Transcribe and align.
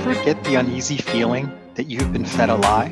ever 0.00 0.14
get 0.24 0.42
the 0.44 0.54
uneasy 0.54 0.96
feeling 0.96 1.52
that 1.74 1.84
you've 1.84 2.10
been 2.10 2.24
fed 2.24 2.48
a 2.48 2.54
lie? 2.54 2.90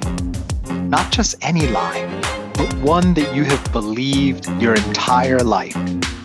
Not 0.70 1.10
just 1.10 1.36
any 1.40 1.66
lie, 1.68 2.04
but 2.52 2.70
one 2.82 3.14
that 3.14 3.34
you 3.34 3.44
have 3.44 3.72
believed 3.72 4.46
your 4.60 4.74
entire 4.74 5.38
life 5.38 5.74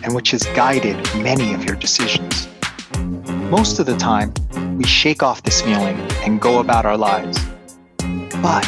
and 0.02 0.14
which 0.14 0.32
has 0.32 0.42
guided 0.54 0.96
many 1.16 1.54
of 1.54 1.64
your 1.64 1.74
decisions. 1.74 2.48
Most 3.50 3.78
of 3.78 3.86
the 3.86 3.96
time, 3.96 4.34
we 4.76 4.84
shake 4.84 5.22
off 5.22 5.42
this 5.42 5.62
feeling 5.62 5.96
and 6.22 6.38
go 6.38 6.58
about 6.58 6.84
our 6.84 6.98
lives. 6.98 7.38
But 8.42 8.66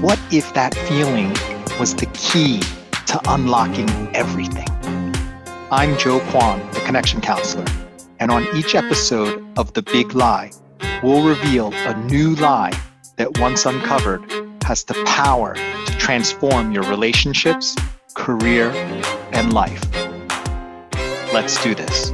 what 0.00 0.18
if 0.32 0.54
that 0.54 0.74
feeling 0.88 1.28
was 1.78 1.94
the 1.94 2.06
key 2.14 2.60
to 3.08 3.20
unlocking 3.26 3.90
everything? 4.14 4.68
I'm 5.70 5.98
Joe 5.98 6.20
Kwon, 6.30 6.72
the 6.72 6.80
Connection 6.80 7.20
Counselor, 7.20 7.66
and 8.20 8.30
on 8.30 8.46
each 8.56 8.74
episode 8.74 9.44
of 9.58 9.74
The 9.74 9.82
Big 9.82 10.14
Lie, 10.14 10.50
we'll 11.04 11.22
reveal 11.22 11.70
a 11.74 11.94
new 12.06 12.34
lie 12.36 12.72
that 13.16 13.38
once 13.38 13.66
uncovered 13.66 14.24
has 14.64 14.84
the 14.84 14.94
power 15.04 15.54
to 15.54 15.98
transform 15.98 16.72
your 16.72 16.82
relationships, 16.84 17.76
career, 18.14 18.70
and 19.32 19.52
life. 19.52 19.82
Let's 21.30 21.62
do 21.62 21.74
this. 21.74 22.10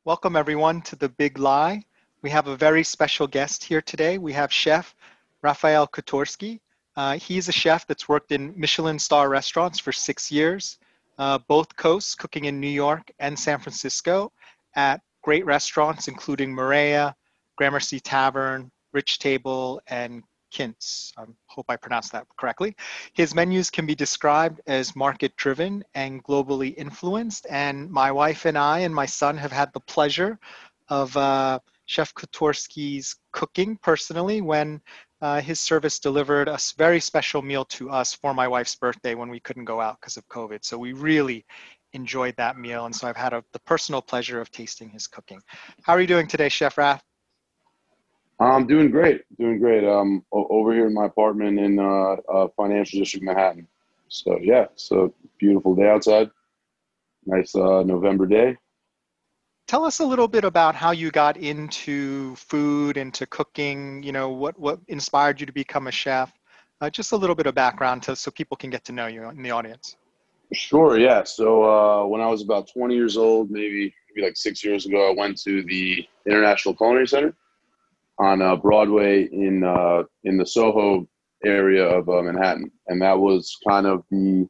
Welcome, 0.03 0.35
everyone, 0.35 0.81
to 0.83 0.97
The 0.97 1.09
Big 1.09 1.39
Lie. 1.39 1.83
We 2.21 2.29
have 2.31 2.47
a 2.47 2.57
very 2.57 2.83
special 2.83 3.27
guest 3.27 3.63
here 3.63 3.81
today. 3.81 4.17
We 4.17 4.33
have 4.33 4.51
Chef 4.51 4.93
Raphael 5.41 5.87
Khutorsky. 5.87 6.59
Uh, 6.99 7.17
he's 7.17 7.47
a 7.47 7.51
chef 7.53 7.87
that's 7.87 8.09
worked 8.09 8.33
in 8.33 8.53
Michelin 8.57 8.99
star 8.99 9.29
restaurants 9.29 9.79
for 9.79 9.93
six 9.93 10.29
years, 10.29 10.79
uh, 11.17 11.37
both 11.47 11.73
coasts, 11.77 12.13
cooking 12.13 12.43
in 12.43 12.59
New 12.59 12.67
York 12.67 13.09
and 13.19 13.39
San 13.39 13.57
Francisco 13.57 14.33
at 14.75 14.99
great 15.21 15.45
restaurants, 15.45 16.09
including 16.09 16.53
Marea, 16.53 17.15
Gramercy 17.55 18.01
Tavern, 18.01 18.69
Rich 18.91 19.19
Table, 19.19 19.79
and 19.87 20.23
Kintz. 20.53 21.13
I 21.17 21.23
hope 21.45 21.67
I 21.69 21.77
pronounced 21.77 22.11
that 22.11 22.27
correctly. 22.37 22.75
His 23.13 23.33
menus 23.33 23.69
can 23.69 23.85
be 23.85 23.95
described 23.95 24.59
as 24.67 24.93
market 24.93 25.33
driven 25.37 25.85
and 25.95 26.21
globally 26.21 26.75
influenced. 26.75 27.47
And 27.49 27.89
my 27.89 28.11
wife 28.11 28.43
and 28.43 28.57
I 28.57 28.79
and 28.79 28.93
my 28.93 29.05
son 29.05 29.37
have 29.37 29.53
had 29.53 29.71
the 29.71 29.79
pleasure 29.79 30.37
of 30.89 31.15
uh, 31.15 31.59
Chef 31.85 32.13
Khutorsky's 32.13 33.15
cooking 33.31 33.77
personally 33.77 34.41
when 34.41 34.81
uh, 35.21 35.41
his 35.41 35.59
service 35.59 35.99
delivered 35.99 36.47
a 36.47 36.57
very 36.77 36.99
special 36.99 37.41
meal 37.41 37.65
to 37.65 37.89
us 37.89 38.13
for 38.13 38.33
my 38.33 38.47
wife's 38.47 38.75
birthday 38.75 39.15
when 39.15 39.29
we 39.29 39.39
couldn't 39.39 39.65
go 39.65 39.81
out 39.81 39.99
because 39.99 40.17
of 40.17 40.27
COVID. 40.29 40.63
So 40.63 40.77
we 40.77 40.93
really 40.93 41.45
enjoyed 41.93 42.35
that 42.37 42.57
meal. 42.57 42.85
And 42.85 42.95
so 42.95 43.07
I've 43.07 43.17
had 43.17 43.33
a, 43.33 43.43
the 43.51 43.59
personal 43.59 44.01
pleasure 44.01 44.39
of 44.39 44.51
tasting 44.51 44.89
his 44.89 45.07
cooking. 45.07 45.41
How 45.81 45.93
are 45.93 46.01
you 46.01 46.07
doing 46.07 46.27
today, 46.27 46.49
Chef 46.49 46.77
Raf? 46.77 47.03
I'm 48.39 48.67
doing 48.67 48.89
great, 48.89 49.23
doing 49.37 49.59
great. 49.59 49.83
Um, 49.83 50.23
over 50.31 50.73
here 50.73 50.87
in 50.87 50.93
my 50.93 51.07
apartment 51.07 51.59
in 51.59 51.77
uh, 51.77 52.15
uh, 52.31 52.47
Financial 52.55 52.99
District, 52.99 53.25
Manhattan. 53.25 53.67
So 54.07 54.39
yeah, 54.41 54.67
a 54.91 55.07
beautiful 55.37 55.75
day 55.75 55.89
outside. 55.89 56.31
Nice 57.25 57.53
uh, 57.53 57.83
November 57.83 58.25
day. 58.25 58.55
Tell 59.69 59.85
us 59.85 59.99
a 59.99 60.03
little 60.03 60.27
bit 60.27 60.45
about 60.45 60.73
how 60.73 60.89
you 60.89 61.11
got 61.11 61.37
into 61.37 62.33
food, 62.37 62.97
into 62.97 63.27
cooking. 63.27 64.01
You 64.01 64.11
know, 64.11 64.29
what 64.29 64.59
what 64.59 64.79
inspired 64.87 65.39
you 65.39 65.45
to 65.45 65.53
become 65.53 65.85
a 65.85 65.91
chef? 65.91 66.33
Uh, 66.81 66.89
just 66.89 67.11
a 67.11 67.15
little 67.15 67.35
bit 67.35 67.45
of 67.45 67.53
background 67.53 68.01
to, 68.03 68.15
so 68.15 68.31
people 68.31 68.57
can 68.57 68.71
get 68.71 68.83
to 68.85 68.91
know 68.91 69.05
you 69.05 69.29
in 69.29 69.43
the 69.43 69.51
audience. 69.51 69.95
Sure. 70.53 70.97
Yeah. 70.97 71.23
So 71.23 71.63
uh, 71.65 72.07
when 72.07 72.19
I 72.19 72.25
was 72.25 72.41
about 72.41 72.67
20 72.73 72.95
years 72.95 73.15
old, 73.15 73.51
maybe 73.51 73.93
maybe 74.09 74.25
like 74.25 74.37
six 74.37 74.63
years 74.63 74.87
ago, 74.87 75.07
I 75.07 75.13
went 75.15 75.39
to 75.43 75.61
the 75.61 76.03
International 76.25 76.73
Culinary 76.73 77.07
Center 77.07 77.35
on 78.17 78.41
uh, 78.41 78.55
Broadway 78.55 79.25
in 79.31 79.63
uh, 79.63 80.01
in 80.23 80.37
the 80.37 80.47
Soho 80.47 81.07
area 81.45 81.85
of 81.85 82.09
uh, 82.09 82.23
Manhattan, 82.23 82.71
and 82.87 82.99
that 83.03 83.19
was 83.19 83.55
kind 83.67 83.85
of 83.85 84.03
the 84.09 84.49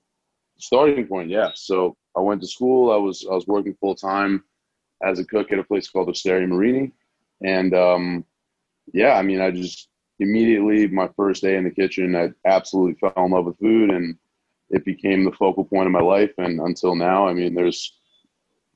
starting 0.60 1.06
point. 1.08 1.30
Yeah, 1.30 1.50
so 1.56 1.98
I 2.16 2.22
went 2.22 2.40
to 2.40 2.48
school. 2.48 2.90
I 2.90 2.96
was 2.96 3.28
I 3.30 3.34
was 3.34 3.48
working 3.48 3.76
full 3.82 3.96
time 3.96 4.46
as 5.04 5.20
a 5.20 5.26
cook 5.26 5.52
at 5.52 5.60
a 5.60 5.64
place 5.64 5.90
called 5.90 6.10
Osteria 6.10 6.48
Morini. 6.48 6.92
and 7.44 7.74
um, 7.74 8.26
yeah, 8.94 9.14
I 9.14 9.22
mean, 9.22 9.42
I 9.42 9.52
just 9.52 9.90
immediately 10.20 10.88
my 10.88 11.10
first 11.16 11.42
day 11.42 11.56
in 11.56 11.64
the 11.64 11.72
kitchen, 11.72 12.16
I 12.16 12.32
absolutely 12.46 12.96
fell 12.96 13.26
in 13.26 13.32
love 13.32 13.46
with 13.46 13.60
food, 13.60 13.92
and 13.92 14.18
it 14.70 14.86
became 14.86 15.24
the 15.24 15.32
focal 15.32 15.64
point 15.64 15.88
of 15.88 15.92
my 15.92 16.02
life. 16.02 16.32
And 16.38 16.60
until 16.60 16.96
now, 16.96 17.28
I 17.28 17.34
mean, 17.34 17.56
there's 17.56 17.94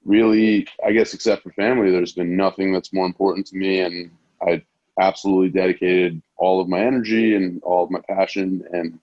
really, 0.05 0.67
I 0.85 0.91
guess, 0.91 1.13
except 1.13 1.43
for 1.43 1.51
family, 1.51 1.91
there's 1.91 2.13
been 2.13 2.35
nothing 2.35 2.73
that's 2.73 2.93
more 2.93 3.05
important 3.05 3.47
to 3.47 3.57
me, 3.57 3.79
and 3.81 4.11
I 4.41 4.63
absolutely 4.99 5.49
dedicated 5.49 6.21
all 6.37 6.61
of 6.61 6.67
my 6.67 6.79
energy 6.79 7.35
and 7.35 7.61
all 7.63 7.83
of 7.83 7.91
my 7.91 8.01
passion 8.07 8.63
and 8.71 8.99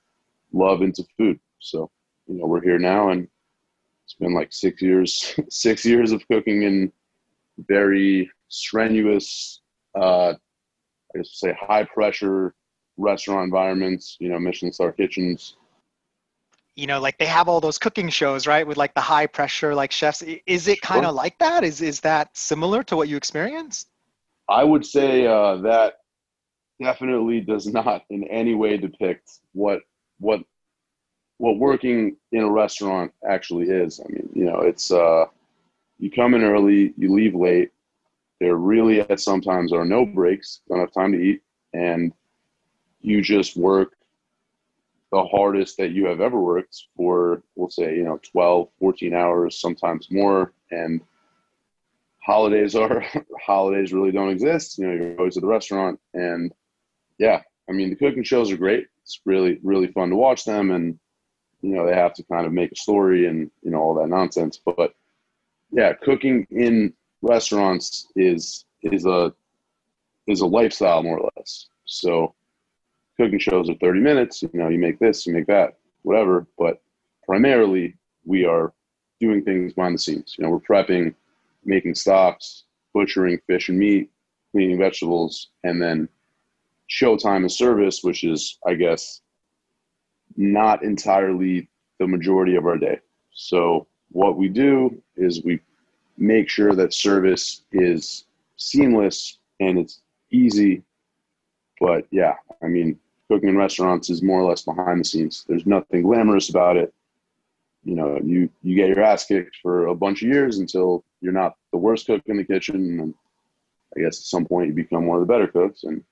love 0.52 0.82
into 0.82 1.04
food. 1.16 1.38
So, 1.58 1.90
you 2.26 2.34
know, 2.34 2.46
we're 2.46 2.62
here 2.62 2.78
now 2.78 3.10
and 3.10 3.28
it's 4.04 4.14
been 4.14 4.34
like 4.34 4.52
six 4.52 4.82
years, 4.82 5.34
six 5.48 5.84
years 5.84 6.12
of 6.12 6.26
cooking 6.28 6.62
in 6.62 6.92
very 7.68 8.30
strenuous, 8.48 9.60
uh, 9.98 10.30
I 10.30 10.34
guess 11.14 11.30
say 11.40 11.56
high 11.58 11.84
pressure 11.84 12.54
restaurant 12.96 13.44
environments, 13.44 14.16
you 14.20 14.28
know, 14.28 14.38
Michelin 14.38 14.72
star 14.72 14.92
kitchens. 14.92 15.56
You 16.76 16.86
know, 16.86 17.00
like 17.00 17.18
they 17.18 17.26
have 17.26 17.48
all 17.48 17.60
those 17.60 17.78
cooking 17.78 18.08
shows, 18.08 18.46
right? 18.46 18.66
With 18.66 18.76
like 18.76 18.94
the 18.94 19.00
high 19.00 19.26
pressure, 19.26 19.74
like 19.74 19.92
chefs. 19.92 20.22
Is 20.46 20.68
it 20.68 20.80
kind 20.80 21.04
of 21.04 21.10
sure. 21.10 21.14
like 21.14 21.38
that? 21.38 21.64
Is 21.64 21.80
is 21.82 22.00
that 22.00 22.36
similar 22.36 22.82
to 22.84 22.96
what 22.96 23.08
you 23.08 23.16
experienced? 23.16 23.88
I 24.48 24.64
would 24.64 24.86
say 24.86 25.26
uh, 25.26 25.56
that 25.58 25.94
definitely 26.80 27.40
does 27.40 27.66
not 27.66 28.02
in 28.10 28.24
any 28.28 28.54
way 28.54 28.76
depict 28.76 29.30
what 29.52 29.80
what 30.18 30.40
what 31.38 31.58
working 31.58 32.16
in 32.32 32.42
a 32.44 32.50
restaurant 32.50 33.12
actually 33.28 33.66
is. 33.66 34.00
I 34.00 34.12
mean, 34.12 34.28
you 34.34 34.44
know, 34.44 34.60
it's 34.60 34.90
uh, 34.90 35.26
you 36.00 36.10
come 36.10 36.34
in 36.34 36.42
early, 36.42 36.94
you 36.96 37.14
leave 37.14 37.34
late. 37.34 37.70
There 38.40 38.56
really 38.56 39.00
at 39.00 39.20
sometimes 39.20 39.72
are 39.72 39.84
no 39.84 40.06
breaks, 40.06 40.60
don't 40.68 40.80
have 40.80 40.92
time 40.92 41.12
to 41.12 41.18
eat, 41.18 41.42
and 41.74 42.12
you 43.00 43.22
just 43.22 43.56
work 43.56 43.96
the 45.12 45.24
hardest 45.24 45.76
that 45.76 45.90
you 45.90 46.06
have 46.06 46.20
ever 46.20 46.40
worked 46.40 46.84
for, 46.96 47.42
we'll 47.56 47.68
say, 47.68 47.96
you 47.96 48.04
know, 48.04 48.20
12, 48.30 48.68
14 48.78 49.14
hours, 49.14 49.60
sometimes 49.60 50.08
more. 50.10 50.52
And 50.70 51.00
holidays 52.20 52.74
are 52.76 53.04
holidays 53.44 53.92
really 53.92 54.12
don't 54.12 54.30
exist. 54.30 54.78
You 54.78 54.86
know, 54.86 54.94
you're 54.94 55.18
always 55.18 55.36
at 55.36 55.42
the 55.42 55.48
restaurant, 55.48 55.98
and 56.14 56.52
yeah, 57.18 57.42
I 57.68 57.72
mean 57.72 57.90
the 57.90 57.96
cooking 57.96 58.22
shows 58.22 58.50
are 58.52 58.56
great. 58.56 58.86
It's 59.02 59.20
really 59.24 59.58
really 59.62 59.88
fun 59.88 60.10
to 60.10 60.16
watch 60.16 60.44
them, 60.44 60.70
and 60.70 60.98
you 61.62 61.74
know 61.74 61.86
they 61.86 61.94
have 61.94 62.14
to 62.14 62.22
kind 62.24 62.46
of 62.46 62.52
make 62.52 62.72
a 62.72 62.76
story 62.76 63.26
and 63.26 63.50
you 63.62 63.70
know 63.70 63.78
all 63.78 63.94
that 63.94 64.08
nonsense. 64.08 64.60
But 64.64 64.94
yeah, 65.72 65.92
cooking 65.92 66.46
in 66.50 66.92
restaurants 67.22 68.08
is 68.16 68.64
is 68.82 69.06
a 69.06 69.32
is 70.26 70.40
a 70.40 70.46
lifestyle 70.46 71.02
more 71.02 71.18
or 71.18 71.30
less. 71.36 71.66
So 71.84 72.34
cooking 73.16 73.38
shows 73.38 73.68
are 73.68 73.74
30 73.74 74.00
minutes. 74.00 74.42
You 74.42 74.50
know, 74.54 74.68
you 74.68 74.78
make 74.78 74.98
this, 74.98 75.26
you 75.26 75.32
make 75.32 75.46
that, 75.46 75.78
whatever. 76.02 76.46
But 76.58 76.80
primarily, 77.24 77.96
we 78.24 78.44
are 78.44 78.72
doing 79.20 79.42
things 79.44 79.74
behind 79.74 79.94
the 79.94 79.98
scenes. 79.98 80.36
You 80.38 80.44
know, 80.44 80.50
we're 80.50 80.58
prepping, 80.60 81.14
making 81.64 81.94
stocks, 81.94 82.64
butchering 82.94 83.38
fish 83.46 83.68
and 83.68 83.78
meat, 83.78 84.10
cleaning 84.52 84.78
vegetables, 84.78 85.48
and 85.64 85.80
then 85.80 86.08
showtime 86.88 87.38
and 87.38 87.52
service, 87.52 88.02
which 88.02 88.24
is, 88.24 88.58
I 88.66 88.74
guess, 88.74 89.20
not 90.36 90.82
entirely 90.82 91.68
the 91.98 92.06
majority 92.06 92.56
of 92.56 92.66
our 92.66 92.78
day. 92.78 93.00
So 93.32 93.86
what 94.12 94.36
we 94.36 94.48
do 94.48 95.00
is 95.16 95.42
we 95.44 95.60
make 96.18 96.48
sure 96.48 96.74
that 96.74 96.92
service 96.92 97.62
is 97.72 98.24
seamless 98.56 99.38
and 99.60 99.78
it's 99.78 100.02
easy. 100.30 100.82
But 101.80 102.06
yeah, 102.10 102.34
I 102.62 102.66
mean, 102.66 102.98
cooking 103.28 103.50
in 103.50 103.56
restaurants 103.56 104.10
is 104.10 104.22
more 104.22 104.40
or 104.40 104.48
less 104.48 104.62
behind 104.62 105.00
the 105.00 105.04
scenes. 105.04 105.44
There's 105.48 105.66
nothing 105.66 106.02
glamorous 106.02 106.50
about 106.50 106.76
it. 106.76 106.92
You 107.84 107.94
know, 107.94 108.20
you 108.22 108.50
you 108.62 108.76
get 108.76 108.88
your 108.88 109.02
ass 109.02 109.24
kicked 109.24 109.56
for 109.62 109.86
a 109.86 109.94
bunch 109.94 110.22
of 110.22 110.28
years 110.28 110.58
until 110.58 111.02
you're 111.22 111.32
not 111.32 111.56
the 111.72 111.78
worst 111.78 112.06
cook 112.06 112.22
in 112.26 112.36
the 112.36 112.44
kitchen, 112.44 113.00
and 113.00 113.14
I 113.96 114.00
guess 114.00 114.18
at 114.18 114.24
some 114.24 114.44
point 114.44 114.68
you 114.68 114.74
become 114.74 115.06
one 115.06 115.20
of 115.20 115.26
the 115.26 115.32
better 115.32 115.46
cooks. 115.46 115.84
And 115.84 116.04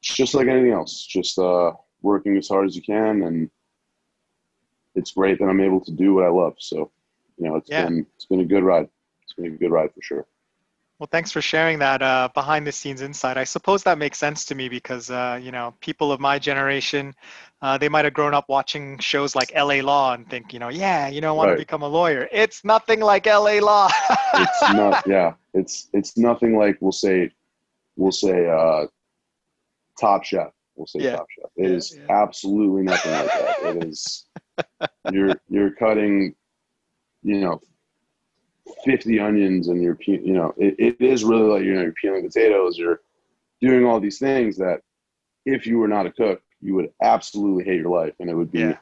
it's 0.00 0.14
just 0.14 0.34
like 0.34 0.46
anything 0.46 0.72
else, 0.72 1.04
just 1.04 1.38
uh, 1.38 1.72
working 2.02 2.36
as 2.36 2.48
hard 2.48 2.66
as 2.66 2.76
you 2.76 2.82
can, 2.82 3.22
and 3.22 3.50
it's 4.94 5.12
great 5.12 5.38
that 5.38 5.46
I'm 5.46 5.60
able 5.60 5.80
to 5.80 5.92
do 5.92 6.14
what 6.14 6.24
I 6.24 6.28
love. 6.28 6.54
So, 6.58 6.90
you 7.38 7.48
know, 7.48 7.56
it's 7.56 7.70
yeah. 7.70 7.86
been 7.86 8.06
it's 8.16 8.26
been 8.26 8.40
a 8.40 8.44
good 8.44 8.62
ride. 8.62 8.88
It's 9.22 9.32
been 9.34 9.46
a 9.46 9.50
good 9.50 9.70
ride 9.70 9.92
for 9.94 10.02
sure. 10.02 10.26
Well, 11.00 11.08
thanks 11.10 11.32
for 11.32 11.40
sharing 11.40 11.78
that 11.78 12.02
uh, 12.02 12.28
behind 12.34 12.66
the 12.66 12.72
scenes 12.72 13.00
insight. 13.00 13.38
I 13.38 13.44
suppose 13.44 13.82
that 13.84 13.96
makes 13.96 14.18
sense 14.18 14.44
to 14.44 14.54
me 14.54 14.68
because, 14.68 15.08
uh, 15.08 15.40
you 15.42 15.50
know, 15.50 15.72
people 15.80 16.12
of 16.12 16.20
my 16.20 16.38
generation, 16.38 17.14
uh, 17.62 17.78
they 17.78 17.88
might 17.88 18.04
have 18.04 18.12
grown 18.12 18.34
up 18.34 18.50
watching 18.50 18.98
shows 18.98 19.34
like 19.34 19.50
LA 19.56 19.76
Law 19.76 20.12
and 20.12 20.28
think, 20.28 20.52
you 20.52 20.58
know, 20.58 20.68
yeah, 20.68 21.08
you 21.08 21.22
know, 21.22 21.34
want 21.34 21.48
right. 21.48 21.54
to 21.54 21.58
become 21.58 21.80
a 21.80 21.88
lawyer. 21.88 22.28
It's 22.30 22.66
nothing 22.66 23.00
like 23.00 23.24
LA 23.24 23.60
Law. 23.60 23.88
it's 24.34 24.60
not, 24.74 25.02
yeah, 25.06 25.32
it's, 25.54 25.88
it's 25.94 26.18
nothing 26.18 26.58
like 26.58 26.76
we'll 26.82 26.92
say, 26.92 27.30
we'll 27.96 28.12
say, 28.12 28.46
uh, 28.46 28.84
Top 29.98 30.22
Chef. 30.22 30.52
We'll 30.76 30.86
say 30.86 31.00
yeah. 31.00 31.16
Top 31.16 31.26
Chef. 31.30 31.50
It 31.56 31.70
yeah, 31.70 31.76
is 31.76 31.96
yeah. 31.96 32.22
absolutely 32.22 32.82
nothing 32.82 33.12
like 33.12 33.26
that. 33.26 33.56
It 33.62 33.84
is, 33.84 34.26
you're, 35.12 35.34
you're 35.48 35.72
cutting, 35.72 36.34
you 37.22 37.40
know, 37.40 37.60
50 38.84 39.20
onions 39.20 39.68
and 39.68 39.82
you're 39.82 39.98
you 40.06 40.32
know 40.32 40.54
it, 40.56 40.74
it 40.78 41.00
is 41.00 41.24
really 41.24 41.48
like 41.48 41.64
you 41.64 41.74
know 41.74 41.82
you're 41.82 41.92
peeling 41.92 42.24
potatoes 42.24 42.78
you're 42.78 43.00
doing 43.60 43.84
all 43.84 44.00
these 44.00 44.18
things 44.18 44.56
that 44.56 44.80
if 45.44 45.66
you 45.66 45.78
were 45.78 45.88
not 45.88 46.06
a 46.06 46.12
cook 46.12 46.42
you 46.60 46.74
would 46.74 46.90
absolutely 47.02 47.64
hate 47.64 47.80
your 47.80 47.90
life 47.90 48.14
and 48.20 48.30
it 48.30 48.34
would 48.34 48.52
be 48.52 48.60
yeah. 48.60 48.76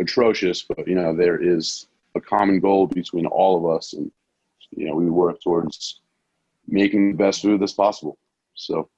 atrocious 0.00 0.62
but 0.62 0.86
you 0.86 0.94
know 0.94 1.14
there 1.14 1.42
is 1.42 1.86
a 2.14 2.20
common 2.20 2.60
goal 2.60 2.86
between 2.86 3.26
all 3.26 3.56
of 3.56 3.76
us 3.76 3.92
and 3.94 4.10
you 4.70 4.86
know 4.86 4.94
we 4.94 5.10
work 5.10 5.40
towards 5.42 6.00
making 6.68 7.10
the 7.10 7.16
best 7.16 7.42
food 7.42 7.60
that's 7.60 7.72
possible 7.72 8.18
so 8.54 8.88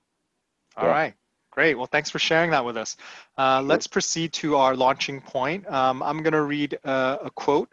all 0.76 0.84
yeah. 0.84 0.90
right 0.90 1.14
great 1.54 1.76
well 1.76 1.86
thanks 1.86 2.10
for 2.10 2.18
sharing 2.18 2.50
that 2.50 2.64
with 2.64 2.76
us 2.76 2.96
uh, 3.38 3.60
sure. 3.60 3.68
let's 3.68 3.86
proceed 3.86 4.32
to 4.32 4.56
our 4.56 4.76
launching 4.76 5.20
point 5.20 5.66
um, 5.70 6.02
i'm 6.02 6.22
going 6.22 6.32
to 6.32 6.42
read 6.42 6.78
uh, 6.84 7.18
a 7.22 7.30
quote 7.30 7.68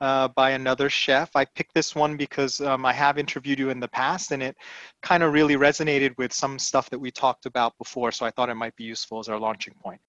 uh, 0.00 0.28
by 0.28 0.50
another 0.50 0.90
chef. 0.90 1.34
I 1.34 1.44
picked 1.44 1.74
this 1.74 1.94
one 1.94 2.16
because 2.16 2.60
um, 2.60 2.84
I 2.84 2.92
have 2.92 3.18
interviewed 3.18 3.58
you 3.58 3.70
in 3.70 3.80
the 3.80 3.88
past 3.88 4.32
and 4.32 4.42
it 4.42 4.56
kind 5.02 5.22
of 5.22 5.32
really 5.32 5.56
resonated 5.56 6.16
with 6.18 6.32
some 6.32 6.58
stuff 6.58 6.90
that 6.90 6.98
we 6.98 7.10
talked 7.10 7.46
about 7.46 7.76
before. 7.78 8.12
So 8.12 8.26
I 8.26 8.30
thought 8.30 8.50
it 8.50 8.54
might 8.54 8.76
be 8.76 8.84
useful 8.84 9.18
as 9.18 9.28
our 9.28 9.38
launching 9.38 9.74
point. 9.82 10.00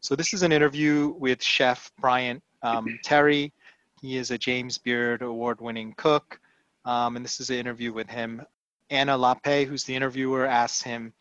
So 0.00 0.16
this 0.16 0.32
is 0.32 0.42
an 0.42 0.52
interview 0.52 1.14
with 1.18 1.42
Chef 1.42 1.90
Bryant 2.00 2.42
um, 2.62 2.98
Terry. 3.04 3.52
He 4.00 4.16
is 4.16 4.30
a 4.30 4.38
James 4.38 4.78
Beard 4.78 5.22
award 5.22 5.60
winning 5.60 5.94
cook. 5.96 6.40
Um, 6.84 7.16
and 7.16 7.24
this 7.24 7.40
is 7.40 7.50
an 7.50 7.56
interview 7.56 7.92
with 7.92 8.08
him. 8.08 8.42
Anna 8.88 9.16
Lappe, 9.16 9.66
who's 9.66 9.84
the 9.84 9.94
interviewer, 9.94 10.46
asks 10.46 10.82
him, 10.82 11.12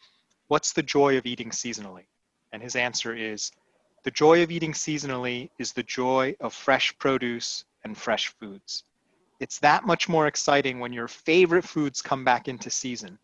What's 0.50 0.74
the 0.74 0.82
joy 0.82 1.16
of 1.16 1.28
eating 1.28 1.52
seasonally? 1.52 2.06
And 2.52 2.64
his 2.64 2.76
answer 2.76 3.16
is, 3.16 3.52
The 4.04 4.10
joy 4.10 4.42
of 4.42 4.50
eating 4.50 4.74
seasonally 4.74 5.52
is 5.60 5.74
the 5.74 5.84
joy 5.84 6.36
of 6.40 6.56
fresh 6.56 6.98
produce 6.98 7.66
and 7.84 7.96
fresh 7.96 8.30
foods. 8.30 8.84
It's 9.40 9.60
that 9.60 9.86
much 9.86 10.10
more 10.10 10.26
exciting 10.26 10.80
when 10.80 10.92
your 10.92 11.08
favorite 11.08 11.66
foods 11.66 12.02
come 12.02 12.26
back 12.26 12.48
into 12.48 12.72
season. 12.72 13.20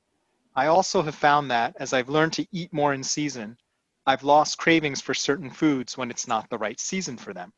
I 0.55 0.67
also 0.67 1.01
have 1.01 1.15
found 1.15 1.49
that 1.49 1.75
as 1.79 1.93
I've 1.93 2.09
learned 2.09 2.33
to 2.33 2.45
eat 2.51 2.71
more 2.71 2.93
in 2.93 3.03
season, 3.03 3.57
I've 4.05 4.21
lost 4.21 4.59
cravings 4.59 5.01
for 5.01 5.15
certain 5.15 5.49
foods 5.49 5.97
when 5.97 6.11
it's 6.11 6.27
not 6.27 6.47
the 6.51 6.59
right 6.59 6.79
season 6.79 7.17
for 7.17 7.33
them. 7.33 7.51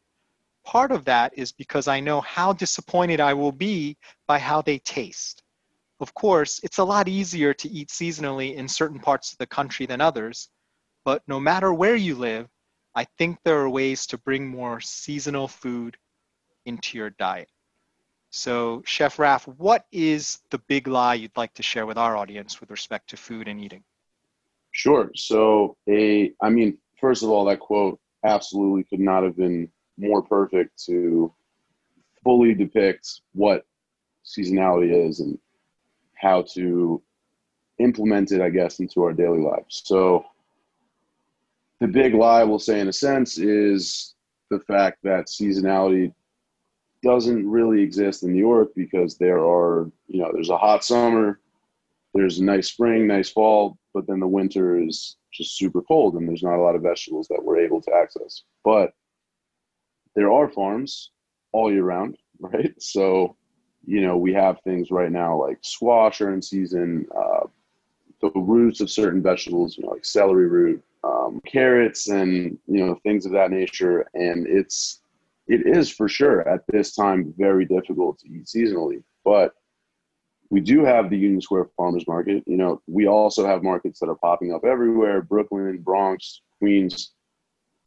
Part 0.64 0.94
of 0.94 1.04
that 1.04 1.34
is 1.36 1.52
because 1.52 1.90
I 1.90 2.00
know 2.00 2.22
how 2.22 2.54
disappointed 2.54 3.20
I 3.20 3.34
will 3.34 3.52
be 3.52 3.98
by 4.28 4.40
how 4.40 4.62
they 4.62 4.80
taste. 4.80 5.44
Of 6.00 6.14
course, 6.14 6.60
it's 6.64 6.78
a 6.78 6.84
lot 6.84 7.08
easier 7.08 7.54
to 7.56 7.70
eat 7.70 7.90
seasonally 7.90 8.56
in 8.56 8.68
certain 8.68 9.00
parts 9.00 9.32
of 9.32 9.40
the 9.40 9.48
country 9.48 9.86
than 9.86 10.02
others, 10.02 10.50
but 11.04 11.24
no 11.28 11.40
matter 11.40 11.74
where 11.74 11.96
you 11.96 12.16
live, 12.16 12.48
I 12.94 13.06
think 13.18 13.40
there 13.44 13.60
are 13.60 13.70
ways 13.70 14.06
to 14.08 14.18
bring 14.18 14.48
more 14.48 14.80
seasonal 14.80 15.48
food 15.48 15.98
into 16.66 16.98
your 16.98 17.12
diet. 17.12 17.50
So, 18.30 18.84
Chef 18.86 19.18
Raf, 19.18 19.48
what 19.48 19.86
is 19.92 20.40
the 20.52 20.60
big 20.68 20.88
lie 20.88 21.16
you'd 21.16 21.38
like 21.38 21.54
to 21.56 21.64
share 21.64 21.86
with 21.86 21.98
our 21.98 22.18
audience 22.18 22.60
with 22.60 22.70
respect 22.70 23.10
to 23.10 23.18
food 23.18 23.48
and 23.48 23.60
eating? 23.60 23.84
Sure. 24.72 25.10
So, 25.16 25.78
a, 25.88 26.34
I 26.42 26.50
mean, 26.50 26.78
first 27.00 27.24
of 27.24 27.30
all, 27.30 27.46
that 27.46 27.60
quote 27.60 28.00
absolutely 28.24 28.84
could 28.84 29.00
not 29.00 29.24
have 29.24 29.38
been 29.38 29.72
more 29.98 30.22
perfect 30.22 30.84
to 30.86 31.34
fully 32.24 32.54
depict 32.54 33.22
what 33.34 33.66
seasonality 34.26 35.08
is 35.08 35.22
and 35.22 35.40
how 36.20 36.44
to 36.54 37.02
implement 37.80 38.32
it, 38.32 38.42
I 38.42 38.50
guess, 38.50 38.80
into 38.80 39.04
our 39.04 39.14
daily 39.14 39.40
lives. 39.40 39.84
So, 39.86 40.26
the 41.80 41.88
big 41.88 42.16
lie, 42.16 42.44
we'll 42.44 42.60
say, 42.60 42.80
in 42.80 42.88
a 42.88 42.94
sense, 42.94 43.38
is 43.38 44.16
the 44.50 44.60
fact 44.62 45.00
that 45.04 45.28
seasonality 45.28 46.14
doesn't 47.04 47.48
really 47.48 47.82
exist 47.82 48.24
in 48.24 48.34
New 48.34 48.40
York 48.40 48.70
because 48.76 49.18
there 49.18 49.40
are, 49.40 49.92
you 50.08 50.22
know, 50.22 50.32
there's 50.34 50.50
a 50.50 50.58
hot 50.58 50.84
summer, 50.84 51.40
there's 52.14 52.40
a 52.40 52.44
nice 52.44 52.70
spring, 52.70 53.06
nice 53.06 53.30
fall, 53.30 53.78
but 53.94 54.08
then 54.08 54.20
the 54.20 54.28
winter 54.28 54.82
is 54.82 55.18
just 55.32 55.58
super 55.58 55.82
cold 55.82 56.16
and 56.16 56.28
there's 56.28 56.44
not 56.44 56.58
a 56.58 56.62
lot 56.62 56.76
of 56.76 56.82
vegetables 56.82 57.28
that 57.28 57.44
we're 57.44 57.60
able 57.60 57.82
to 57.82 57.94
access. 57.94 58.44
But 58.64 58.94
there 60.16 60.32
are 60.32 60.50
farms 60.50 61.12
all 61.52 61.72
year 61.72 61.84
round, 61.84 62.18
right? 62.40 62.74
So, 62.82 63.36
you 63.88 64.02
know, 64.02 64.18
we 64.18 64.34
have 64.34 64.60
things 64.62 64.92
right 64.92 65.12
now 65.12 65.42
like 65.42 65.58
squash 65.62 66.20
are 66.20 66.34
in 66.34 66.42
season, 66.42 67.08
uh, 67.18 67.48
the 68.22 68.32
roots 68.36 68.82
of 68.82 68.92
certain 68.92 69.24
vegetables, 69.24 69.78
you 69.78 69.86
know, 69.86 69.92
like 69.92 70.04
celery 70.04 70.48
root, 70.48 70.84
um, 71.06 71.42
carrots, 71.46 72.10
and 72.10 72.58
you 72.68 72.86
know 72.86 73.00
things 73.04 73.26
of 73.26 73.32
that 73.32 73.50
nature. 73.50 74.06
And 74.14 74.46
it's 74.46 75.02
it 75.48 75.66
is 75.66 75.90
for 75.90 76.10
sure 76.10 76.48
at 76.48 76.66
this 76.68 76.94
time 76.96 77.34
very 77.38 77.66
difficult 77.66 78.20
to 78.20 78.28
eat 78.28 78.46
seasonally. 78.46 79.04
But 79.24 79.54
we 80.50 80.60
do 80.60 80.84
have 80.84 81.10
the 81.10 81.18
Union 81.18 81.40
Square 81.40 81.70
Farmers 81.78 82.08
Market. 82.08 82.44
You 82.46 82.58
know, 82.58 82.82
we 82.88 83.08
also 83.08 83.46
have 83.46 83.64
markets 83.64 84.00
that 84.00 84.10
are 84.10 84.16
popping 84.16 84.54
up 84.54 84.66
everywhere: 84.66 85.22
Brooklyn, 85.22 85.78
Bronx, 85.78 86.42
Queens, 86.60 87.12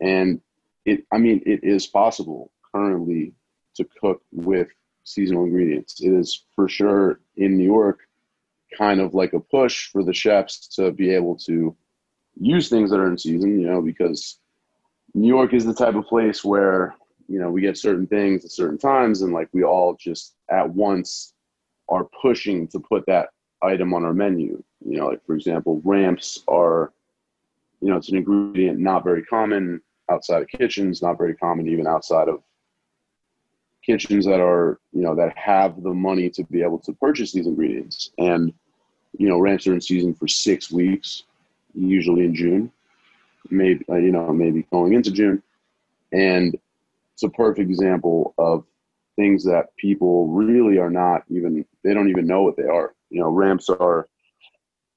and 0.00 0.40
it. 0.86 1.04
I 1.12 1.18
mean, 1.18 1.42
it 1.44 1.62
is 1.62 1.86
possible 1.86 2.50
currently 2.74 3.34
to 3.74 3.86
cook 4.00 4.22
with 4.32 4.68
seasonal 5.04 5.44
ingredients. 5.44 6.00
It 6.00 6.12
is 6.12 6.44
for 6.54 6.68
sure 6.68 7.20
in 7.36 7.56
New 7.56 7.64
York, 7.64 8.00
kind 8.76 9.00
of 9.00 9.14
like 9.14 9.32
a 9.32 9.40
push 9.40 9.90
for 9.90 10.04
the 10.04 10.14
chefs 10.14 10.68
to 10.76 10.92
be 10.92 11.10
able 11.10 11.36
to 11.46 11.76
use 12.40 12.68
things 12.68 12.90
that 12.90 13.00
are 13.00 13.08
in 13.08 13.18
season. 13.18 13.60
You 13.60 13.66
know, 13.66 13.82
because 13.82 14.38
New 15.14 15.28
York 15.28 15.54
is 15.54 15.64
the 15.64 15.74
type 15.74 15.94
of 15.94 16.06
place 16.06 16.44
where 16.44 16.94
you 17.30 17.38
know 17.38 17.50
we 17.50 17.60
get 17.60 17.78
certain 17.78 18.06
things 18.06 18.44
at 18.44 18.50
certain 18.50 18.76
times 18.76 19.22
and 19.22 19.32
like 19.32 19.48
we 19.52 19.62
all 19.62 19.94
just 19.94 20.34
at 20.50 20.68
once 20.68 21.32
are 21.88 22.08
pushing 22.20 22.66
to 22.68 22.80
put 22.80 23.06
that 23.06 23.28
item 23.62 23.94
on 23.94 24.04
our 24.04 24.12
menu 24.12 24.62
you 24.84 24.98
know 24.98 25.06
like 25.06 25.24
for 25.24 25.36
example 25.36 25.80
ramps 25.84 26.42
are 26.48 26.92
you 27.80 27.88
know 27.88 27.96
it's 27.96 28.08
an 28.08 28.16
ingredient 28.16 28.80
not 28.80 29.04
very 29.04 29.22
common 29.22 29.80
outside 30.10 30.42
of 30.42 30.48
kitchens 30.48 31.02
not 31.02 31.16
very 31.16 31.34
common 31.36 31.68
even 31.68 31.86
outside 31.86 32.28
of 32.28 32.42
kitchens 33.84 34.24
that 34.26 34.40
are 34.40 34.78
you 34.92 35.02
know 35.02 35.14
that 35.14 35.36
have 35.36 35.82
the 35.82 35.92
money 35.94 36.30
to 36.30 36.44
be 36.44 36.62
able 36.62 36.78
to 36.80 36.92
purchase 36.94 37.32
these 37.32 37.46
ingredients. 37.46 38.10
And 38.18 38.52
you 39.18 39.28
know 39.28 39.38
ramps 39.38 39.66
are 39.66 39.74
in 39.74 39.80
season 39.80 40.14
for 40.14 40.28
six 40.28 40.70
weeks 40.70 41.24
usually 41.74 42.24
in 42.24 42.34
june 42.34 42.72
maybe 43.50 43.84
uh, 43.88 43.96
you 43.96 44.12
know 44.12 44.32
maybe 44.32 44.66
going 44.70 44.92
into 44.92 45.10
june. 45.10 45.42
And 46.12 46.58
it's 47.14 47.22
a 47.22 47.28
perfect 47.28 47.70
example 47.70 48.34
of 48.38 48.64
things 49.16 49.44
that 49.44 49.74
people 49.76 50.28
really 50.28 50.78
are 50.78 50.90
not 50.90 51.22
even 51.28 51.64
they 51.84 51.94
don't 51.94 52.08
even 52.08 52.26
know 52.26 52.42
what 52.42 52.56
they 52.56 52.64
are. 52.64 52.94
You 53.10 53.20
know 53.20 53.30
ramps 53.30 53.68
are 53.68 54.08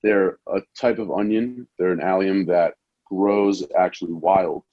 they're 0.02 0.38
a 0.48 0.62
type 0.80 1.00
of 1.00 1.12
onion. 1.12 1.68
They're 1.78 1.92
an 1.92 2.02
allium 2.02 2.46
that 2.48 2.74
grows 3.06 3.64
actually 3.78 4.14
wild. 4.14 4.64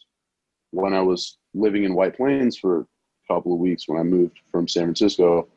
When 0.73 0.95
i 0.95 1.01
was 1.01 1.39
living 1.53 1.85
in 1.85 1.95
white 1.95 2.17
plains 2.17 2.57
for 2.57 2.87
couple 3.31 3.53
of 3.53 3.61
weeks 3.61 3.87
when 3.87 3.99
I 3.99 4.03
moved 4.03 4.41
from 4.51 4.67
San 4.67 4.85
Francisco, 4.85 5.49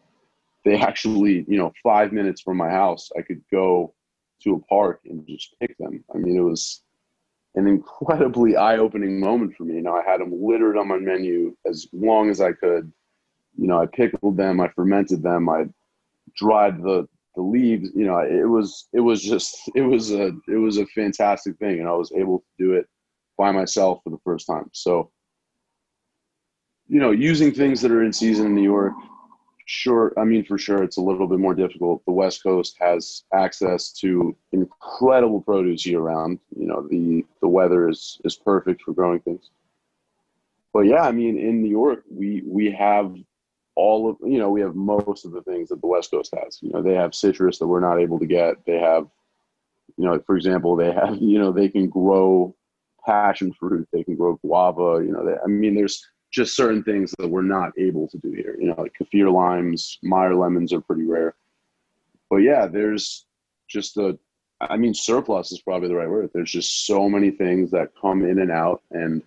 they 0.63 0.77
actually, 0.77 1.45
you 1.47 1.57
know, 1.57 1.73
five 1.81 2.13
minutes 2.13 2.41
from 2.41 2.57
my 2.57 2.69
house, 2.69 3.09
I 3.17 3.21
could 3.21 3.41
go 3.51 3.93
to 4.43 4.55
a 4.55 4.59
park 4.59 5.01
and 5.05 5.25
just 5.27 5.55
pick 5.59 5.75
them. 5.77 6.03
I 6.13 6.17
mean, 6.17 6.37
it 6.37 6.41
was 6.41 6.83
an 7.55 7.67
incredibly 7.67 8.55
eye-opening 8.55 9.19
moment 9.19 9.55
for 9.55 9.63
me. 9.63 9.75
You 9.75 9.81
know, 9.81 9.95
I 9.95 10.09
had 10.09 10.21
them 10.21 10.31
littered 10.33 10.77
on 10.77 10.87
my 10.87 10.97
menu 10.97 11.55
as 11.65 11.87
long 11.93 12.29
as 12.29 12.41
I 12.41 12.51
could. 12.51 12.91
You 13.57 13.67
know, 13.67 13.81
I 13.81 13.85
pickled 13.85 14.37
them, 14.37 14.59
I 14.59 14.67
fermented 14.69 15.21
them, 15.21 15.49
I 15.49 15.65
dried 16.35 16.81
the 16.81 17.07
the 17.35 17.41
leaves. 17.41 17.89
You 17.95 18.05
know, 18.05 18.19
it 18.19 18.47
was 18.47 18.87
it 18.93 18.99
was 18.99 19.21
just 19.21 19.57
it 19.75 19.81
was 19.81 20.11
a 20.11 20.31
it 20.47 20.57
was 20.57 20.77
a 20.77 20.85
fantastic 20.87 21.57
thing, 21.57 21.79
and 21.79 21.87
I 21.87 21.93
was 21.93 22.11
able 22.13 22.39
to 22.39 22.45
do 22.63 22.73
it 22.73 22.87
by 23.37 23.51
myself 23.51 24.01
for 24.03 24.09
the 24.09 24.21
first 24.23 24.47
time. 24.47 24.69
So, 24.73 25.11
you 26.87 26.99
know, 26.99 27.11
using 27.11 27.53
things 27.53 27.81
that 27.81 27.91
are 27.91 28.03
in 28.03 28.13
season 28.13 28.47
in 28.47 28.55
New 28.55 28.63
York, 28.63 28.93
sure. 29.65 30.13
I 30.17 30.23
mean, 30.23 30.43
for 30.43 30.57
sure, 30.57 30.83
it's 30.83 30.97
a 30.97 31.01
little 31.01 31.27
bit 31.27 31.39
more 31.39 31.55
difficult. 31.55 32.03
The 32.05 32.11
West 32.11 32.43
Coast 32.43 32.75
has 32.79 33.23
access 33.33 33.91
to 33.93 34.35
incredible 34.51 35.41
produce 35.41 35.85
year 35.85 36.01
round. 36.01 36.39
You 36.57 36.67
know, 36.67 36.87
the 36.87 37.25
the 37.41 37.47
weather 37.47 37.89
is 37.89 38.19
is 38.25 38.35
perfect 38.35 38.81
for 38.81 38.93
growing 38.93 39.19
things. 39.21 39.49
But 40.73 40.81
yeah, 40.81 41.03
I 41.03 41.11
mean, 41.11 41.37
in 41.37 41.61
New 41.61 41.69
York, 41.69 42.03
we 42.09 42.43
we 42.45 42.71
have 42.71 43.15
all 43.75 44.09
of 44.09 44.17
you 44.23 44.37
know 44.37 44.49
we 44.49 44.61
have 44.61 44.75
most 44.75 45.25
of 45.25 45.31
the 45.31 45.41
things 45.43 45.69
that 45.69 45.81
the 45.81 45.87
West 45.87 46.11
Coast 46.11 46.33
has. 46.43 46.59
You 46.61 46.71
know, 46.71 46.81
they 46.81 46.93
have 46.93 47.15
citrus 47.15 47.59
that 47.59 47.67
we're 47.67 47.79
not 47.79 47.99
able 47.99 48.19
to 48.19 48.25
get. 48.25 48.65
They 48.65 48.79
have, 48.79 49.07
you 49.97 50.05
know, 50.05 50.19
for 50.25 50.35
example, 50.35 50.75
they 50.75 50.91
have 50.91 51.17
you 51.21 51.39
know 51.39 51.51
they 51.51 51.69
can 51.69 51.87
grow 51.87 52.55
passion 53.05 53.53
fruit. 53.53 53.87
They 53.91 54.03
can 54.03 54.15
grow 54.15 54.39
guava. 54.45 55.03
You 55.03 55.11
know, 55.11 55.25
they, 55.25 55.35
I 55.43 55.47
mean, 55.47 55.75
there's 55.75 56.05
just 56.33 56.55
certain 56.55 56.83
things 56.83 57.13
that 57.19 57.27
we're 57.27 57.43
not 57.43 57.71
able 57.77 58.07
to 58.07 58.17
do 58.17 58.31
here. 58.31 58.57
You 58.59 58.67
know, 58.67 58.75
like 58.77 58.93
kaffir 58.99 59.31
limes, 59.31 59.99
Meyer 60.01 60.35
lemons 60.35 60.73
are 60.73 60.81
pretty 60.81 61.05
rare. 61.05 61.35
But 62.29 62.37
yeah, 62.37 62.65
there's 62.65 63.25
just 63.69 63.97
a, 63.97 64.17
I 64.59 64.75
mean, 64.75 64.93
surplus 64.93 65.51
is 65.51 65.61
probably 65.61 65.89
the 65.89 65.95
right 65.95 66.09
word. 66.09 66.31
There's 66.33 66.51
just 66.51 66.87
so 66.87 67.07
many 67.07 67.29
things 67.29 67.69
that 67.71 67.91
come 67.99 68.25
in 68.25 68.39
and 68.39 68.51
out, 68.51 68.81
and 68.91 69.21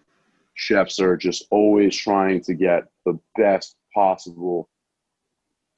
chefs 0.55 0.99
are 0.99 1.17
just 1.17 1.45
always 1.51 1.97
trying 1.97 2.41
to 2.43 2.55
get 2.55 2.89
the 3.05 3.19
best 3.37 3.77
possible 3.95 4.69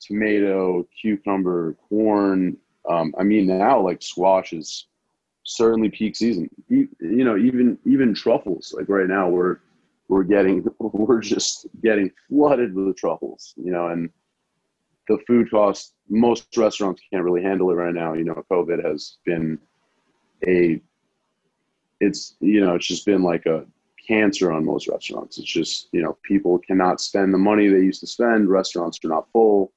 tomato, 0.00 0.86
cucumber, 1.00 1.76
corn. 1.88 2.56
Um, 2.88 3.14
I 3.18 3.24
mean, 3.24 3.46
now 3.46 3.80
like 3.80 4.00
squash 4.00 4.54
is 4.54 4.86
certainly 5.42 5.90
peak 5.90 6.16
season. 6.16 6.48
You 6.68 6.88
know, 7.00 7.36
even 7.36 7.78
even 7.84 8.14
truffles. 8.14 8.74
Like 8.76 8.88
right 8.88 9.08
now, 9.08 9.28
we're 9.28 9.58
we're 10.08 10.24
getting 10.24 10.66
we're 10.78 11.20
just 11.20 11.66
getting 11.82 12.10
flooded 12.28 12.74
with 12.74 12.96
truffles. 12.96 13.54
You 13.56 13.70
know, 13.70 13.88
and 13.88 14.10
the 15.08 15.18
food 15.26 15.50
cost. 15.50 15.94
Most 16.08 16.56
restaurants 16.56 17.02
can't 17.10 17.24
really 17.24 17.42
handle 17.42 17.70
it 17.70 17.74
right 17.74 17.94
now. 17.94 18.14
You 18.14 18.24
know, 18.24 18.42
COVID 18.50 18.84
has 18.84 19.18
been 19.24 19.58
a 20.46 20.80
it's 22.00 22.36
you 22.40 22.60
know 22.60 22.74
it's 22.76 22.86
just 22.86 23.04
been 23.06 23.22
like 23.22 23.46
a 23.46 23.66
cancer 24.06 24.52
on 24.52 24.64
most 24.64 24.88
restaurants. 24.88 25.38
It's 25.38 25.50
just 25.50 25.88
you 25.92 26.02
know 26.02 26.16
people 26.22 26.58
cannot 26.58 27.00
spend 27.00 27.34
the 27.34 27.38
money 27.38 27.68
they 27.68 27.78
used 27.78 28.00
to 28.00 28.06
spend. 28.06 28.48
Restaurants 28.48 28.98
are 29.04 29.08
not 29.08 29.28
full, 29.32 29.72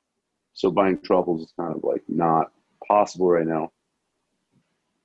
so 0.54 0.72
buying 0.72 1.00
truffles 1.02 1.42
is 1.42 1.54
kind 1.58 1.76
of 1.76 1.84
like 1.84 2.04
not 2.08 2.52
possible 2.88 3.30
right 3.30 3.48
now. 3.48 3.72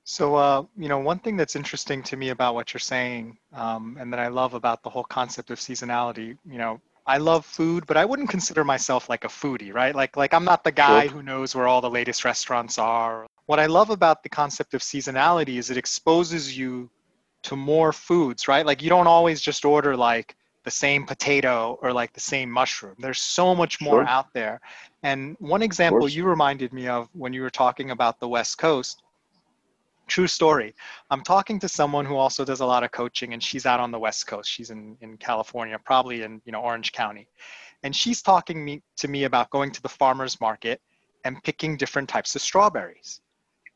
So, 0.09 0.35
uh, 0.35 0.63
you 0.77 0.87
know, 0.87 0.99
one 0.99 1.19
thing 1.19 1.35
that's 1.35 1.57
interesting 1.57 2.01
to 2.03 2.15
me 2.15 2.29
about 2.29 2.55
what 2.55 2.73
you're 2.73 2.79
saying, 2.79 3.37
um, 3.51 3.97
and 3.99 4.11
that 4.13 4.21
I 4.21 4.29
love 4.29 4.53
about 4.53 4.81
the 4.81 4.89
whole 4.89 5.03
concept 5.03 5.51
of 5.51 5.59
seasonality, 5.59 6.37
you 6.49 6.57
know, 6.57 6.79
I 7.05 7.17
love 7.17 7.45
food, 7.45 7.85
but 7.85 7.97
I 7.97 8.05
wouldn't 8.05 8.29
consider 8.29 8.63
myself 8.63 9.09
like 9.09 9.25
a 9.25 9.27
foodie, 9.27 9.73
right? 9.73 9.93
Like, 9.93 10.15
like 10.15 10.33
I'm 10.33 10.45
not 10.45 10.63
the 10.63 10.71
guy 10.71 11.09
who 11.09 11.21
knows 11.21 11.53
where 11.53 11.67
all 11.67 11.81
the 11.81 11.89
latest 11.89 12.23
restaurants 12.23 12.77
are. 12.77 13.27
What 13.47 13.59
I 13.59 13.65
love 13.65 13.89
about 13.89 14.23
the 14.23 14.29
concept 14.29 14.73
of 14.73 14.79
seasonality 14.79 15.57
is 15.57 15.69
it 15.71 15.77
exposes 15.77 16.57
you 16.57 16.89
to 17.43 17.57
more 17.57 17.91
foods, 17.91 18.47
right? 18.47 18.65
Like, 18.65 18.81
you 18.81 18.89
don't 18.89 19.07
always 19.07 19.41
just 19.41 19.65
order 19.65 19.97
like 19.97 20.37
the 20.63 20.71
same 20.71 21.05
potato 21.05 21.77
or 21.81 21.91
like 21.91 22.13
the 22.13 22.21
same 22.21 22.49
mushroom. 22.49 22.95
There's 22.99 23.21
so 23.21 23.53
much 23.53 23.81
more 23.81 24.03
sure. 24.03 24.07
out 24.07 24.31
there. 24.33 24.61
And 25.03 25.35
one 25.39 25.61
example 25.63 26.07
you 26.07 26.23
reminded 26.23 26.71
me 26.71 26.87
of 26.87 27.09
when 27.11 27.33
you 27.33 27.41
were 27.41 27.49
talking 27.49 27.91
about 27.91 28.21
the 28.21 28.29
West 28.29 28.57
Coast 28.57 29.03
true 30.07 30.27
story 30.27 30.73
i'm 31.11 31.21
talking 31.21 31.59
to 31.59 31.67
someone 31.67 32.05
who 32.05 32.15
also 32.15 32.43
does 32.45 32.61
a 32.61 32.65
lot 32.65 32.83
of 32.83 32.91
coaching 32.91 33.33
and 33.33 33.43
she's 33.43 33.65
out 33.65 33.79
on 33.79 33.91
the 33.91 33.99
west 33.99 34.27
coast 34.27 34.49
she's 34.49 34.69
in, 34.69 34.97
in 35.01 35.17
california 35.17 35.77
probably 35.85 36.23
in 36.23 36.41
you 36.45 36.51
know 36.51 36.61
orange 36.61 36.91
county 36.91 37.27
and 37.83 37.95
she's 37.95 38.21
talking 38.21 38.65
me, 38.65 38.81
to 38.97 39.07
me 39.07 39.25
about 39.25 39.49
going 39.51 39.71
to 39.71 39.81
the 39.81 39.89
farmers 39.89 40.41
market 40.41 40.81
and 41.25 41.41
picking 41.43 41.77
different 41.77 42.09
types 42.09 42.35
of 42.35 42.41
strawberries 42.41 43.21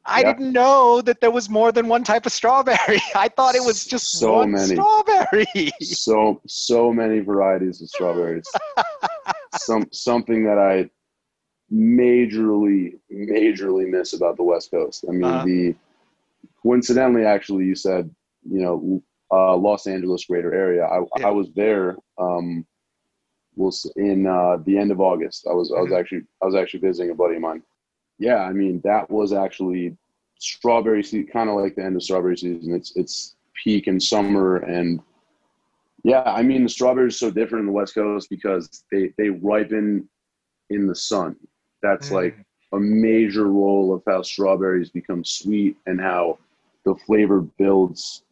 I 0.05 0.21
yeah. 0.21 0.33
didn't 0.33 0.51
know 0.51 1.01
that 1.01 1.21
there 1.21 1.31
was 1.31 1.49
more 1.49 1.71
than 1.71 1.87
one 1.87 2.03
type 2.03 2.25
of 2.25 2.31
strawberry. 2.31 3.01
I 3.15 3.27
thought 3.29 3.55
it 3.55 3.63
was 3.63 3.85
just 3.85 4.11
so 4.17 4.37
one 4.37 4.51
many 4.51 4.75
strawberry. 4.75 5.71
So 5.81 6.41
so 6.47 6.91
many 6.91 7.19
varieties 7.19 7.81
of 7.81 7.89
strawberries. 7.89 8.49
Some 9.55 9.87
something 9.91 10.43
that 10.45 10.57
I 10.57 10.89
majorly 11.71 12.97
majorly 13.11 13.87
miss 13.87 14.13
about 14.13 14.37
the 14.37 14.43
West 14.43 14.71
Coast. 14.71 15.05
I 15.07 15.11
mean 15.11 15.23
uh-huh. 15.25 15.45
the 15.45 15.75
coincidentally, 16.63 17.25
actually, 17.25 17.65
you 17.65 17.75
said 17.75 18.09
you 18.43 18.61
know 18.61 19.03
uh, 19.31 19.55
Los 19.55 19.87
Angeles 19.87 20.25
greater 20.25 20.53
area. 20.53 20.85
I, 20.85 20.99
yeah. 21.17 21.27
I 21.27 21.31
was 21.31 21.51
there. 21.55 21.97
Um, 22.17 22.65
was 23.55 23.91
in 23.97 24.25
uh, 24.25 24.57
the 24.65 24.77
end 24.77 24.91
of 24.91 25.01
August. 25.01 25.47
I 25.49 25.53
was 25.53 25.71
I 25.71 25.79
was 25.79 25.91
mm-hmm. 25.91 25.99
actually 25.99 26.21
I 26.41 26.45
was 26.45 26.55
actually 26.55 26.81
visiting 26.81 27.11
a 27.11 27.15
buddy 27.15 27.35
of 27.35 27.41
mine. 27.41 27.61
Yeah, 28.17 28.37
I 28.37 28.53
mean 28.53 28.81
that 28.83 29.09
was 29.09 29.33
actually 29.33 29.97
strawberry 30.39 31.03
season, 31.03 31.27
kind 31.31 31.49
of 31.49 31.55
like 31.55 31.75
the 31.75 31.83
end 31.83 31.95
of 31.95 32.03
strawberry 32.03 32.37
season. 32.37 32.73
It's 32.73 32.95
it's 32.95 33.35
peak 33.63 33.87
in 33.87 33.99
summer 33.99 34.57
and 34.57 35.01
yeah, 36.03 36.23
I 36.25 36.41
mean 36.41 36.63
the 36.63 36.69
strawberries 36.69 37.15
are 37.15 37.29
so 37.29 37.31
different 37.31 37.61
in 37.61 37.67
the 37.67 37.73
West 37.73 37.93
Coast 37.93 38.29
because 38.29 38.83
they 38.91 39.13
they 39.17 39.29
ripen 39.29 40.07
in 40.69 40.87
the 40.87 40.95
sun. 40.95 41.35
That's 41.83 42.09
mm. 42.09 42.13
like 42.13 42.45
a 42.73 42.79
major 42.79 43.47
role 43.47 43.93
of 43.93 44.01
how 44.07 44.21
strawberries 44.21 44.89
become 44.89 45.25
sweet 45.25 45.75
and 45.85 45.99
how 45.99 46.39
the 46.85 46.95
flavor 47.05 47.41
builds, 47.41 48.23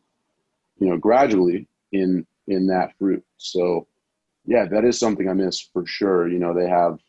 you 0.79 0.87
know, 0.89 0.97
gradually 0.97 1.67
in 1.91 2.25
in 2.47 2.67
that 2.67 2.97
fruit. 2.97 3.23
So, 3.37 3.87
yeah, 4.45 4.65
that 4.65 4.85
is 4.85 4.99
something 4.99 5.29
I 5.29 5.33
miss 5.33 5.59
for 5.59 5.85
sure. 5.85 6.27
You 6.27 6.39
know, 6.39 6.53
they 6.53 6.67
have, 6.67 6.99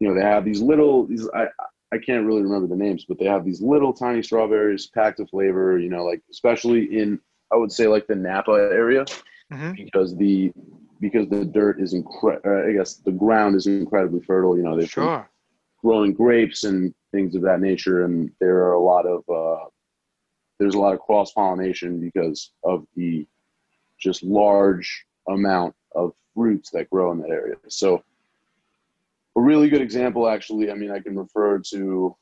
you 0.00 0.08
know, 0.08 0.14
they 0.14 0.26
have 0.26 0.44
these 0.44 0.60
little 0.60 1.06
these 1.06 1.28
I 1.34 1.46
I 1.92 1.98
can't 1.98 2.26
really 2.26 2.42
remember 2.42 2.68
the 2.68 2.76
names, 2.76 3.04
but 3.08 3.18
they 3.18 3.26
have 3.26 3.44
these 3.44 3.60
little 3.60 3.92
tiny 3.92 4.22
strawberries 4.22 4.86
packed 4.86 5.18
with 5.18 5.30
flavor. 5.30 5.78
You 5.78 5.90
know, 5.90 6.04
like 6.04 6.22
especially 6.30 6.98
in 6.98 7.20
I 7.52 7.56
would 7.56 7.72
say 7.72 7.86
like 7.86 8.06
the 8.06 8.14
Napa 8.14 8.52
area 8.52 9.04
mm-hmm. 9.52 9.72
because 9.72 10.16
the 10.16 10.52
because 11.00 11.28
the 11.28 11.44
dirt 11.44 11.80
is 11.80 11.94
incredible. 11.94 12.50
Uh, 12.50 12.68
I 12.68 12.72
guess 12.72 12.94
the 12.96 13.12
ground 13.12 13.56
is 13.56 13.66
incredibly 13.66 14.20
fertile. 14.20 14.56
You 14.56 14.62
know, 14.62 14.76
they've 14.76 14.90
sure. 14.90 15.28
growing 15.82 16.12
grapes 16.12 16.64
and 16.64 16.94
things 17.12 17.34
of 17.34 17.42
that 17.42 17.60
nature, 17.60 18.04
and 18.04 18.30
there 18.40 18.58
are 18.58 18.74
a 18.74 18.80
lot 18.80 19.06
of 19.06 19.24
uh, 19.28 19.64
there's 20.60 20.74
a 20.74 20.78
lot 20.78 20.92
of 20.92 21.00
cross 21.00 21.32
pollination 21.32 21.98
because 21.98 22.52
of 22.62 22.86
the 22.94 23.26
just 23.98 24.22
large 24.22 25.06
amount 25.28 25.74
of 25.94 26.12
fruits 26.34 26.70
that 26.70 26.90
grow 26.90 27.10
in 27.12 27.18
that 27.18 27.30
area. 27.30 27.56
So 27.68 28.04
a 29.36 29.40
really 29.40 29.70
good 29.70 29.80
example, 29.80 30.28
actually, 30.28 30.70
I 30.70 30.74
mean, 30.74 30.90
I 30.90 31.00
can 31.00 31.18
refer 31.18 31.58
to 31.70 32.14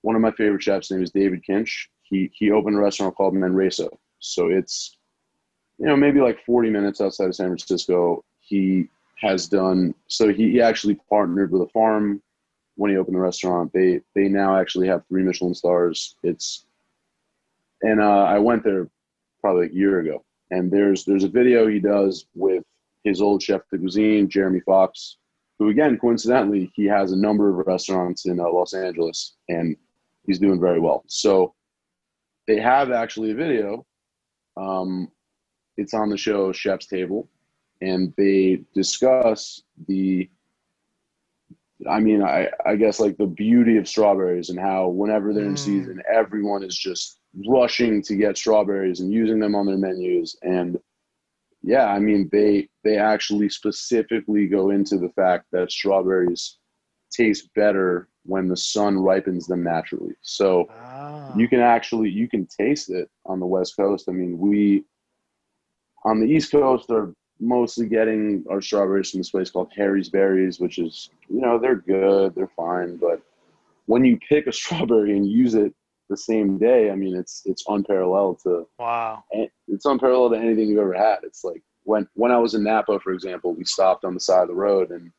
one 0.00 0.16
of 0.16 0.22
my 0.22 0.32
favorite 0.32 0.62
chefs. 0.62 0.90
Name 0.90 1.02
is 1.02 1.10
David 1.10 1.42
Kinch. 1.48 1.88
He 2.02 2.30
he 2.34 2.50
opened 2.50 2.76
a 2.76 2.80
restaurant 2.80 3.14
called 3.14 3.34
Manresa. 3.34 3.88
So 4.20 4.48
it's 4.48 4.96
you 5.78 5.86
know 5.86 5.96
maybe 5.96 6.20
like 6.20 6.44
40 6.44 6.70
minutes 6.70 7.00
outside 7.00 7.28
of 7.28 7.34
San 7.34 7.48
Francisco. 7.48 8.24
He 8.40 8.88
has 9.20 9.48
done 9.48 9.94
so. 10.08 10.28
He, 10.28 10.50
he 10.50 10.60
actually 10.62 10.94
partnered 11.10 11.52
with 11.52 11.62
a 11.62 11.68
farm 11.68 12.22
when 12.76 12.90
he 12.90 12.96
opened 12.96 13.16
the 13.16 13.20
restaurant. 13.20 13.72
They 13.72 14.00
they 14.14 14.28
now 14.28 14.56
actually 14.56 14.88
have 14.88 15.06
three 15.06 15.22
Michelin 15.22 15.54
stars. 15.54 16.16
It's 16.22 16.64
and 17.82 18.00
uh, 18.00 18.24
I 18.24 18.38
went 18.38 18.64
there 18.64 18.88
probably 19.40 19.66
a 19.66 19.72
year 19.72 20.00
ago. 20.00 20.24
And 20.50 20.70
there's 20.70 21.04
there's 21.04 21.24
a 21.24 21.28
video 21.28 21.66
he 21.66 21.80
does 21.80 22.26
with 22.34 22.62
his 23.04 23.20
old 23.20 23.42
chef 23.42 23.62
de 23.70 23.78
cuisine, 23.78 24.28
Jeremy 24.28 24.60
Fox, 24.60 25.16
who 25.58 25.68
again 25.68 25.98
coincidentally 25.98 26.70
he 26.74 26.84
has 26.86 27.12
a 27.12 27.16
number 27.16 27.48
of 27.48 27.66
restaurants 27.66 28.26
in 28.26 28.38
uh, 28.38 28.48
Los 28.48 28.74
Angeles, 28.74 29.36
and 29.48 29.76
he's 30.26 30.38
doing 30.38 30.60
very 30.60 30.80
well. 30.80 31.04
So 31.06 31.54
they 32.46 32.60
have 32.60 32.90
actually 32.90 33.30
a 33.30 33.34
video. 33.34 33.86
Um, 34.56 35.10
it's 35.76 35.94
on 35.94 36.10
the 36.10 36.16
show 36.16 36.52
Chef's 36.52 36.86
Table, 36.86 37.28
and 37.80 38.12
they 38.16 38.62
discuss 38.74 39.62
the 39.88 40.28
I 41.88 42.00
mean, 42.00 42.22
I, 42.22 42.48
I 42.66 42.76
guess 42.76 43.00
like 43.00 43.16
the 43.16 43.26
beauty 43.26 43.76
of 43.76 43.88
strawberries 43.88 44.50
and 44.50 44.58
how 44.58 44.88
whenever 44.88 45.32
they're 45.32 45.44
in 45.44 45.54
mm. 45.54 45.58
season, 45.58 46.02
everyone 46.12 46.62
is 46.62 46.76
just 46.76 47.18
rushing 47.46 48.02
to 48.02 48.16
get 48.16 48.36
strawberries 48.36 49.00
and 49.00 49.12
using 49.12 49.38
them 49.38 49.54
on 49.54 49.66
their 49.66 49.76
menus. 49.76 50.36
And 50.42 50.78
yeah, 51.62 51.86
I 51.86 51.98
mean 51.98 52.28
they 52.32 52.68
they 52.84 52.98
actually 52.98 53.48
specifically 53.48 54.46
go 54.46 54.70
into 54.70 54.98
the 54.98 55.10
fact 55.10 55.46
that 55.52 55.70
strawberries 55.70 56.58
taste 57.12 57.48
better 57.54 58.08
when 58.24 58.48
the 58.48 58.56
sun 58.56 58.98
ripens 58.98 59.46
them 59.46 59.62
naturally. 59.62 60.14
So 60.22 60.66
ah. 60.70 61.32
you 61.36 61.48
can 61.48 61.60
actually 61.60 62.10
you 62.10 62.28
can 62.28 62.46
taste 62.46 62.90
it 62.90 63.08
on 63.26 63.40
the 63.40 63.46
west 63.46 63.76
coast. 63.76 64.08
I 64.08 64.12
mean, 64.12 64.38
we 64.38 64.84
on 66.04 66.20
the 66.20 66.26
east 66.26 66.50
coast 66.50 66.90
are 66.90 67.14
mostly 67.40 67.86
getting 67.86 68.44
our 68.50 68.60
strawberries 68.60 69.10
from 69.10 69.20
this 69.20 69.30
place 69.30 69.50
called 69.50 69.72
Harry's 69.74 70.08
Berries, 70.08 70.60
which 70.60 70.78
is 70.78 71.10
you 71.28 71.40
know 71.40 71.58
they're 71.58 71.76
good, 71.76 72.34
they're 72.34 72.50
fine, 72.56 72.96
but 72.96 73.20
when 73.86 74.04
you 74.04 74.18
pick 74.28 74.46
a 74.46 74.52
strawberry 74.60 75.16
and 75.16 75.30
use 75.30 75.54
it 75.54 75.74
the 76.08 76.16
same 76.16 76.58
day, 76.58 76.90
I 76.90 76.94
mean 76.94 77.16
it's 77.16 77.42
it's 77.44 77.64
unparalleled 77.68 78.40
to 78.42 78.66
wow. 78.78 79.24
It's 79.68 79.86
unparalleled 79.86 80.32
to 80.32 80.38
anything 80.38 80.68
you've 80.68 80.78
ever 80.78 80.94
had. 80.94 81.18
It's 81.22 81.44
like 81.44 81.62
when 81.84 82.06
when 82.14 82.32
I 82.32 82.38
was 82.38 82.54
in 82.54 82.64
Napa, 82.64 83.00
for 83.00 83.12
example, 83.12 83.54
we 83.54 83.64
stopped 83.64 84.04
on 84.04 84.14
the 84.14 84.20
side 84.20 84.42
of 84.42 84.48
the 84.48 84.54
road 84.54 84.90
and 84.90 85.10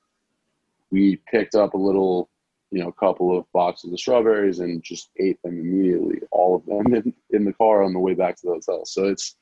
we 0.91 1.19
picked 1.29 1.55
up 1.55 1.73
a 1.73 1.77
little, 1.77 2.29
you 2.71 2.79
know, 2.79 2.87
a 2.87 2.93
couple 2.93 3.35
of 3.35 3.51
boxes 3.51 3.91
of 3.91 3.99
strawberries 3.99 4.59
and 4.59 4.83
just 4.83 5.09
ate 5.19 5.41
them 5.41 5.59
immediately, 5.59 6.19
all 6.31 6.55
of 6.55 6.65
them 6.65 6.93
in, 6.93 7.13
in 7.31 7.45
the 7.45 7.53
car 7.53 7.83
on 7.83 7.93
the 7.93 7.99
way 7.99 8.13
back 8.13 8.35
to 8.37 8.45
the 8.45 8.53
hotel. 8.53 8.85
So 8.85 9.05
it's 9.05 9.35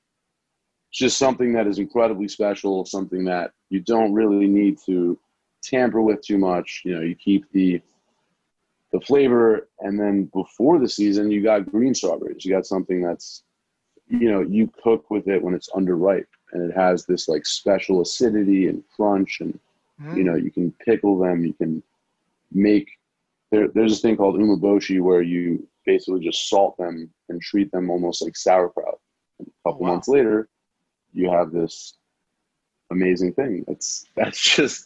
just 0.92 1.18
something 1.18 1.54
that 1.54 1.68
is 1.68 1.80
incredibly 1.80 2.28
special, 2.28 2.86
something 2.86 3.24
that 3.26 3.52
you 3.70 3.80
don't 3.80 4.14
really 4.14 4.48
need 4.48 4.78
to 4.86 5.18
tamper 5.64 6.02
with 6.02 6.22
too 6.22 6.38
much. 6.38 6.82
You 6.84 6.96
know, 6.96 7.02
you 7.02 7.16
keep 7.16 7.52
the 7.52 7.82
the 8.92 9.00
flavor 9.02 9.70
and 9.80 9.98
then 9.98 10.26
before 10.34 10.78
the 10.78 10.90
season 10.90 11.32
you 11.32 11.42
got 11.42 11.72
green 11.72 11.96
strawberries. 11.96 12.44
You 12.44 12.52
got 12.52 12.66
something 12.66 13.02
that's 13.02 13.44
you 14.08 14.30
know, 14.30 14.42
you 14.42 14.70
cook 14.84 15.10
with 15.10 15.30
it 15.30 15.42
when 15.42 15.54
it's 15.54 15.70
underripe 15.70 16.28
and 16.52 16.70
it 16.70 16.76
has 16.76 17.06
this 17.06 17.30
like 17.30 17.46
special 17.46 18.02
acidity 18.02 18.68
and 18.68 18.84
crunch 18.94 19.40
and 19.40 19.58
Mm. 20.02 20.18
You 20.18 20.24
know, 20.24 20.36
you 20.36 20.52
can 20.52 20.72
pickle 20.84 21.18
them. 21.18 21.44
You 21.44 21.54
can 21.54 21.84
make 22.52 22.90
there, 23.52 23.68
there's 23.68 23.92
this 23.92 24.02
thing 24.02 24.18
called 24.18 24.36
umeboshi 24.36 25.02
where 25.02 25.22
you 25.22 25.68
basically 25.86 26.22
just 26.22 26.50
salt 26.50 26.78
them 26.78 27.10
and 27.30 27.42
treat 27.42 27.72
them 27.72 27.90
almost 27.90 28.22
like 28.22 28.36
sauerkraut. 28.36 29.00
And 29.40 29.48
a 29.48 29.70
couple 29.70 29.86
oh, 29.86 29.88
wow. 29.88 29.94
months 29.94 30.08
later, 30.08 30.48
you 31.14 31.30
have 31.32 31.52
this 31.52 31.96
amazing 32.92 33.34
thing. 33.34 33.66
That's 33.68 34.06
that's 34.16 34.40
just 34.40 34.86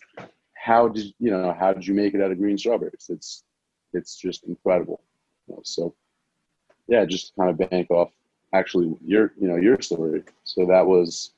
how 0.54 0.88
did 0.88 1.14
you 1.20 1.32
know 1.32 1.56
how 1.58 1.74
did 1.74 1.86
you 1.86 1.94
make 1.94 2.14
it 2.14 2.22
out 2.22 2.32
of 2.32 2.38
green 2.38 2.58
strawberries? 2.58 3.08
It's 3.10 3.44
it's 3.94 4.16
just 4.16 4.44
incredible. 4.44 5.02
You 5.48 5.56
know, 5.56 5.62
so 5.64 5.96
yeah, 6.88 7.06
just 7.06 7.34
kind 7.36 7.50
of 7.50 7.70
bank 7.70 7.90
off 7.92 8.12
actually 8.54 8.96
your 9.04 9.34
you 9.40 9.48
know 9.48 9.58
your 9.58 9.82
story. 9.82 10.24
So 10.44 10.66
that 10.66 10.86
was 10.86 11.32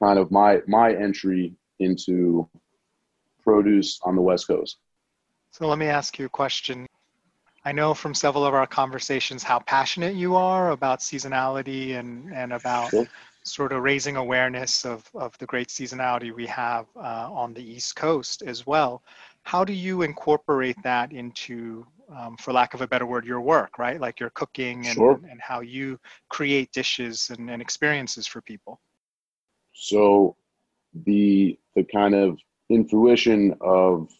kind 0.00 0.18
of 0.18 0.30
my 0.30 0.60
my 0.66 0.94
entry 0.94 1.54
into 1.78 2.48
produce 3.42 4.00
on 4.02 4.16
the 4.16 4.22
West 4.22 4.46
Coast. 4.46 4.78
So 5.50 5.66
let 5.66 5.78
me 5.78 5.86
ask 5.86 6.18
you 6.18 6.26
a 6.26 6.28
question. 6.28 6.86
I 7.64 7.72
know 7.72 7.92
from 7.94 8.14
several 8.14 8.44
of 8.44 8.54
our 8.54 8.66
conversations 8.66 9.42
how 9.42 9.58
passionate 9.60 10.14
you 10.14 10.36
are 10.36 10.70
about 10.70 11.00
seasonality 11.00 11.98
and, 11.98 12.32
and 12.32 12.52
about 12.52 12.90
sure. 12.90 13.06
Sort 13.50 13.72
of 13.72 13.82
raising 13.82 14.16
awareness 14.16 14.84
of, 14.84 15.08
of 15.14 15.36
the 15.38 15.46
great 15.46 15.68
seasonality 15.68 16.34
we 16.34 16.46
have 16.46 16.86
uh, 16.96 17.28
on 17.32 17.54
the 17.54 17.62
East 17.62 17.96
Coast 17.96 18.42
as 18.42 18.66
well. 18.66 19.02
How 19.42 19.64
do 19.64 19.72
you 19.72 20.02
incorporate 20.02 20.76
that 20.82 21.12
into, 21.12 21.86
um, 22.14 22.36
for 22.36 22.52
lack 22.52 22.74
of 22.74 22.80
a 22.82 22.86
better 22.86 23.06
word, 23.06 23.24
your 23.24 23.40
work, 23.40 23.78
right? 23.78 24.00
Like 24.00 24.20
your 24.20 24.30
cooking 24.30 24.86
and, 24.86 24.94
sure. 24.94 25.20
and 25.30 25.40
how 25.40 25.60
you 25.60 25.98
create 26.28 26.70
dishes 26.72 27.30
and, 27.30 27.50
and 27.50 27.62
experiences 27.62 28.26
for 28.26 28.40
people? 28.42 28.80
So 29.72 30.36
the 31.04 31.58
the 31.76 31.84
kind 31.84 32.14
of 32.14 32.38
intuition 32.68 33.54
of 33.60 34.10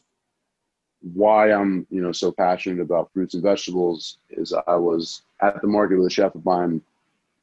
why 1.14 1.52
I'm, 1.52 1.86
you 1.90 2.00
know, 2.00 2.12
so 2.12 2.30
passionate 2.30 2.80
about 2.80 3.12
fruits 3.12 3.34
and 3.34 3.42
vegetables 3.42 4.18
is 4.30 4.52
I 4.66 4.76
was 4.76 5.22
at 5.40 5.60
the 5.60 5.68
market 5.68 5.96
with 5.98 6.06
a 6.06 6.10
chef 6.10 6.34
of 6.34 6.44
mine 6.44 6.80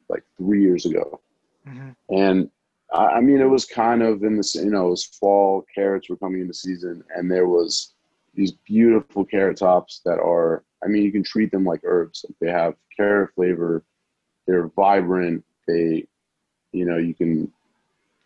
like 0.10 0.24
three 0.38 0.62
years 0.62 0.86
ago. 0.86 1.20
Mm-hmm. 1.68 2.16
And 2.16 2.50
I, 2.92 3.06
I, 3.06 3.22
mean, 3.22 3.42
it 3.42 3.50
was 3.50 3.66
kind 3.66 4.02
of 4.02 4.24
in 4.24 4.38
the, 4.38 4.52
you 4.56 4.70
know, 4.70 4.88
it 4.88 4.92
was 4.92 5.06
fall, 5.06 5.66
carrots 5.74 6.10
were 6.10 6.18
coming 6.18 6.42
into 6.42 6.54
season, 6.54 7.04
and 7.16 7.32
there 7.32 7.48
was 7.48 7.94
these 8.34 8.52
beautiful 8.52 9.26
carrot 9.26 9.58
tops 9.58 10.02
that 10.06 10.20
are, 10.20 10.64
I 10.84 10.88
mean, 10.88 11.04
you 11.04 11.12
can 11.12 11.24
treat 11.24 11.52
them 11.52 11.66
like 11.66 11.82
herbs. 11.84 12.26
They 12.40 12.52
have 12.52 12.76
carrot 12.96 13.32
flavor, 13.36 13.84
they're 14.46 14.68
vibrant, 14.68 15.44
they, 15.68 16.06
you 16.72 16.86
know, 16.86 16.98
you 16.98 17.14
can 17.14 17.52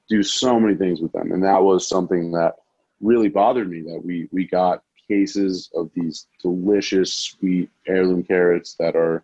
do 0.09 0.23
so 0.23 0.59
many 0.59 0.75
things 0.75 0.99
with 0.99 1.11
them. 1.11 1.31
And 1.31 1.43
that 1.43 1.61
was 1.61 1.87
something 1.87 2.31
that 2.31 2.55
really 2.99 3.29
bothered 3.29 3.69
me 3.69 3.81
that 3.81 4.03
we 4.03 4.27
we 4.31 4.45
got 4.45 4.83
cases 5.07 5.69
of 5.73 5.89
these 5.95 6.27
delicious 6.41 7.13
sweet 7.13 7.69
heirloom 7.87 8.23
carrots 8.23 8.75
that 8.75 8.95
are 8.95 9.23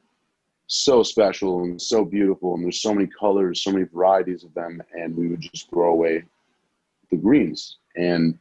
so 0.67 1.03
special 1.03 1.63
and 1.63 1.79
so 1.81 2.03
beautiful 2.03 2.55
and 2.55 2.63
there's 2.63 2.81
so 2.81 2.93
many 2.93 3.07
colors 3.07 3.63
so 3.63 3.71
many 3.71 3.85
varieties 3.85 4.43
of 4.43 4.53
them 4.53 4.81
and 4.93 5.15
we 5.15 5.27
would 5.27 5.41
just 5.41 5.69
throw 5.69 5.91
away 5.91 6.23
the 7.11 7.17
greens. 7.17 7.77
And 7.95 8.37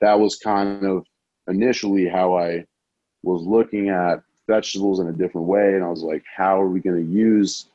that 0.00 0.18
was 0.18 0.36
kind 0.36 0.84
of 0.84 1.06
initially 1.48 2.08
how 2.08 2.36
i 2.36 2.64
was 3.24 3.42
looking 3.42 3.88
at 3.88 4.22
vegetables 4.46 5.00
in 5.00 5.08
a 5.08 5.12
different 5.12 5.46
way 5.46 5.74
and 5.74 5.82
i 5.82 5.88
was 5.88 6.02
like 6.02 6.22
how 6.36 6.60
are 6.60 6.68
we 6.68 6.78
going 6.78 7.04
to 7.04 7.12
use 7.12 7.66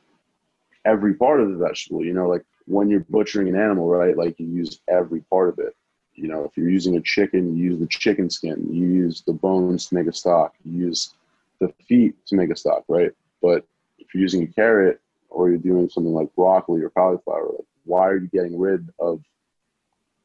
every 0.86 1.14
part 1.14 1.40
of 1.40 1.50
the 1.50 1.56
vegetable? 1.56 2.04
You 2.04 2.14
know 2.14 2.28
like 2.28 2.44
when 2.66 2.88
you're 2.88 3.04
butchering 3.10 3.48
an 3.48 3.56
animal 3.56 3.88
right 3.88 4.16
like 4.16 4.38
you 4.38 4.46
use 4.46 4.80
every 4.88 5.20
part 5.22 5.48
of 5.50 5.58
it. 5.58 5.74
You 6.14 6.26
know, 6.26 6.42
if 6.42 6.56
you're 6.56 6.68
using 6.68 6.96
a 6.96 7.00
chicken, 7.00 7.56
you 7.56 7.70
use 7.70 7.78
the 7.78 7.86
chicken 7.86 8.28
skin, 8.28 8.66
you 8.72 8.88
use 8.88 9.22
the 9.24 9.32
bones 9.32 9.86
to 9.86 9.94
make 9.94 10.08
a 10.08 10.12
stock, 10.12 10.52
you 10.64 10.86
use 10.86 11.14
the 11.60 11.72
feet 11.86 12.14
to 12.26 12.34
make 12.34 12.50
a 12.50 12.56
stock, 12.56 12.82
right? 12.88 13.12
But 13.40 13.64
you're 14.12 14.22
using 14.22 14.42
a 14.42 14.46
carrot 14.46 15.00
or 15.30 15.48
you're 15.48 15.58
doing 15.58 15.88
something 15.88 16.12
like 16.12 16.34
broccoli 16.34 16.82
or 16.82 16.90
cauliflower, 16.90 17.50
like 17.52 17.66
why 17.84 18.08
are 18.08 18.16
you 18.16 18.28
getting 18.28 18.58
rid 18.58 18.88
of 18.98 19.22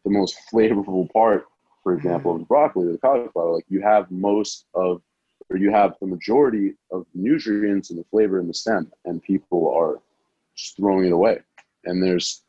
the 0.04 0.12
most 0.12 0.38
flavorful 0.54 1.12
part, 1.12 1.46
for 1.84 1.92
mm-hmm. 1.92 2.06
example, 2.06 2.34
of 2.34 2.40
the 2.40 2.46
broccoli 2.46 2.88
or 2.88 2.92
the 2.92 2.98
cauliflower? 2.98 3.56
Like 3.56 3.66
you 3.70 3.82
have 3.82 4.10
most 4.12 4.66
of, 4.74 5.02
or 5.50 5.58
you 5.58 5.72
have 5.72 5.96
the 6.00 6.08
majority 6.08 6.74
of 6.92 7.06
the 7.14 7.22
nutrients 7.22 7.90
and 7.90 8.00
the 8.00 8.06
flavor 8.06 8.40
in 8.40 8.48
the 8.48 8.54
stem, 8.54 8.92
and 9.06 9.22
people 9.22 9.74
are 9.74 10.00
just 10.56 10.78
throwing 10.78 11.06
it 11.06 11.12
away. 11.12 11.40
And 11.86 12.02
there's 12.02 12.44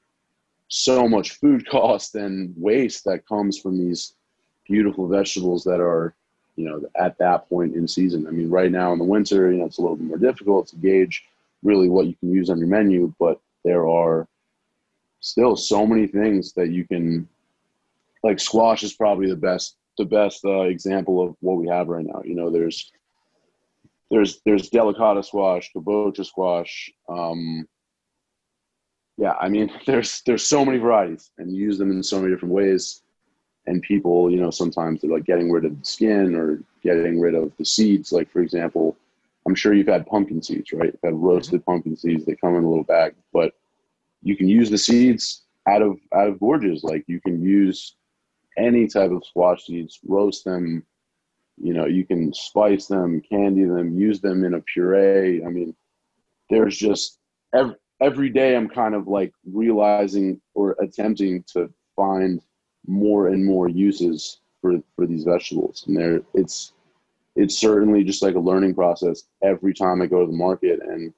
so 0.68 1.08
much 1.08 1.32
food 1.32 1.66
cost 1.70 2.14
and 2.14 2.54
waste 2.56 3.04
that 3.04 3.26
comes 3.26 3.58
from 3.58 3.78
these 3.78 4.14
beautiful 4.66 5.08
vegetables 5.08 5.64
that 5.64 5.80
are 5.80 6.14
you 6.56 6.64
know 6.68 6.82
at 6.96 7.16
that 7.18 7.48
point 7.48 7.74
in 7.74 7.86
season 7.86 8.26
i 8.26 8.30
mean 8.30 8.48
right 8.48 8.70
now 8.70 8.92
in 8.92 8.98
the 8.98 9.04
winter 9.04 9.50
you 9.50 9.58
know 9.58 9.66
it's 9.66 9.78
a 9.78 9.80
little 9.80 9.96
bit 9.96 10.06
more 10.06 10.18
difficult 10.18 10.68
to 10.68 10.76
gauge 10.76 11.24
really 11.62 11.88
what 11.88 12.06
you 12.06 12.14
can 12.16 12.32
use 12.32 12.50
on 12.50 12.58
your 12.58 12.68
menu 12.68 13.12
but 13.18 13.40
there 13.64 13.88
are 13.88 14.26
still 15.20 15.56
so 15.56 15.86
many 15.86 16.06
things 16.06 16.52
that 16.52 16.70
you 16.70 16.86
can 16.86 17.26
like 18.22 18.38
squash 18.38 18.82
is 18.82 18.92
probably 18.92 19.28
the 19.28 19.36
best 19.36 19.76
the 19.96 20.04
best 20.04 20.44
uh, 20.44 20.62
example 20.62 21.22
of 21.22 21.36
what 21.40 21.56
we 21.56 21.68
have 21.68 21.88
right 21.88 22.06
now 22.06 22.20
you 22.24 22.34
know 22.34 22.50
there's 22.50 22.92
there's 24.10 24.40
there's 24.44 24.70
delicata 24.70 25.24
squash 25.24 25.70
kabocha 25.74 26.24
squash 26.24 26.90
um, 27.08 27.66
yeah, 29.16 29.34
I 29.40 29.48
mean, 29.48 29.70
there's 29.86 30.22
there's 30.26 30.46
so 30.46 30.64
many 30.64 30.78
varieties, 30.78 31.30
and 31.38 31.54
you 31.54 31.62
use 31.62 31.78
them 31.78 31.90
in 31.90 32.02
so 32.02 32.20
many 32.20 32.32
different 32.32 32.54
ways. 32.54 33.02
And 33.66 33.80
people, 33.82 34.30
you 34.30 34.38
know, 34.38 34.50
sometimes 34.50 35.00
they're 35.00 35.10
like 35.10 35.24
getting 35.24 35.50
rid 35.50 35.64
of 35.64 35.78
the 35.78 35.84
skin 35.84 36.34
or 36.34 36.62
getting 36.82 37.18
rid 37.18 37.34
of 37.34 37.52
the 37.58 37.64
seeds. 37.64 38.12
Like 38.12 38.30
for 38.30 38.40
example, 38.40 38.96
I'm 39.46 39.54
sure 39.54 39.74
you've 39.74 39.88
had 39.88 40.06
pumpkin 40.06 40.42
seeds, 40.42 40.72
right? 40.72 40.92
You've 40.92 41.12
had 41.12 41.14
roasted 41.14 41.60
mm-hmm. 41.60 41.70
pumpkin 41.70 41.96
seeds. 41.96 42.24
They 42.24 42.36
come 42.36 42.56
in 42.56 42.64
a 42.64 42.68
little 42.68 42.84
bag, 42.84 43.14
but 43.32 43.54
you 44.22 44.36
can 44.36 44.48
use 44.48 44.70
the 44.70 44.78
seeds 44.78 45.42
out 45.68 45.82
of 45.82 45.98
out 46.14 46.28
of 46.28 46.40
gorges. 46.40 46.84
Like 46.84 47.04
you 47.06 47.20
can 47.20 47.42
use 47.42 47.96
any 48.56 48.86
type 48.86 49.10
of 49.10 49.24
squash 49.24 49.66
seeds, 49.66 50.00
roast 50.06 50.44
them. 50.44 50.84
You 51.56 51.72
know, 51.72 51.86
you 51.86 52.04
can 52.04 52.32
spice 52.34 52.86
them, 52.86 53.20
candy 53.20 53.64
them, 53.64 53.98
use 53.98 54.20
them 54.20 54.44
in 54.44 54.54
a 54.54 54.60
puree. 54.60 55.44
I 55.44 55.48
mean, 55.48 55.74
there's 56.50 56.76
just 56.76 57.18
every, 57.54 57.76
every 58.00 58.28
day 58.28 58.56
I'm 58.56 58.68
kind 58.68 58.94
of 58.94 59.06
like 59.06 59.32
realizing 59.50 60.40
or 60.54 60.76
attempting 60.80 61.44
to 61.52 61.72
find 61.94 62.40
more 62.86 63.28
and 63.28 63.44
more 63.44 63.68
uses 63.68 64.40
for 64.60 64.82
for 64.96 65.06
these 65.06 65.24
vegetables. 65.24 65.84
And 65.86 65.96
there 65.96 66.20
it's 66.34 66.72
it's 67.36 67.58
certainly 67.58 68.04
just 68.04 68.22
like 68.22 68.34
a 68.34 68.40
learning 68.40 68.74
process 68.74 69.24
every 69.42 69.74
time 69.74 70.00
I 70.00 70.06
go 70.06 70.20
to 70.20 70.30
the 70.30 70.36
market. 70.36 70.80
And 70.82 71.12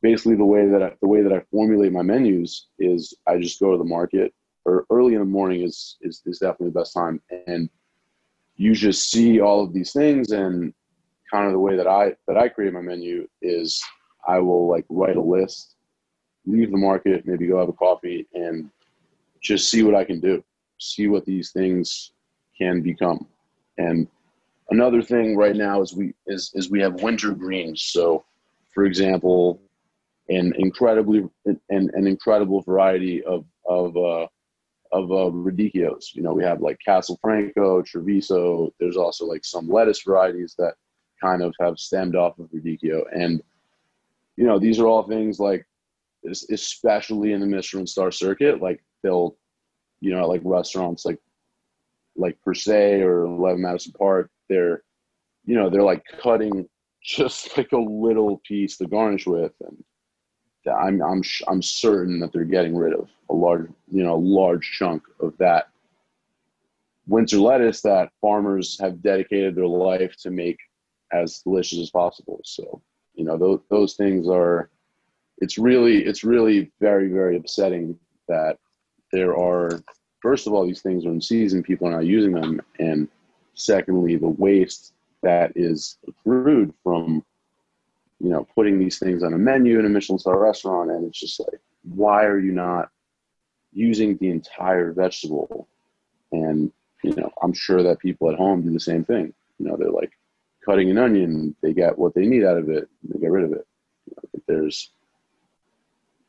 basically 0.00 0.36
the 0.36 0.44
way 0.44 0.66
that 0.66 0.82
I, 0.82 0.92
the 1.00 1.08
way 1.08 1.22
that 1.22 1.32
I 1.32 1.40
formulate 1.50 1.92
my 1.92 2.02
menus 2.02 2.66
is 2.78 3.14
I 3.26 3.36
just 3.38 3.60
go 3.60 3.72
to 3.72 3.78
the 3.78 3.84
market 3.84 4.32
or 4.64 4.86
early 4.90 5.14
in 5.14 5.20
the 5.20 5.26
morning 5.26 5.62
is 5.62 5.96
is, 6.00 6.22
is 6.26 6.38
definitely 6.38 6.68
the 6.68 6.80
best 6.80 6.94
time. 6.94 7.20
And 7.46 7.68
you 8.56 8.74
just 8.74 9.10
see 9.10 9.40
all 9.40 9.62
of 9.62 9.72
these 9.72 9.92
things 9.92 10.32
and 10.32 10.72
kind 11.30 11.46
of 11.46 11.52
the 11.52 11.58
way 11.58 11.76
that 11.76 11.86
I 11.86 12.14
that 12.26 12.36
I 12.36 12.48
create 12.48 12.72
my 12.72 12.80
menu 12.80 13.28
is 13.42 13.82
I 14.26 14.38
will 14.38 14.68
like 14.68 14.84
write 14.88 15.16
a 15.16 15.22
list 15.22 15.76
leave 16.46 16.70
the 16.70 16.76
market, 16.76 17.26
maybe 17.26 17.46
go 17.46 17.58
have 17.58 17.68
a 17.68 17.72
coffee, 17.72 18.26
and 18.34 18.70
just 19.40 19.70
see 19.70 19.82
what 19.82 19.94
I 19.94 20.04
can 20.04 20.20
do, 20.20 20.42
see 20.80 21.06
what 21.06 21.24
these 21.24 21.52
things 21.52 22.12
can 22.58 22.82
become. 22.82 23.26
And 23.78 24.08
another 24.70 25.02
thing 25.02 25.36
right 25.36 25.56
now 25.56 25.82
is 25.82 25.94
we 25.94 26.14
is 26.26 26.50
is 26.54 26.70
we 26.70 26.80
have 26.80 27.02
winter 27.02 27.32
greens. 27.32 27.82
So, 27.82 28.24
for 28.74 28.84
example, 28.84 29.60
an 30.28 30.52
incredibly 30.58 31.28
an, 31.44 31.60
an 31.68 32.06
incredible 32.06 32.62
variety 32.62 33.22
of 33.24 33.44
of 33.66 33.96
uh, 33.96 34.26
of 34.92 35.10
uh, 35.10 35.30
radicchios. 35.30 36.14
You 36.14 36.22
know, 36.22 36.32
we 36.32 36.44
have 36.44 36.60
like 36.60 36.78
Castelfranco, 36.86 37.84
Treviso. 37.84 38.72
There's 38.80 38.96
also 38.96 39.24
like 39.26 39.44
some 39.44 39.68
lettuce 39.68 40.02
varieties 40.02 40.54
that 40.58 40.74
kind 41.22 41.42
of 41.42 41.54
have 41.60 41.78
stemmed 41.78 42.16
off 42.16 42.38
of 42.38 42.48
radicchio, 42.50 43.04
and 43.12 43.42
you 44.40 44.46
know, 44.46 44.58
these 44.58 44.80
are 44.80 44.86
all 44.86 45.02
things 45.02 45.38
like, 45.38 45.66
especially 46.50 47.34
in 47.34 47.40
the 47.40 47.46
Michelin 47.46 47.86
star 47.86 48.10
circuit, 48.10 48.62
like 48.62 48.82
they'll, 49.02 49.36
you 50.00 50.14
know, 50.14 50.26
like 50.26 50.42
restaurants 50.44 51.04
like 51.04 51.18
like 52.16 52.40
Per 52.42 52.54
Se 52.54 53.00
or 53.02 53.24
Eleven 53.24 53.62
Madison 53.62 53.92
Park, 53.92 54.30
they're, 54.48 54.82
you 55.44 55.54
know, 55.54 55.70
they're 55.70 55.82
like 55.82 56.04
cutting 56.22 56.68
just 57.02 57.56
like 57.56 57.72
a 57.72 57.78
little 57.78 58.40
piece 58.46 58.76
to 58.78 58.86
garnish 58.86 59.26
with, 59.26 59.52
and 59.60 59.84
I'm 60.66 61.02
I'm 61.02 61.22
I'm 61.48 61.62
certain 61.62 62.20
that 62.20 62.32
they're 62.32 62.44
getting 62.44 62.76
rid 62.76 62.92
of 62.92 63.08
a 63.30 63.34
large 63.34 63.68
you 63.88 64.02
know 64.02 64.16
large 64.16 64.70
chunk 64.78 65.02
of 65.20 65.36
that 65.38 65.68
winter 67.06 67.38
lettuce 67.38 67.80
that 67.82 68.10
farmers 68.20 68.78
have 68.80 69.02
dedicated 69.02 69.54
their 69.54 69.66
life 69.66 70.14
to 70.22 70.30
make 70.30 70.58
as 71.12 71.40
delicious 71.40 71.78
as 71.78 71.90
possible. 71.90 72.40
So 72.44 72.82
you 73.14 73.24
know 73.24 73.38
those 73.38 73.60
those 73.70 73.94
things 73.94 74.28
are 74.28 74.70
it's 75.38 75.58
really 75.58 76.04
it's 76.04 76.24
really 76.24 76.70
very 76.80 77.08
very 77.08 77.36
upsetting 77.36 77.98
that 78.28 78.58
there 79.12 79.36
are 79.36 79.82
first 80.20 80.46
of 80.46 80.52
all 80.52 80.66
these 80.66 80.82
things 80.82 81.04
are 81.04 81.10
in 81.10 81.20
season 81.20 81.62
people 81.62 81.86
are 81.86 81.92
not 81.92 82.06
using 82.06 82.32
them 82.32 82.60
and 82.78 83.08
secondly 83.54 84.16
the 84.16 84.28
waste 84.28 84.92
that 85.22 85.52
is 85.54 85.98
accrued 86.06 86.72
from 86.82 87.22
you 88.20 88.28
know, 88.28 88.46
putting 88.54 88.78
these 88.78 88.98
things 88.98 89.22
on 89.22 89.32
a 89.32 89.38
menu 89.38 89.78
in 89.78 89.86
a 89.86 89.88
Michelin 89.88 90.18
star 90.18 90.38
restaurant, 90.38 90.90
and 90.90 91.06
it's 91.06 91.18
just 91.18 91.40
like, 91.40 91.58
why 91.82 92.24
are 92.24 92.38
you 92.38 92.52
not 92.52 92.90
using 93.72 94.16
the 94.18 94.28
entire 94.28 94.92
vegetable? 94.92 95.66
And 96.30 96.70
you 97.02 97.14
know, 97.16 97.32
I'm 97.42 97.54
sure 97.54 97.82
that 97.82 97.98
people 97.98 98.30
at 98.30 98.36
home 98.36 98.62
do 98.62 98.72
the 98.72 98.78
same 98.78 99.04
thing. 99.04 99.32
You 99.58 99.66
know, 99.66 99.76
they're 99.76 99.90
like 99.90 100.12
cutting 100.64 100.90
an 100.90 100.98
onion, 100.98 101.56
they 101.62 101.72
get 101.72 101.98
what 101.98 102.14
they 102.14 102.26
need 102.26 102.44
out 102.44 102.58
of 102.58 102.68
it, 102.68 102.88
they 103.02 103.18
get 103.18 103.30
rid 103.30 103.44
of 103.44 103.52
it. 103.52 103.66
You 104.06 104.16
know, 104.16 104.42
there's 104.46 104.90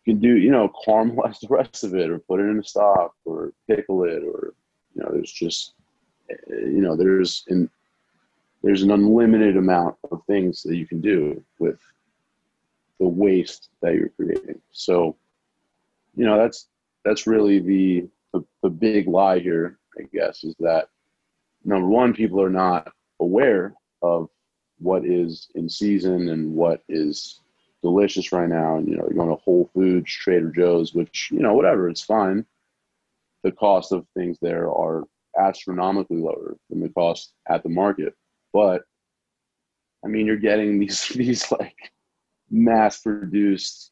you 0.04 0.14
can 0.14 0.22
do, 0.22 0.38
you 0.38 0.52
know, 0.52 0.72
caramelize 0.86 1.40
the 1.40 1.48
rest 1.50 1.84
of 1.84 1.96
it, 1.96 2.10
or 2.10 2.20
put 2.20 2.40
it 2.40 2.50
in 2.50 2.60
a 2.60 2.64
stock, 2.64 3.14
or 3.26 3.54
pickle 3.68 4.04
it, 4.04 4.24
or 4.24 4.54
you 4.96 5.04
know, 5.04 5.10
there's 5.12 5.32
just, 5.32 5.74
eh, 6.30 6.36
you 6.50 6.82
know, 6.82 6.96
there's 6.96 7.44
in 7.48 7.70
there's 8.64 8.84
an 8.84 8.92
unlimited 8.92 9.58
amount 9.58 9.96
of 10.12 10.22
things 10.28 10.62
that 10.64 10.76
you 10.76 10.86
can 10.86 11.02
do 11.02 11.44
with 11.60 11.80
the 13.00 13.08
waste 13.08 13.70
that 13.82 13.96
you're 13.96 14.10
creating. 14.10 14.62
So, 14.72 15.16
you 16.16 16.26
know, 16.26 16.38
that's 16.38 16.68
that's 17.04 17.28
really 17.28 17.60
the 17.60 18.08
the, 18.34 18.46
the 18.62 18.70
big 18.70 19.08
lie 19.08 19.40
here, 19.40 19.78
I 20.00 20.04
guess, 20.14 20.44
is 20.44 20.56
that 20.60 20.90
number 21.66 21.88
one, 21.88 22.14
people 22.14 22.42
are 22.42 22.50
not 22.50 22.92
aware 23.20 23.74
of 24.02 24.30
what 24.80 25.06
is 25.06 25.50
in 25.56 25.70
season 25.70 26.30
and 26.30 26.54
what 26.54 26.82
is 26.90 27.42
delicious 27.82 28.32
right 28.32 28.50
now. 28.50 28.78
And 28.78 28.88
you 28.88 28.96
know, 28.96 29.04
you're 29.04 29.18
going 29.18 29.30
to 29.30 29.44
Whole 29.44 29.70
Foods, 29.74 30.12
Trader 30.12 30.52
Joe's, 30.52 30.94
which 30.94 31.30
you 31.32 31.40
know, 31.40 31.54
whatever, 31.54 31.90
it's 31.90 32.02
fine. 32.02 32.46
The 33.44 33.52
cost 33.52 33.92
of 33.92 34.06
things 34.16 34.38
there 34.42 34.70
are 34.72 35.04
astronomically 35.40 36.18
lower 36.18 36.58
than 36.70 36.82
the 36.82 36.90
cost 36.90 37.34
at 37.50 37.64
the 37.64 37.70
market. 37.70 38.14
But 38.54 38.84
I 40.04 40.08
mean, 40.08 40.26
you're 40.26 40.38
getting 40.38 40.80
these 40.80 41.08
these 41.10 41.52
like 41.52 41.92
mass 42.50 43.02
produced 43.02 43.92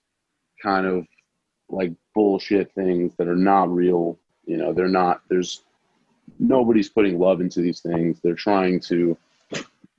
kind 0.61 0.85
of 0.85 1.05
like 1.69 1.93
bullshit 2.13 2.73
things 2.73 3.13
that 3.17 3.27
are 3.27 3.35
not 3.35 3.73
real. 3.73 4.19
You 4.45 4.57
know, 4.57 4.73
they're 4.73 4.87
not. 4.87 5.21
There's 5.29 5.63
nobody's 6.37 6.89
putting 6.89 7.19
love 7.19 7.41
into 7.41 7.61
these 7.61 7.79
things. 7.79 8.19
They're 8.21 8.35
trying 8.35 8.79
to, 8.81 9.17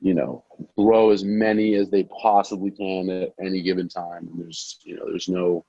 you 0.01 0.15
know, 0.15 0.45
grow 0.77 1.11
as 1.11 1.25
many 1.25 1.75
as 1.75 1.91
they 1.91 2.05
possibly 2.05 2.71
can 2.71 3.11
at 3.11 3.35
any 3.45 3.63
given 3.63 3.89
time. 3.89 4.29
And 4.29 4.41
there's, 4.41 4.79
you 4.83 4.97
know, 4.97 5.05
there's 5.07 5.29
no 5.29 5.65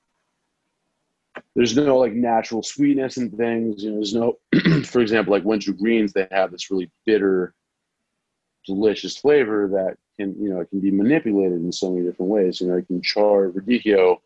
there's 1.54 1.76
no 1.76 1.98
like 1.98 2.12
natural 2.12 2.62
sweetness 2.62 3.16
and 3.16 3.32
things. 3.34 3.82
You 3.82 3.90
know, 3.90 3.96
there's 3.96 4.14
no, 4.14 4.38
for 4.84 5.00
example, 5.00 5.32
like 5.32 5.44
winter 5.44 5.72
greens. 5.72 6.12
They 6.12 6.28
have 6.30 6.50
this 6.50 6.70
really 6.70 6.90
bitter 7.06 7.54
delicious 8.66 9.16
flavor 9.16 9.68
that 9.72 9.96
can 10.16 10.40
you 10.40 10.48
know 10.48 10.60
it 10.60 10.70
can 10.70 10.80
be 10.80 10.90
manipulated 10.90 11.60
in 11.60 11.72
so 11.72 11.90
many 11.90 12.06
different 12.06 12.30
ways. 12.30 12.60
You 12.60 12.68
know, 12.68 12.76
you 12.76 12.84
can 12.84 13.02
char 13.02 13.48
radicchio, 13.48 14.18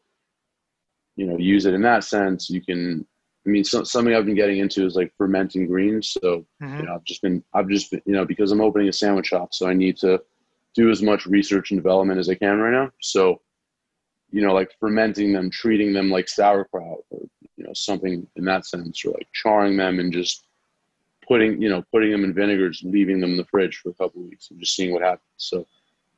you 1.17 1.27
know, 1.27 1.39
use 1.39 1.67
it 1.67 1.75
in 1.75 1.83
that 1.83 2.05
sense. 2.05 2.51
You 2.51 2.61
can. 2.61 3.07
I 3.47 3.51
mean, 3.51 3.65
so, 3.65 3.85
something 3.85 4.15
I've 4.15 4.27
been 4.27 4.35
getting 4.35 4.59
into 4.59 4.85
is 4.85 4.97
like 4.97 5.13
fermenting 5.17 5.67
greens. 5.67 6.17
So 6.21 6.45
mm-hmm. 6.63 6.81
you 6.81 6.83
know, 6.87 6.95
I've 6.95 7.05
just 7.05 7.23
been 7.23 7.45
I've 7.55 7.69
just 7.69 7.91
been 7.91 8.03
you 8.05 8.13
know 8.13 8.25
because 8.25 8.53
I'm 8.53 8.61
opening 8.61 8.89
a 8.89 8.93
sandwich 8.93 9.27
shop, 9.27 9.55
so 9.55 9.69
I 9.69 9.75
need 9.75 9.97
to 9.99 10.21
do 10.75 10.91
as 10.91 11.03
much 11.03 11.27
research 11.27 11.71
and 11.71 11.79
development 11.79 12.19
as 12.19 12.29
I 12.29 12.35
can 12.35 12.59
right 12.59 12.73
now. 12.73 12.91
So 13.01 13.41
you 14.31 14.43
know, 14.43 14.53
like 14.53 14.73
fermenting 14.81 15.33
them, 15.33 15.51
treating 15.51 15.93
them 15.93 16.11
like 16.11 16.29
sauerkraut, 16.29 16.99
or 17.11 17.21
you 17.57 17.65
know, 17.65 17.73
something 17.75 18.27
in 18.37 18.45
that 18.45 18.67
sense, 18.67 19.05
or 19.05 19.13
like 19.13 19.29
charring 19.33 19.77
them 19.77 20.01
and 20.01 20.13
just 20.13 20.47
putting 21.27 21.61
you 21.61 21.69
know 21.69 21.83
putting 21.93 22.11
them 22.11 22.25
in 22.25 22.35
vinegar, 22.35 22.71
just 22.71 22.85
leaving 22.85 23.21
them 23.21 23.33
in 23.33 23.37
the 23.37 23.45
fridge 23.47 23.79
for 23.79 23.91
a 23.91 23.95
couple 23.95 24.23
of 24.23 24.29
weeks 24.29 24.51
and 24.51 24.61
just 24.61 24.75
seeing 24.75 24.93
what 24.93 25.03
happens. 25.03 25.23
So 25.37 25.67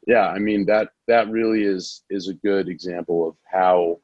yeah, 0.07 0.29
I 0.29 0.39
mean 0.39 0.65
that 0.67 0.91
that 1.07 1.31
really 1.31 1.65
is 1.65 2.03
is 2.09 2.29
a 2.29 2.35
good 2.35 2.69
example 2.69 3.29
of 3.29 3.37
how 3.51 4.01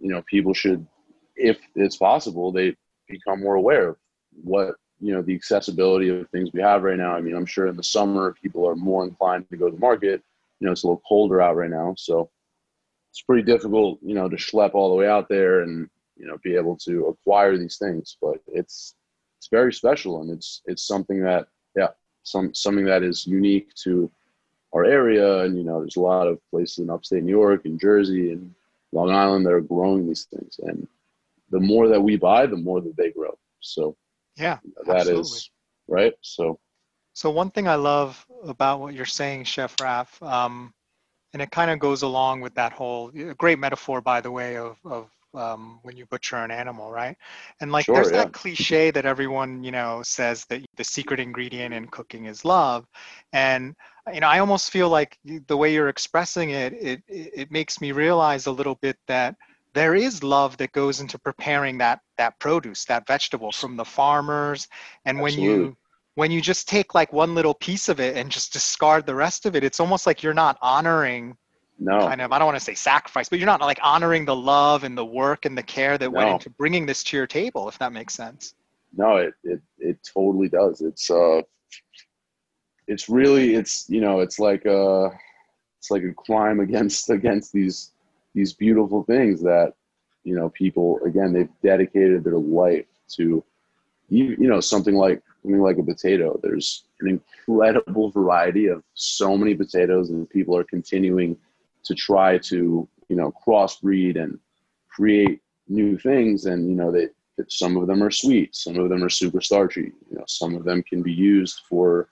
you 0.00 0.10
know 0.10 0.22
people 0.22 0.54
should, 0.54 0.86
if 1.40 1.58
it's 1.74 1.96
possible, 1.96 2.52
they 2.52 2.76
become 3.08 3.40
more 3.40 3.54
aware 3.54 3.90
of 3.90 3.96
what 4.42 4.74
you 5.00 5.12
know 5.12 5.22
the 5.22 5.34
accessibility 5.34 6.08
of 6.08 6.28
things 6.30 6.50
we 6.52 6.60
have 6.60 6.82
right 6.82 6.98
now. 6.98 7.14
I 7.14 7.20
mean, 7.20 7.34
I'm 7.34 7.46
sure 7.46 7.66
in 7.66 7.76
the 7.76 7.82
summer 7.82 8.34
people 8.42 8.68
are 8.68 8.76
more 8.76 9.04
inclined 9.04 9.48
to 9.50 9.56
go 9.56 9.66
to 9.66 9.74
the 9.74 9.80
market. 9.80 10.22
You 10.60 10.66
know, 10.66 10.72
it's 10.72 10.82
a 10.82 10.86
little 10.86 11.02
colder 11.08 11.40
out 11.40 11.56
right 11.56 11.70
now, 11.70 11.94
so 11.96 12.30
it's 13.10 13.22
pretty 13.22 13.42
difficult, 13.42 13.98
you 14.02 14.14
know, 14.14 14.28
to 14.28 14.36
schlep 14.36 14.74
all 14.74 14.90
the 14.90 14.94
way 14.94 15.08
out 15.08 15.28
there 15.28 15.62
and 15.62 15.88
you 16.16 16.26
know 16.26 16.36
be 16.44 16.54
able 16.54 16.76
to 16.78 17.06
acquire 17.06 17.56
these 17.56 17.78
things. 17.78 18.16
But 18.20 18.40
it's 18.46 18.94
it's 19.40 19.48
very 19.48 19.72
special 19.72 20.20
and 20.20 20.30
it's 20.30 20.60
it's 20.66 20.86
something 20.86 21.22
that 21.22 21.48
yeah 21.74 21.88
some 22.24 22.54
something 22.54 22.84
that 22.84 23.02
is 23.02 23.26
unique 23.26 23.74
to 23.74 24.10
our 24.74 24.84
area 24.84 25.44
and 25.44 25.56
you 25.56 25.64
know 25.64 25.80
there's 25.80 25.96
a 25.96 26.00
lot 26.00 26.26
of 26.26 26.38
places 26.50 26.78
in 26.78 26.90
upstate 26.90 27.22
new 27.22 27.30
york 27.30 27.64
and 27.64 27.80
jersey 27.80 28.32
and 28.32 28.54
long 28.92 29.10
island 29.10 29.46
that 29.46 29.52
are 29.52 29.62
growing 29.62 30.06
these 30.06 30.24
things 30.24 30.60
and 30.64 30.86
the 31.50 31.60
more 31.60 31.88
that 31.88 32.00
we 32.00 32.16
buy 32.16 32.46
the 32.46 32.56
more 32.56 32.80
that 32.80 32.96
they 32.96 33.10
grow 33.10 33.36
so 33.60 33.96
yeah 34.36 34.58
that 34.86 34.96
absolutely. 34.96 35.22
is 35.22 35.50
right 35.88 36.14
so 36.22 36.58
so 37.12 37.30
one 37.30 37.50
thing 37.50 37.68
i 37.68 37.74
love 37.74 38.24
about 38.44 38.80
what 38.80 38.94
you're 38.94 39.04
saying 39.04 39.44
chef 39.44 39.74
Raf, 39.80 40.22
um, 40.22 40.72
and 41.32 41.42
it 41.42 41.50
kind 41.50 41.70
of 41.70 41.78
goes 41.78 42.02
along 42.02 42.40
with 42.40 42.54
that 42.54 42.72
whole 42.72 43.10
great 43.38 43.58
metaphor 43.58 44.00
by 44.00 44.20
the 44.20 44.30
way 44.30 44.56
of, 44.56 44.76
of 44.84 45.10
um, 45.34 45.78
when 45.82 45.96
you 45.96 46.06
butcher 46.06 46.36
an 46.36 46.50
animal, 46.50 46.90
right? 46.90 47.16
And 47.60 47.70
like, 47.72 47.84
sure, 47.84 47.94
there's 47.94 48.10
yeah. 48.10 48.24
that 48.24 48.32
cliche 48.32 48.90
that 48.90 49.06
everyone, 49.06 49.62
you 49.62 49.70
know, 49.70 50.02
says 50.02 50.44
that 50.46 50.64
the 50.76 50.84
secret 50.84 51.20
ingredient 51.20 51.74
in 51.74 51.86
cooking 51.86 52.26
is 52.26 52.44
love. 52.44 52.86
And, 53.32 53.74
you 54.12 54.20
know, 54.20 54.28
I 54.28 54.40
almost 54.40 54.70
feel 54.70 54.88
like 54.88 55.18
the 55.46 55.56
way 55.56 55.72
you're 55.72 55.88
expressing 55.88 56.50
it, 56.50 56.72
it, 56.72 57.02
it 57.08 57.50
makes 57.50 57.80
me 57.80 57.92
realize 57.92 58.46
a 58.46 58.52
little 58.52 58.76
bit 58.76 58.96
that 59.06 59.36
there 59.72 59.94
is 59.94 60.22
love 60.22 60.56
that 60.58 60.72
goes 60.72 61.00
into 61.00 61.18
preparing 61.18 61.78
that, 61.78 62.00
that 62.18 62.38
produce, 62.38 62.84
that 62.86 63.06
vegetable 63.06 63.52
from 63.52 63.76
the 63.76 63.84
farmers. 63.84 64.66
And 65.04 65.20
Absolutely. 65.20 65.48
when 65.48 65.60
you, 65.60 65.76
when 66.14 66.30
you 66.30 66.40
just 66.40 66.68
take 66.68 66.94
like 66.94 67.12
one 67.12 67.34
little 67.34 67.54
piece 67.54 67.88
of 67.88 68.00
it 68.00 68.16
and 68.16 68.30
just 68.30 68.52
discard 68.52 69.06
the 69.06 69.14
rest 69.14 69.46
of 69.46 69.54
it, 69.56 69.64
it's 69.64 69.80
almost 69.80 70.06
like 70.06 70.22
you're 70.22 70.34
not 70.34 70.58
honoring 70.60 71.36
no 71.80 71.98
kind 71.98 72.20
of 72.20 72.30
i 72.30 72.38
don't 72.38 72.46
want 72.46 72.58
to 72.58 72.64
say 72.64 72.74
sacrifice 72.74 73.28
but 73.28 73.38
you're 73.38 73.46
not 73.46 73.60
like 73.60 73.80
honoring 73.82 74.24
the 74.24 74.36
love 74.36 74.84
and 74.84 74.96
the 74.96 75.04
work 75.04 75.46
and 75.46 75.56
the 75.56 75.62
care 75.62 75.96
that 75.96 76.12
no. 76.12 76.18
went 76.18 76.30
into 76.30 76.50
bringing 76.50 76.86
this 76.86 77.02
to 77.02 77.16
your 77.16 77.26
table 77.26 77.68
if 77.68 77.78
that 77.78 77.92
makes 77.92 78.14
sense 78.14 78.54
no 78.96 79.16
it 79.16 79.32
it, 79.42 79.60
it 79.78 79.98
totally 80.14 80.48
does 80.48 80.82
it's 80.82 81.10
uh 81.10 81.40
it's 82.86 83.08
really 83.08 83.54
it's 83.54 83.88
you 83.88 84.00
know 84.00 84.20
it's 84.20 84.38
like 84.38 84.64
uh 84.66 85.08
it's 85.78 85.90
like 85.90 86.02
a 86.02 86.12
crime 86.12 86.60
against 86.66 87.08
against 87.10 87.52
these 87.52 87.92
these 88.34 88.52
beautiful 88.52 89.02
things 89.04 89.40
that 89.42 89.74
you 90.24 90.34
know 90.34 90.48
people 90.50 90.98
again 91.04 91.32
they've 91.32 91.48
dedicated 91.62 92.22
their 92.24 92.38
life 92.38 92.86
to 93.08 93.42
you, 94.08 94.36
you 94.38 94.48
know 94.48 94.60
something 94.60 94.94
like 94.94 95.22
something 95.42 95.60
like 95.60 95.78
a 95.78 95.82
potato 95.82 96.38
there's 96.42 96.84
an 97.00 97.08
incredible 97.08 98.10
variety 98.10 98.66
of 98.66 98.82
so 98.94 99.36
many 99.36 99.54
potatoes 99.54 100.10
and 100.10 100.28
people 100.28 100.56
are 100.56 100.64
continuing 100.64 101.36
to 101.84 101.94
try 101.94 102.36
to 102.38 102.88
you 103.08 103.16
know 103.16 103.32
crossbreed 103.46 104.20
and 104.20 104.38
create 104.88 105.40
new 105.68 105.96
things 105.96 106.46
and 106.46 106.68
you 106.68 106.74
know 106.74 106.90
they 106.92 107.08
some 107.48 107.76
of 107.76 107.86
them 107.86 108.02
are 108.02 108.10
sweet, 108.10 108.54
some 108.54 108.76
of 108.78 108.88
them 108.88 109.02
are 109.02 109.08
super 109.08 109.40
starchy. 109.40 109.92
You 110.10 110.18
know, 110.18 110.24
some 110.26 110.54
of 110.54 110.64
them 110.64 110.82
can 110.82 111.02
be 111.02 111.12
used 111.12 111.60
for. 111.68 112.08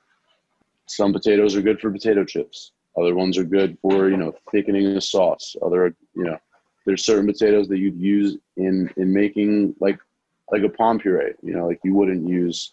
Some 0.87 1.13
potatoes 1.13 1.55
are 1.55 1.61
good 1.61 1.81
for 1.81 1.91
potato 1.91 2.25
chips. 2.25 2.73
Other 3.01 3.15
ones 3.15 3.39
are 3.39 3.45
good 3.45 3.79
for 3.81 4.09
you 4.09 4.17
know 4.17 4.35
thickening 4.51 4.95
the 4.95 5.01
sauce. 5.01 5.57
Other 5.63 5.95
you 6.15 6.25
know, 6.25 6.39
there's 6.87 7.05
certain 7.05 7.27
potatoes 7.27 7.69
that 7.69 7.79
you'd 7.79 8.01
use 8.01 8.39
in 8.57 8.91
in 8.97 9.13
making 9.13 9.75
like 9.81 9.99
like 10.51 10.63
a 10.63 10.69
pomme 10.69 10.99
puree. 10.99 11.35
You 11.43 11.55
know, 11.55 11.67
like 11.67 11.81
you 11.85 11.95
wouldn't 11.95 12.29
use 12.29 12.73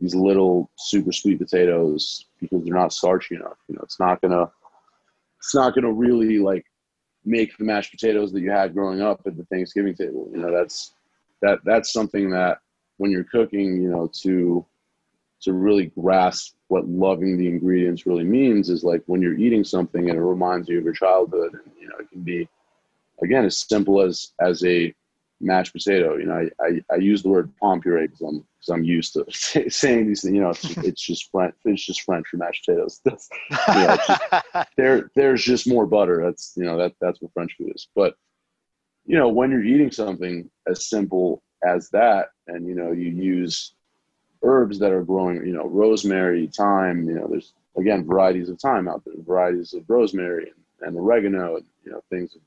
these 0.00 0.14
little 0.14 0.70
super 0.76 1.12
sweet 1.12 1.38
potatoes 1.38 2.26
because 2.40 2.64
they're 2.64 2.74
not 2.74 2.92
starchy 2.92 3.36
enough. 3.36 3.58
You 3.68 3.76
know, 3.76 3.82
it's 3.82 4.00
not 4.00 4.20
gonna 4.20 4.50
it's 5.38 5.54
not 5.54 5.74
gonna 5.74 5.92
really 5.92 6.38
like 6.38 6.66
make 7.24 7.56
the 7.56 7.64
mashed 7.64 7.90
potatoes 7.90 8.32
that 8.32 8.40
you 8.40 8.50
had 8.50 8.74
growing 8.74 9.00
up 9.00 9.20
at 9.26 9.36
the 9.36 9.44
Thanksgiving 9.44 9.94
table. 9.94 10.28
You 10.32 10.38
know, 10.38 10.52
that's 10.52 10.92
that 11.42 11.60
that's 11.64 11.92
something 11.92 12.30
that 12.30 12.58
when 12.96 13.10
you're 13.10 13.24
cooking, 13.24 13.80
you 13.80 13.90
know, 13.90 14.10
to 14.22 14.64
to 15.42 15.52
really 15.52 15.86
grasp 15.98 16.54
what 16.68 16.88
loving 16.88 17.36
the 17.36 17.48
ingredients 17.48 18.06
really 18.06 18.24
means 18.24 18.70
is 18.70 18.84
like 18.84 19.02
when 19.06 19.22
you're 19.22 19.38
eating 19.38 19.64
something 19.64 20.10
and 20.10 20.18
it 20.18 20.22
reminds 20.22 20.68
you 20.68 20.78
of 20.78 20.84
your 20.84 20.92
childhood. 20.92 21.54
And, 21.54 21.72
you 21.80 21.88
know, 21.88 21.96
it 22.00 22.10
can 22.10 22.22
be 22.22 22.48
again 23.22 23.44
as 23.44 23.56
simple 23.58 24.00
as 24.00 24.32
as 24.40 24.64
a 24.64 24.94
mashed 25.40 25.72
potato. 25.72 26.16
You 26.16 26.26
know, 26.26 26.48
I, 26.60 26.64
I, 26.64 26.80
I 26.92 26.96
use 26.96 27.22
the 27.22 27.28
word 27.28 27.52
pomme 27.60 27.80
puree 27.80 28.06
because 28.06 28.20
I'm 28.20 28.44
because 28.58 28.68
I'm 28.70 28.84
used 28.84 29.14
to 29.14 29.24
saying 29.70 30.08
these 30.08 30.22
things. 30.22 30.34
You 30.34 30.42
know, 30.42 30.50
it's 30.50 30.62
just, 30.62 30.78
it's 30.78 31.02
just 31.02 31.30
French. 31.30 31.54
It's 31.64 31.84
just 31.84 32.02
French 32.02 32.26
for 32.28 32.36
mashed 32.38 32.64
potatoes. 32.66 33.00
That's, 33.04 33.28
you 33.50 33.74
know, 33.74 33.96
just, 34.06 34.68
there 34.76 35.10
there's 35.14 35.44
just 35.44 35.68
more 35.68 35.86
butter. 35.86 36.22
That's 36.24 36.52
you 36.56 36.64
know 36.64 36.76
that 36.78 36.94
that's 37.00 37.20
what 37.20 37.32
French 37.32 37.54
food 37.56 37.72
is. 37.74 37.88
But 37.94 38.14
you 39.06 39.16
know, 39.16 39.28
when 39.28 39.50
you're 39.50 39.64
eating 39.64 39.90
something 39.90 40.50
as 40.68 40.86
simple 40.86 41.42
as 41.64 41.88
that, 41.90 42.28
and 42.46 42.66
you 42.66 42.74
know, 42.74 42.92
you 42.92 43.08
use 43.08 43.74
herbs 44.42 44.78
that 44.78 44.92
are 44.92 45.02
growing. 45.02 45.36
You 45.46 45.54
know, 45.54 45.66
rosemary, 45.66 46.48
thyme. 46.48 47.08
You 47.08 47.14
know, 47.14 47.26
there's 47.28 47.52
again 47.76 48.04
varieties 48.04 48.48
of 48.48 48.60
thyme 48.60 48.88
out 48.88 49.04
there, 49.04 49.14
varieties 49.18 49.74
of 49.74 49.88
rosemary 49.88 50.52
and, 50.80 50.88
and 50.88 50.96
oregano, 50.96 51.56
and 51.56 51.64
you 51.84 51.92
know 51.92 52.02
things 52.10 52.34
of 52.34 52.40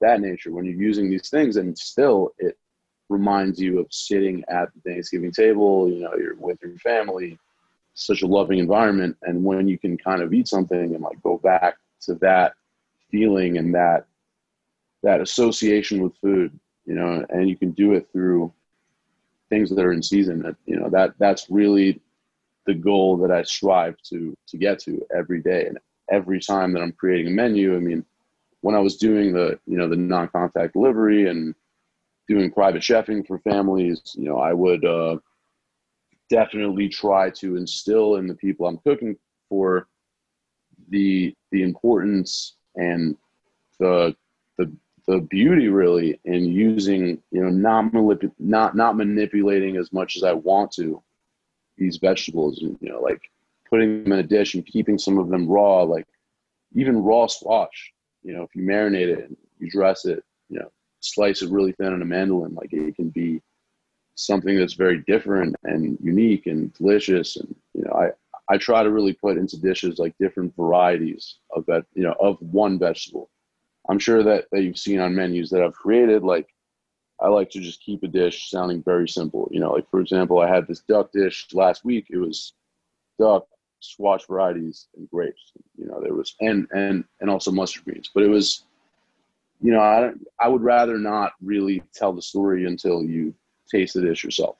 that 0.00 0.20
nature 0.20 0.52
when 0.52 0.64
you're 0.64 0.74
using 0.74 1.10
these 1.10 1.28
things 1.28 1.56
and 1.56 1.76
still 1.76 2.32
it 2.38 2.56
reminds 3.08 3.60
you 3.60 3.78
of 3.78 3.86
sitting 3.90 4.44
at 4.48 4.68
the 4.74 4.90
Thanksgiving 4.90 5.32
table, 5.32 5.88
you 5.88 6.00
know, 6.00 6.14
you're 6.16 6.34
with 6.36 6.58
your 6.62 6.76
family, 6.76 7.38
such 7.94 8.22
a 8.22 8.26
loving 8.26 8.58
environment. 8.58 9.16
And 9.22 9.42
when 9.42 9.66
you 9.66 9.78
can 9.78 9.96
kind 9.96 10.22
of 10.22 10.32
eat 10.32 10.48
something 10.48 10.94
and 10.94 11.02
like 11.02 11.20
go 11.22 11.38
back 11.38 11.78
to 12.02 12.14
that 12.16 12.54
feeling 13.10 13.58
and 13.58 13.74
that 13.74 14.06
that 15.02 15.20
association 15.20 16.02
with 16.02 16.16
food, 16.16 16.58
you 16.84 16.94
know, 16.94 17.24
and 17.30 17.48
you 17.48 17.56
can 17.56 17.70
do 17.70 17.92
it 17.92 18.08
through 18.12 18.52
things 19.50 19.70
that 19.70 19.84
are 19.84 19.92
in 19.92 20.02
season 20.02 20.42
that, 20.42 20.56
you 20.66 20.78
know, 20.78 20.88
that 20.90 21.14
that's 21.18 21.48
really 21.50 22.00
the 22.66 22.74
goal 22.74 23.16
that 23.16 23.30
I 23.30 23.42
strive 23.42 23.96
to 24.10 24.36
to 24.48 24.56
get 24.58 24.78
to 24.80 25.04
every 25.14 25.40
day. 25.40 25.66
And 25.66 25.78
every 26.10 26.40
time 26.40 26.72
that 26.72 26.82
I'm 26.82 26.92
creating 26.92 27.28
a 27.28 27.34
menu, 27.34 27.74
I 27.74 27.80
mean, 27.80 28.04
when 28.60 28.74
I 28.74 28.80
was 28.80 28.96
doing 28.96 29.32
the 29.32 29.58
you 29.66 29.76
know 29.78 29.88
the 29.88 29.96
non-contact 29.96 30.74
delivery 30.74 31.28
and 31.28 31.54
doing 32.28 32.50
private 32.50 32.82
chefing 32.82 33.26
for 33.26 33.38
families, 33.38 34.14
you 34.14 34.24
know, 34.24 34.38
I 34.38 34.52
would 34.52 34.84
uh, 34.84 35.16
definitely 36.28 36.88
try 36.88 37.30
to 37.30 37.56
instill 37.56 38.16
in 38.16 38.26
the 38.26 38.34
people 38.34 38.66
I'm 38.66 38.78
cooking 38.78 39.16
for 39.48 39.88
the 40.90 41.34
the 41.50 41.62
importance 41.62 42.56
and 42.76 43.16
the 43.80 44.14
the 44.58 44.70
the 45.08 45.18
beauty 45.18 45.68
really 45.68 46.20
in 46.24 46.44
using 46.44 47.20
you 47.32 47.42
know 47.42 47.50
not 47.50 47.92
manip- 47.92 48.32
not 48.38 48.76
not 48.76 48.96
manipulating 48.96 49.76
as 49.76 49.92
much 49.92 50.16
as 50.16 50.22
I 50.22 50.34
want 50.34 50.70
to 50.72 51.02
these 51.76 51.96
vegetables 51.96 52.60
you 52.60 52.78
know 52.82 53.00
like 53.00 53.22
putting 53.68 54.04
them 54.04 54.12
in 54.12 54.20
a 54.20 54.22
dish 54.22 54.54
and 54.54 54.64
keeping 54.64 54.98
some 54.98 55.18
of 55.18 55.28
them 55.28 55.48
raw 55.48 55.82
like 55.82 56.06
even 56.74 57.02
raw 57.02 57.26
squash 57.26 57.92
you 58.22 58.34
know, 58.34 58.42
if 58.42 58.54
you 58.54 58.62
marinate 58.62 59.08
it, 59.08 59.36
you 59.58 59.70
dress 59.70 60.04
it, 60.04 60.22
you 60.48 60.58
know, 60.58 60.70
slice 61.00 61.42
it 61.42 61.50
really 61.50 61.72
thin 61.72 61.92
on 61.92 62.02
a 62.02 62.04
mandolin, 62.04 62.54
like 62.54 62.72
it 62.72 62.96
can 62.96 63.10
be 63.10 63.40
something 64.16 64.58
that's 64.58 64.74
very 64.74 65.02
different 65.06 65.54
and 65.64 65.96
unique 66.02 66.46
and 66.46 66.72
delicious. 66.74 67.36
And 67.36 67.54
you 67.74 67.84
know, 67.84 67.92
I 67.92 68.10
I 68.52 68.58
try 68.58 68.82
to 68.82 68.90
really 68.90 69.12
put 69.12 69.36
into 69.36 69.60
dishes 69.60 69.98
like 69.98 70.14
different 70.18 70.54
varieties 70.56 71.36
of 71.54 71.64
that, 71.66 71.84
you 71.94 72.02
know, 72.02 72.14
of 72.20 72.40
one 72.40 72.78
vegetable. 72.78 73.30
I'm 73.88 73.98
sure 73.98 74.22
that 74.22 74.46
that 74.52 74.62
you've 74.62 74.78
seen 74.78 75.00
on 75.00 75.14
menus 75.14 75.50
that 75.50 75.62
I've 75.62 75.74
created. 75.74 76.22
Like, 76.22 76.48
I 77.20 77.28
like 77.28 77.50
to 77.50 77.60
just 77.60 77.82
keep 77.82 78.02
a 78.02 78.08
dish 78.08 78.50
sounding 78.50 78.82
very 78.82 79.08
simple. 79.08 79.48
You 79.50 79.60
know, 79.60 79.72
like 79.72 79.88
for 79.90 80.00
example, 80.00 80.40
I 80.40 80.48
had 80.48 80.66
this 80.66 80.80
duck 80.80 81.12
dish 81.12 81.46
last 81.52 81.84
week. 81.84 82.06
It 82.10 82.18
was 82.18 82.52
duck, 83.18 83.46
squash 83.80 84.26
varieties 84.26 84.86
and 84.96 85.08
grapes. 85.10 85.52
You 85.76 85.86
know, 85.86 86.00
there 86.02 86.14
was 86.14 86.34
and 86.40 86.66
and 86.72 87.04
and 87.20 87.30
also 87.30 87.50
mustard 87.50 87.84
greens. 87.84 88.10
But 88.14 88.24
it 88.24 88.28
was, 88.28 88.64
you 89.60 89.72
know, 89.72 89.80
I 89.80 90.12
I 90.38 90.48
would 90.48 90.62
rather 90.62 90.98
not 90.98 91.32
really 91.42 91.82
tell 91.94 92.12
the 92.12 92.22
story 92.22 92.66
until 92.66 93.02
you 93.02 93.34
taste 93.70 93.94
the 93.94 94.02
dish 94.02 94.24
yourself. 94.24 94.56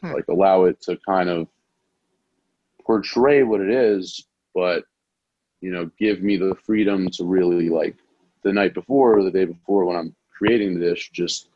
Hmm. 0.00 0.12
Like 0.12 0.28
allow 0.28 0.64
it 0.64 0.80
to 0.82 0.98
kind 1.06 1.28
of 1.28 1.48
portray 2.82 3.42
what 3.42 3.60
it 3.60 3.70
is, 3.70 4.26
but 4.54 4.84
you 5.60 5.70
know, 5.70 5.90
give 5.98 6.22
me 6.22 6.36
the 6.36 6.54
freedom 6.66 7.08
to 7.08 7.24
really 7.24 7.70
like 7.70 7.96
the 8.44 8.52
night 8.52 8.74
before 8.74 9.18
or 9.18 9.22
the 9.24 9.30
day 9.30 9.44
before 9.44 9.84
when 9.84 9.96
I'm 9.96 10.14
creating 10.30 10.78
the 10.78 10.86
dish, 10.86 11.10
just 11.10 11.48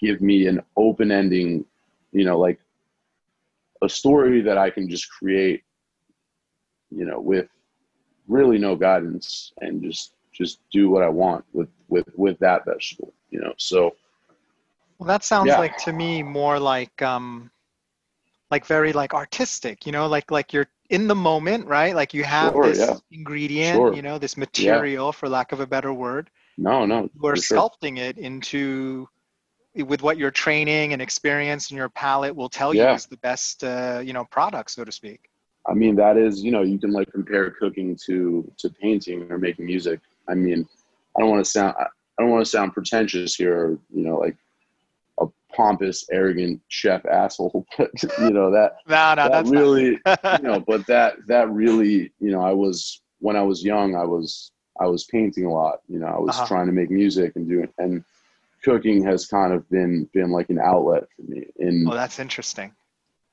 give 0.00 0.20
me 0.20 0.46
an 0.46 0.62
open 0.76 1.10
ending, 1.10 1.64
you 2.12 2.24
know, 2.24 2.38
like 2.38 2.60
a 3.82 3.88
story 3.88 4.40
that 4.42 4.56
I 4.56 4.70
can 4.70 4.88
just 4.88 5.10
create 5.10 5.62
you 6.90 7.04
know, 7.04 7.20
with 7.20 7.48
really 8.26 8.58
no 8.58 8.76
guidance 8.76 9.52
and 9.60 9.82
just 9.82 10.14
just 10.32 10.60
do 10.70 10.90
what 10.90 11.02
I 11.02 11.08
want 11.08 11.44
with 11.52 11.68
with 11.88 12.08
with 12.16 12.38
that 12.40 12.64
vegetable, 12.64 13.12
you 13.30 13.40
know. 13.40 13.54
So 13.56 13.94
well 14.98 15.06
that 15.06 15.24
sounds 15.24 15.48
yeah. 15.48 15.58
like 15.58 15.76
to 15.78 15.92
me 15.92 16.22
more 16.22 16.58
like 16.58 17.00
um 17.02 17.50
like 18.50 18.66
very 18.66 18.92
like 18.92 19.14
artistic, 19.14 19.86
you 19.86 19.92
know, 19.92 20.06
like 20.06 20.30
like 20.30 20.52
you're 20.52 20.68
in 20.90 21.06
the 21.06 21.14
moment, 21.14 21.66
right? 21.66 21.94
Like 21.94 22.14
you 22.14 22.24
have 22.24 22.52
sure, 22.52 22.66
this 22.66 22.78
yeah. 22.78 22.96
ingredient, 23.10 23.76
sure. 23.76 23.94
you 23.94 24.02
know, 24.02 24.18
this 24.18 24.36
material 24.36 25.06
yeah. 25.06 25.12
for 25.12 25.28
lack 25.28 25.52
of 25.52 25.60
a 25.60 25.66
better 25.66 25.92
word. 25.92 26.30
No, 26.56 26.86
no. 26.86 27.08
We're 27.16 27.34
sculpting 27.34 27.98
sure. 27.98 28.06
it 28.06 28.18
into 28.18 29.08
with 29.74 30.02
what 30.02 30.18
your 30.18 30.30
training 30.30 30.92
and 30.92 31.00
experience 31.00 31.70
and 31.70 31.78
your 31.78 31.88
palate 31.88 32.34
will 32.34 32.48
tell 32.48 32.74
you 32.74 32.82
is 32.88 33.06
the 33.06 33.18
best 33.18 33.62
uh, 33.62 34.00
you 34.04 34.12
know 34.12 34.24
product 34.24 34.72
so 34.72 34.84
to 34.84 34.90
speak 34.90 35.28
I 35.68 35.74
mean, 35.74 35.96
that 35.96 36.16
is, 36.16 36.42
you 36.42 36.50
know, 36.50 36.62
you 36.62 36.78
can 36.78 36.92
like 36.92 37.12
compare 37.12 37.50
cooking 37.50 37.96
to 38.06 38.50
to 38.58 38.70
painting 38.70 39.30
or 39.30 39.38
making 39.38 39.66
music. 39.66 40.00
I 40.28 40.34
mean, 40.34 40.66
I 41.16 41.20
don't 41.20 41.30
want 41.30 41.44
to 41.44 41.50
sound 41.50 41.74
I 41.78 42.22
don't 42.22 42.30
want 42.30 42.44
to 42.44 42.50
sound 42.50 42.72
pretentious 42.72 43.34
here, 43.34 43.78
you 43.94 44.02
know, 44.02 44.16
like 44.16 44.36
pompous, 45.54 46.06
arrogant 46.10 46.60
chef 46.68 47.04
asshole. 47.06 47.66
But 47.78 47.90
you 48.18 48.30
know 48.30 48.50
that 48.50 48.76
no, 48.88 49.14
no, 49.14 49.28
that 49.28 49.46
really, 49.46 49.98
you 50.42 50.48
know, 50.48 50.60
but 50.60 50.86
that 50.86 51.16
that 51.26 51.50
really, 51.50 52.12
you 52.20 52.30
know, 52.30 52.40
I 52.40 52.52
was 52.52 53.00
when 53.20 53.36
I 53.36 53.42
was 53.42 53.64
young, 53.64 53.94
I 53.94 54.04
was 54.04 54.52
I 54.80 54.86
was 54.86 55.04
painting 55.04 55.44
a 55.44 55.52
lot. 55.52 55.80
You 55.88 55.98
know, 55.98 56.06
I 56.06 56.18
was 56.18 56.36
uh-huh. 56.36 56.46
trying 56.46 56.66
to 56.66 56.72
make 56.72 56.90
music 56.90 57.32
and 57.36 57.48
doing 57.48 57.68
and 57.78 58.04
cooking 58.62 59.04
has 59.04 59.26
kind 59.26 59.52
of 59.52 59.68
been 59.70 60.08
been 60.12 60.30
like 60.30 60.50
an 60.50 60.58
outlet 60.58 61.04
for 61.14 61.22
me. 61.22 61.46
In 61.56 61.86
oh, 61.88 61.94
that's 61.94 62.18
interesting. 62.18 62.72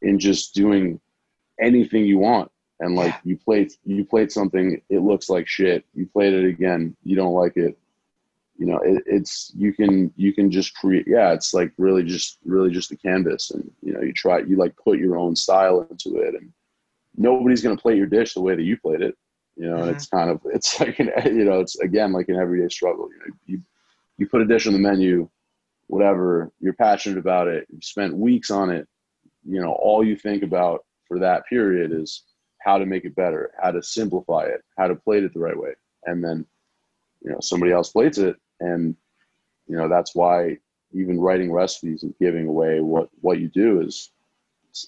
In 0.02 0.20
just 0.20 0.54
doing 0.54 1.00
anything 1.60 2.06
you 2.06 2.20
want 2.20 2.52
and 2.80 2.96
like 2.96 3.14
yeah. 3.14 3.20
you 3.24 3.38
played 3.38 3.72
you 3.86 4.04
played 4.04 4.32
something 4.32 4.82
it 4.90 5.00
looks 5.00 5.30
like 5.30 5.48
shit 5.48 5.86
you 5.94 6.06
played 6.06 6.34
it 6.34 6.46
again 6.46 6.96
you 7.04 7.16
don't 7.16 7.34
like 7.34 7.56
it 7.56 7.78
you 8.58 8.66
know 8.66 8.78
it, 8.80 9.04
it's 9.06 9.52
you 9.56 9.74
can 9.74 10.12
you 10.16 10.34
can 10.34 10.50
just 10.50 10.74
create 10.76 11.06
yeah 11.08 11.34
it's 11.34 11.54
like 11.54 11.72
really 11.78 12.04
just 12.04 12.40
really 12.46 12.70
just 12.70 12.92
a 12.92 12.98
canvas 12.98 13.52
and 13.52 13.70
you 13.82 13.94
know 13.94 14.02
you 14.02 14.14
try 14.14 14.40
you 14.40 14.58
like 14.58 14.76
put 14.78 15.00
your 15.00 15.18
own 15.18 15.36
style 15.36 15.86
into 15.90 16.20
it 16.20 16.36
and 16.36 16.52
nobody's 17.18 17.62
going 17.62 17.76
to 17.76 17.82
play 17.82 17.96
your 17.96 18.06
dish 18.06 18.34
the 18.34 18.42
way 18.42 18.56
that 18.56 18.64
you 18.64 18.78
played 18.78 19.02
it 19.02 19.16
you 19.56 19.70
know 19.70 19.78
mm-hmm. 19.78 19.90
it's 19.90 20.08
kind 20.08 20.30
of 20.30 20.40
it's 20.54 20.80
like 20.80 21.00
an 21.00 21.12
you 21.26 21.44
know 21.44 21.60
it's 21.60 21.78
again 21.80 22.12
like 22.12 22.30
an 22.30 22.36
everyday 22.36 22.70
struggle 22.70 23.10
you 23.12 23.20
know 23.20 23.36
you 23.46 23.62
you 24.18 24.28
put 24.28 24.42
a 24.42 24.46
dish 24.46 24.68
on 24.68 24.74
the 24.74 24.80
menu 24.80 25.28
whatever 25.88 26.52
you're 26.60 26.74
passionate 26.74 27.18
about 27.18 27.48
it 27.48 27.68
you 27.70 27.80
spent 27.82 28.16
weeks 28.16 28.50
on 28.50 28.70
it 28.70 28.88
you 29.46 29.62
know 29.62 29.74
all 29.74 30.04
you 30.04 30.16
think 30.16 30.44
about 30.44 30.86
for 31.08 31.20
that 31.20 31.46
period 31.46 31.92
is 31.92 32.24
how 32.66 32.80
to 32.80 32.86
make 32.86 33.06
it 33.06 33.16
better, 33.16 33.52
how 33.62 33.72
to 33.72 33.82
simplify 33.82 34.44
it, 34.44 34.62
how 34.78 34.88
to 34.88 34.96
plate 34.96 35.24
it 35.24 35.34
the 35.34 35.40
right 35.40 35.58
way. 35.58 35.74
And 36.06 36.24
then, 36.24 36.46
you 37.22 37.32
know, 37.32 37.40
somebody 37.40 37.72
else 37.72 37.92
plates 37.92 38.18
it. 38.18 38.36
And, 38.60 38.96
you 39.68 39.78
know, 39.78 39.88
that's 39.88 40.16
why 40.16 40.58
even 40.94 41.20
writing 41.20 41.52
recipes 41.52 42.04
and 42.04 42.14
giving 42.20 42.48
away 42.48 42.80
what, 42.80 43.10
what 43.22 43.40
you 43.40 43.50
do 43.50 43.82
is 43.82 44.12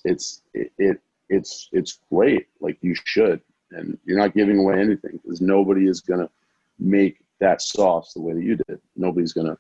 it's, 0.06 0.42
it, 0.54 0.72
it 0.78 1.02
it's, 1.30 1.70
it's 1.72 2.00
great. 2.12 2.48
Like 2.62 2.78
you 2.82 2.96
should, 3.04 3.42
and 3.72 3.98
you're 4.06 4.18
not 4.18 4.34
giving 4.34 4.60
away 4.60 4.80
anything 4.80 5.20
because 5.22 5.42
nobody 5.42 5.88
is 5.88 6.02
going 6.02 6.22
to 6.22 6.30
make 6.80 7.20
that 7.40 7.62
sauce 7.62 8.14
the 8.14 8.22
way 8.22 8.34
that 8.34 8.44
you 8.44 8.56
did. 8.56 8.80
Nobody's 8.96 9.34
going 9.34 9.48
to, 9.48 9.58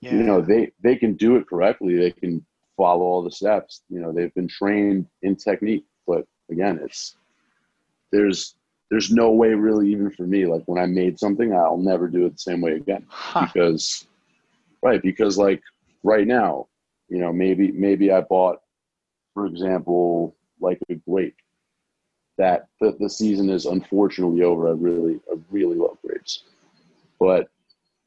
yeah. 0.00 0.12
you 0.12 0.22
know, 0.22 0.40
they, 0.40 0.72
they 0.82 0.96
can 0.96 1.14
do 1.14 1.36
it 1.36 1.48
correctly. 1.48 1.96
They 1.96 2.10
can 2.10 2.44
follow 2.76 3.02
all 3.02 3.22
the 3.22 3.30
steps. 3.30 3.82
You 3.88 4.00
know, 4.00 4.12
they've 4.12 4.34
been 4.34 4.48
trained 4.48 5.06
in 5.22 5.36
technique, 5.36 5.84
but 6.06 6.26
again, 6.50 6.80
it's 6.82 7.16
there's 8.10 8.54
there's 8.90 9.12
no 9.12 9.32
way 9.32 9.48
really 9.54 9.90
even 9.90 10.10
for 10.10 10.24
me 10.26 10.46
like 10.46 10.62
when 10.66 10.82
I 10.82 10.86
made 10.86 11.18
something, 11.18 11.52
I'll 11.54 11.76
never 11.78 12.08
do 12.08 12.26
it 12.26 12.32
the 12.32 12.38
same 12.38 12.60
way 12.60 12.72
again 12.74 13.04
Huh. 13.08 13.48
because 13.52 14.06
right 14.82 15.02
because 15.02 15.38
like 15.38 15.62
right 16.02 16.26
now, 16.26 16.66
you 17.08 17.18
know, 17.18 17.32
maybe 17.32 17.72
maybe 17.72 18.10
I 18.12 18.20
bought 18.22 18.60
for 19.34 19.46
example 19.46 20.34
like 20.60 20.80
a 20.88 20.94
grape 20.94 21.36
that 22.38 22.68
the, 22.80 22.96
the 22.98 23.08
season 23.10 23.50
is 23.50 23.66
unfortunately 23.66 24.42
over. 24.42 24.68
I 24.68 24.72
really 24.72 25.20
I 25.30 25.36
really 25.50 25.76
love 25.76 25.98
grapes, 26.04 26.44
but 27.18 27.48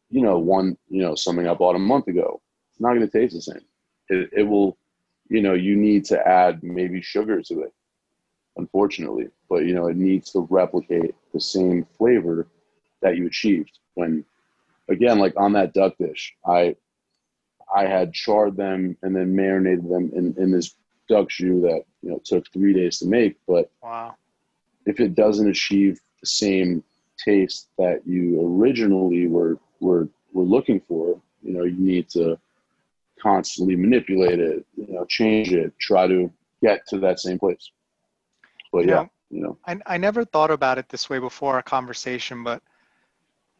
you 0.10 0.22
know 0.22 0.40
one 0.40 0.78
you 0.90 1.02
know 1.02 1.16
something 1.16 1.48
I 1.48 1.54
bought 1.54 1.76
a 1.76 1.80
month 1.80 2.08
ago, 2.08 2.42
it's 2.72 2.82
not 2.82 2.94
going 2.94 3.08
to 3.08 3.20
taste 3.20 3.36
the 3.36 3.42
same. 3.42 3.62
It, 4.10 4.30
it 4.38 4.44
will, 4.44 4.78
you 5.30 5.42
know, 5.42 5.54
you 5.54 5.76
need 5.76 6.06
to 6.06 6.28
add 6.28 6.64
maybe 6.64 7.02
sugar 7.02 7.42
to 7.42 7.62
it, 7.62 7.74
unfortunately, 8.58 9.28
but 9.50 9.66
you 9.66 9.74
know 9.74 9.88
it 9.88 9.98
needs 9.98 10.32
to 10.32 10.48
replicate 10.50 11.16
the 11.34 11.40
same 11.40 11.86
flavor 11.98 12.48
that 13.02 13.18
you 13.18 13.26
achieved 13.28 13.80
when, 13.96 14.24
again, 14.90 15.20
like 15.20 15.34
on 15.38 15.54
that 15.54 15.74
duck 15.74 15.98
dish, 15.98 16.34
I 16.46 16.76
I 17.74 17.86
had 17.86 18.14
charred 18.14 18.58
them 18.58 18.98
and 19.02 19.16
then 19.16 19.36
marinated 19.36 19.90
them 19.90 20.12
in, 20.14 20.36
in 20.38 20.52
this 20.52 20.76
duck 21.10 21.30
jus 21.30 21.62
that 21.62 21.84
you 22.02 22.10
know 22.12 22.22
took 22.24 22.46
three 22.52 22.74
days 22.74 23.00
to 23.00 23.08
make, 23.08 23.38
but 23.48 23.72
Wow. 23.82 24.16
if 24.86 25.00
it 25.00 25.16
doesn't 25.16 25.50
achieve 25.50 26.00
the 26.20 26.28
same 26.28 26.84
taste 27.24 27.70
that 27.78 28.06
you 28.06 28.42
originally 28.46 29.28
were 29.28 29.58
were 29.80 30.08
were 30.34 30.44
looking 30.44 30.80
for, 30.88 31.20
you 31.44 31.54
know, 31.54 31.64
you 31.64 31.78
need 31.78 32.10
to 32.10 32.38
constantly 33.22 33.76
manipulate 33.76 34.40
it, 34.40 34.66
you 34.76 34.94
know, 34.94 35.06
change 35.06 35.54
it, 35.54 35.74
try 35.80 36.08
to 36.08 36.32
get 36.64 36.88
to 36.88 37.00
that 37.00 37.20
same 37.20 37.38
place. 37.38 37.72
But 38.72 38.86
You 38.86 38.88
yeah, 38.88 38.96
know, 38.96 39.10
you 39.30 39.42
know, 39.42 39.58
I, 39.68 39.80
I 39.86 39.98
never 39.98 40.26
thought 40.26 40.52
about 40.52 40.78
it 40.78 40.90
this 40.90 41.10
way 41.10 41.20
before 41.20 41.56
our 41.56 41.64
conversation, 41.64 42.44
but 42.44 42.62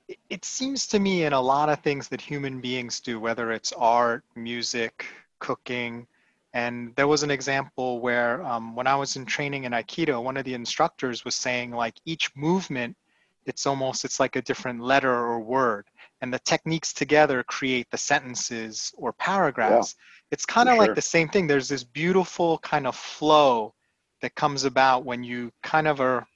it, 0.08 0.20
it 0.30 0.46
seems 0.46 0.88
to 0.88 1.00
me 1.00 1.24
in 1.26 1.34
a 1.34 1.42
lot 1.42 1.70
of 1.70 1.80
things 1.82 2.08
that 2.10 2.22
human 2.22 2.62
beings 2.62 3.00
do, 3.00 3.20
whether 3.20 3.52
it's 3.52 3.74
art, 3.74 4.24
music, 4.36 5.06
cooking, 5.40 6.08
and 6.54 6.94
there 6.96 7.08
was 7.08 7.24
an 7.24 7.32
example 7.32 8.02
where 8.02 8.44
um, 8.46 8.76
when 8.76 8.88
I 8.88 8.96
was 8.96 9.16
in 9.16 9.26
training 9.26 9.64
in 9.64 9.72
Aikido, 9.72 10.22
one 10.22 10.36
of 10.38 10.44
the 10.46 10.54
instructors 10.54 11.24
was 11.24 11.36
saying 11.36 11.72
like 11.72 11.96
each 12.06 12.30
movement, 12.36 12.98
it's 13.46 13.66
almost 13.66 14.04
it's 14.06 14.20
like 14.20 14.36
a 14.36 14.42
different 14.42 14.82
letter 14.82 15.12
or 15.12 15.40
word, 15.40 15.88
and 16.22 16.34
the 16.34 16.40
techniques 16.40 16.94
together 16.94 17.44
create 17.44 17.90
the 17.90 17.98
sentences 17.98 18.94
or 18.98 19.14
paragraphs. 19.14 19.96
It's 20.32 20.46
kind 20.46 20.70
of 20.70 20.78
For 20.78 20.78
like 20.78 20.88
sure. 20.88 20.96
the 20.96 21.02
same 21.02 21.30
thing. 21.30 21.48
There's 21.48 21.70
this 21.70 21.84
beautiful 21.84 22.60
kind 22.60 22.86
of 22.86 22.96
flow 22.96 23.74
that 24.22 24.36
comes 24.36 24.64
about 24.64 25.06
when 25.06 25.24
you 25.24 25.52
kind 25.64 25.88
of 25.88 26.02
are 26.02 26.28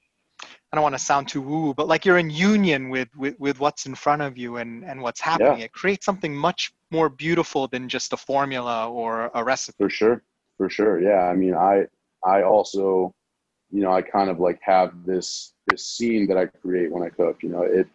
I 0.44 0.76
don't 0.76 0.84
want 0.84 0.96
to 0.96 1.00
sound 1.00 1.30
too 1.30 1.42
woo, 1.42 1.74
but 1.74 1.88
like 1.88 2.06
you're 2.06 2.18
in 2.18 2.30
union 2.30 2.90
with, 2.90 3.08
with 3.16 3.40
with 3.40 3.60
what's 3.60 3.86
in 3.86 3.96
front 3.96 4.22
of 4.22 4.38
you 4.38 4.58
and 4.58 4.84
and 4.84 5.02
what's 5.02 5.22
happening. 5.22 5.60
It 5.60 5.72
creates 5.72 6.06
something 6.06 6.36
much 6.36 6.74
more 6.92 7.08
beautiful 7.10 7.68
than 7.68 7.88
just 7.88 8.12
a 8.14 8.18
formula 8.18 8.90
or 8.90 9.32
a 9.34 9.44
recipe. 9.44 9.78
for 9.78 9.90
sure, 9.90 10.22
for 10.58 10.70
sure. 10.70 11.00
Yeah, 11.00 11.30
I 11.30 11.36
mean, 11.36 11.54
I 11.54 11.86
I 12.26 12.44
also, 12.44 13.14
you 13.72 13.82
know, 13.82 13.94
I 13.94 14.02
kind 14.02 14.30
of 14.30 14.40
like 14.40 14.60
have 14.64 15.06
this 15.06 15.54
this 15.68 15.86
scene 15.86 16.28
that 16.28 16.38
I 16.38 16.48
create 16.48 16.92
when 16.92 17.04
I 17.04 17.10
cook. 17.10 17.42
You 17.42 17.50
know, 17.50 17.64
it. 17.64 17.88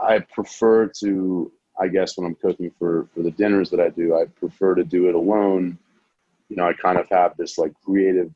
I 0.00 0.20
prefer 0.20 0.86
to, 1.00 1.52
I 1.80 1.88
guess, 1.88 2.16
when 2.16 2.26
I'm 2.26 2.36
cooking 2.36 2.70
for 2.78 3.08
for 3.14 3.22
the 3.22 3.30
dinners 3.30 3.70
that 3.70 3.80
I 3.80 3.90
do, 3.90 4.16
I 4.16 4.24
prefer 4.24 4.74
to 4.74 4.84
do 4.84 5.08
it 5.08 5.14
alone. 5.14 5.78
You 6.48 6.56
know, 6.56 6.68
I 6.68 6.72
kind 6.72 6.98
of 6.98 7.08
have 7.10 7.36
this 7.36 7.58
like 7.58 7.72
creative 7.84 8.32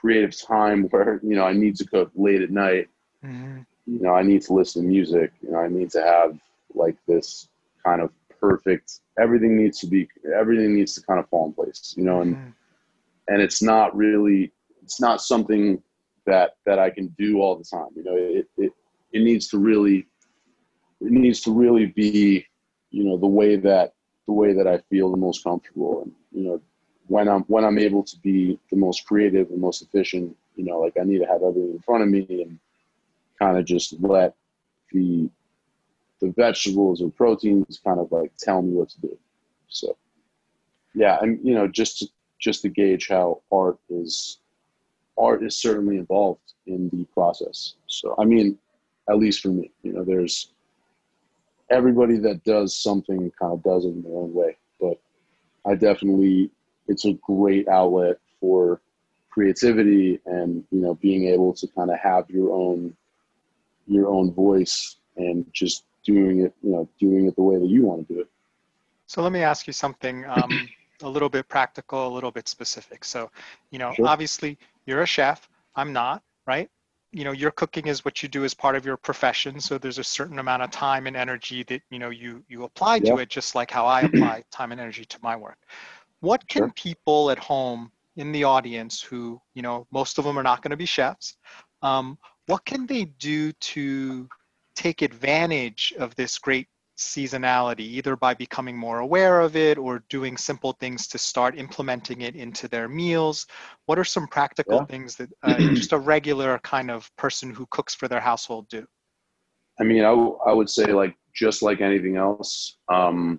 creative 0.00 0.38
time 0.40 0.84
where 0.90 1.20
you 1.22 1.34
know 1.36 1.44
I 1.44 1.52
need 1.52 1.76
to 1.76 1.86
cook 1.86 2.10
late 2.14 2.42
at 2.42 2.50
night. 2.50 2.88
Mhm. 3.24 3.66
You 3.86 4.00
know, 4.00 4.14
I 4.14 4.22
need 4.22 4.42
to 4.42 4.52
listen 4.52 4.82
to 4.82 4.88
music. 4.88 5.32
You 5.40 5.52
know, 5.52 5.58
I 5.58 5.68
need 5.68 5.90
to 5.90 6.02
have 6.02 6.38
like 6.74 6.96
this 7.06 7.48
kind 7.84 8.00
of 8.02 8.10
perfect. 8.40 9.00
Everything 9.18 9.56
needs 9.56 9.80
to 9.80 9.86
be. 9.86 10.08
Everything 10.34 10.74
needs 10.74 10.94
to 10.94 11.02
kind 11.02 11.18
of 11.18 11.28
fall 11.28 11.46
in 11.46 11.52
place. 11.52 11.94
You 11.96 12.04
know, 12.04 12.20
and 12.20 12.36
Mhm. 12.36 12.52
and 13.28 13.42
it's 13.42 13.62
not 13.62 13.96
really 13.96 14.52
it's 14.82 15.00
not 15.00 15.20
something 15.20 15.82
that 16.26 16.56
that 16.66 16.78
I 16.78 16.90
can 16.90 17.08
do 17.18 17.40
all 17.40 17.56
the 17.56 17.64
time. 17.64 17.88
You 17.96 18.04
know, 18.04 18.16
it 18.16 18.46
it 18.56 18.72
it 19.12 19.22
needs 19.22 19.48
to 19.48 19.58
really 19.58 20.06
it 21.00 21.12
needs 21.12 21.40
to 21.42 21.52
really 21.52 21.86
be 21.86 22.46
you 22.90 23.04
know 23.04 23.16
the 23.16 23.26
way 23.26 23.56
that 23.56 23.92
the 24.26 24.32
way 24.32 24.52
that 24.52 24.66
I 24.66 24.78
feel 24.90 25.10
the 25.10 25.16
most 25.16 25.42
comfortable 25.44 26.02
and 26.02 26.12
you 26.32 26.44
know 26.44 26.60
when 27.08 27.28
I'm 27.28 27.42
when 27.42 27.64
I'm 27.64 27.78
able 27.78 28.02
to 28.04 28.16
be 28.18 28.58
the 28.70 28.76
most 28.76 29.06
creative 29.06 29.50
and 29.50 29.60
most 29.60 29.82
efficient. 29.82 30.36
You 30.56 30.64
know, 30.64 30.80
like 30.80 30.96
I 31.00 31.04
need 31.04 31.18
to 31.18 31.26
have 31.26 31.42
everything 31.42 31.72
in 31.72 31.80
front 31.80 32.02
of 32.02 32.08
me 32.08 32.26
and 32.28 32.58
kind 33.38 33.58
of 33.58 33.64
just 33.64 33.94
let 34.00 34.34
the 34.92 35.28
the 36.20 36.30
vegetables 36.30 37.00
or 37.00 37.10
proteins 37.10 37.80
kind 37.84 38.00
of 38.00 38.10
like 38.10 38.32
tell 38.36 38.62
me 38.62 38.72
what 38.72 38.88
to 38.90 39.00
do. 39.00 39.18
So 39.68 39.96
yeah, 40.94 41.18
and 41.20 41.38
you 41.44 41.54
know, 41.54 41.68
just 41.68 41.98
to, 41.98 42.08
just 42.38 42.62
to 42.62 42.68
gauge 42.68 43.08
how 43.08 43.42
art 43.52 43.78
is 43.88 44.38
art 45.16 45.44
is 45.44 45.56
certainly 45.56 45.96
involved 45.96 46.54
in 46.66 46.88
the 46.90 47.04
process. 47.14 47.74
So 47.86 48.14
I 48.18 48.24
mean, 48.24 48.58
at 49.08 49.18
least 49.18 49.40
for 49.40 49.48
me, 49.48 49.70
you 49.82 49.92
know, 49.92 50.04
there's 50.04 50.52
everybody 51.70 52.18
that 52.18 52.44
does 52.44 52.76
something 52.76 53.30
kind 53.38 53.52
of 53.52 53.62
does 53.62 53.84
it 53.84 53.88
in 53.88 54.02
their 54.02 54.16
own 54.16 54.32
way, 54.34 54.56
but 54.80 54.98
I 55.66 55.74
definitely 55.74 56.50
it's 56.88 57.04
a 57.06 57.12
great 57.26 57.68
outlet 57.68 58.18
for 58.40 58.80
creativity 59.30 60.20
and 60.26 60.64
you 60.70 60.80
know 60.80 60.94
being 60.96 61.26
able 61.26 61.52
to 61.54 61.66
kind 61.68 61.90
of 61.90 61.98
have 61.98 62.28
your 62.30 62.52
own 62.52 62.94
your 63.86 64.08
own 64.08 64.32
voice 64.32 64.96
and 65.16 65.46
just 65.52 65.84
doing 66.04 66.40
it 66.40 66.54
you 66.62 66.72
know 66.72 66.88
doing 67.00 67.26
it 67.26 67.36
the 67.36 67.42
way 67.42 67.58
that 67.58 67.68
you 67.68 67.84
want 67.84 68.06
to 68.06 68.14
do 68.14 68.20
it 68.20 68.28
So 69.06 69.22
let 69.22 69.32
me 69.32 69.42
ask 69.42 69.66
you 69.66 69.72
something 69.72 70.24
um, 70.26 70.62
a 71.02 71.08
little 71.08 71.28
bit 71.28 71.48
practical, 71.48 72.06
a 72.08 72.12
little 72.14 72.30
bit 72.30 72.48
specific. 72.48 73.04
So, 73.04 73.30
you 73.70 73.78
know, 73.78 73.96
Sure. 73.96 74.04
obviously 74.04 74.58
you're 74.86 75.02
a 75.02 75.06
chef. 75.06 75.48
I'm 75.74 75.92
not, 75.92 76.22
right? 76.46 76.68
You 77.12 77.24
know, 77.24 77.32
your 77.32 77.50
cooking 77.52 77.86
is 77.86 78.04
what 78.04 78.22
you 78.22 78.28
do 78.28 78.44
as 78.44 78.54
part 78.54 78.76
of 78.76 78.84
your 78.84 78.96
profession. 78.96 79.60
So 79.60 79.78
there's 79.78 79.98
a 79.98 80.04
certain 80.04 80.38
amount 80.38 80.62
of 80.62 80.70
time 80.70 81.06
and 81.06 81.16
energy 81.16 81.62
that 81.64 81.82
you 81.90 81.98
know 81.98 82.10
you 82.10 82.44
you 82.48 82.64
apply 82.64 83.00
to 83.00 83.14
Yeah. 83.14 83.18
it, 83.18 83.28
just 83.30 83.54
like 83.54 83.70
how 83.70 83.86
I 83.86 84.02
apply 84.02 84.44
time 84.50 84.72
and 84.72 84.80
energy 84.80 85.04
to 85.06 85.18
my 85.22 85.36
work. 85.36 85.58
What 86.20 86.46
can 86.48 86.62
Sure. 86.62 86.72
people 86.74 87.30
at 87.30 87.38
home 87.38 87.92
in 88.18 88.32
the 88.32 88.44
audience 88.44 89.00
who 89.00 89.40
you 89.54 89.62
know 89.62 89.86
most 89.92 90.18
of 90.18 90.24
them 90.24 90.38
are 90.38 90.42
not 90.42 90.60
going 90.62 90.70
to 90.70 90.76
be 90.76 90.86
chefs 90.86 91.36
um, 91.82 92.18
what 92.46 92.64
can 92.64 92.86
they 92.86 93.04
do 93.04 93.52
to 93.52 94.28
take 94.74 95.02
advantage 95.02 95.94
of 95.98 96.14
this 96.16 96.38
great 96.38 96.66
seasonality 96.98 97.80
either 97.80 98.16
by 98.16 98.34
becoming 98.34 98.76
more 98.76 98.98
aware 98.98 99.40
of 99.40 99.54
it 99.54 99.78
or 99.78 100.02
doing 100.10 100.36
simple 100.36 100.72
things 100.72 101.06
to 101.06 101.16
start 101.16 101.56
implementing 101.56 102.22
it 102.22 102.34
into 102.34 102.66
their 102.66 102.88
meals 102.88 103.46
what 103.86 103.98
are 104.00 104.04
some 104.04 104.26
practical 104.26 104.80
Yeah. 104.80 104.86
things 104.86 105.14
that 105.14 105.30
uh, 105.44 105.58
just 105.74 105.92
a 105.92 105.98
regular 105.98 106.58
kind 106.64 106.90
of 106.90 107.08
person 107.16 107.54
who 107.54 107.66
cooks 107.70 107.94
for 107.94 108.08
their 108.08 108.20
household 108.20 108.68
do 108.68 108.84
I 109.80 109.84
mean, 109.84 110.00
I, 110.00 110.10
w- 110.10 110.38
I 110.44 110.52
would 110.52 110.68
say 110.68 110.86
like 110.92 111.16
just 111.34 111.62
like 111.62 111.80
anything 111.80 112.16
else, 112.16 112.78
um, 112.92 113.38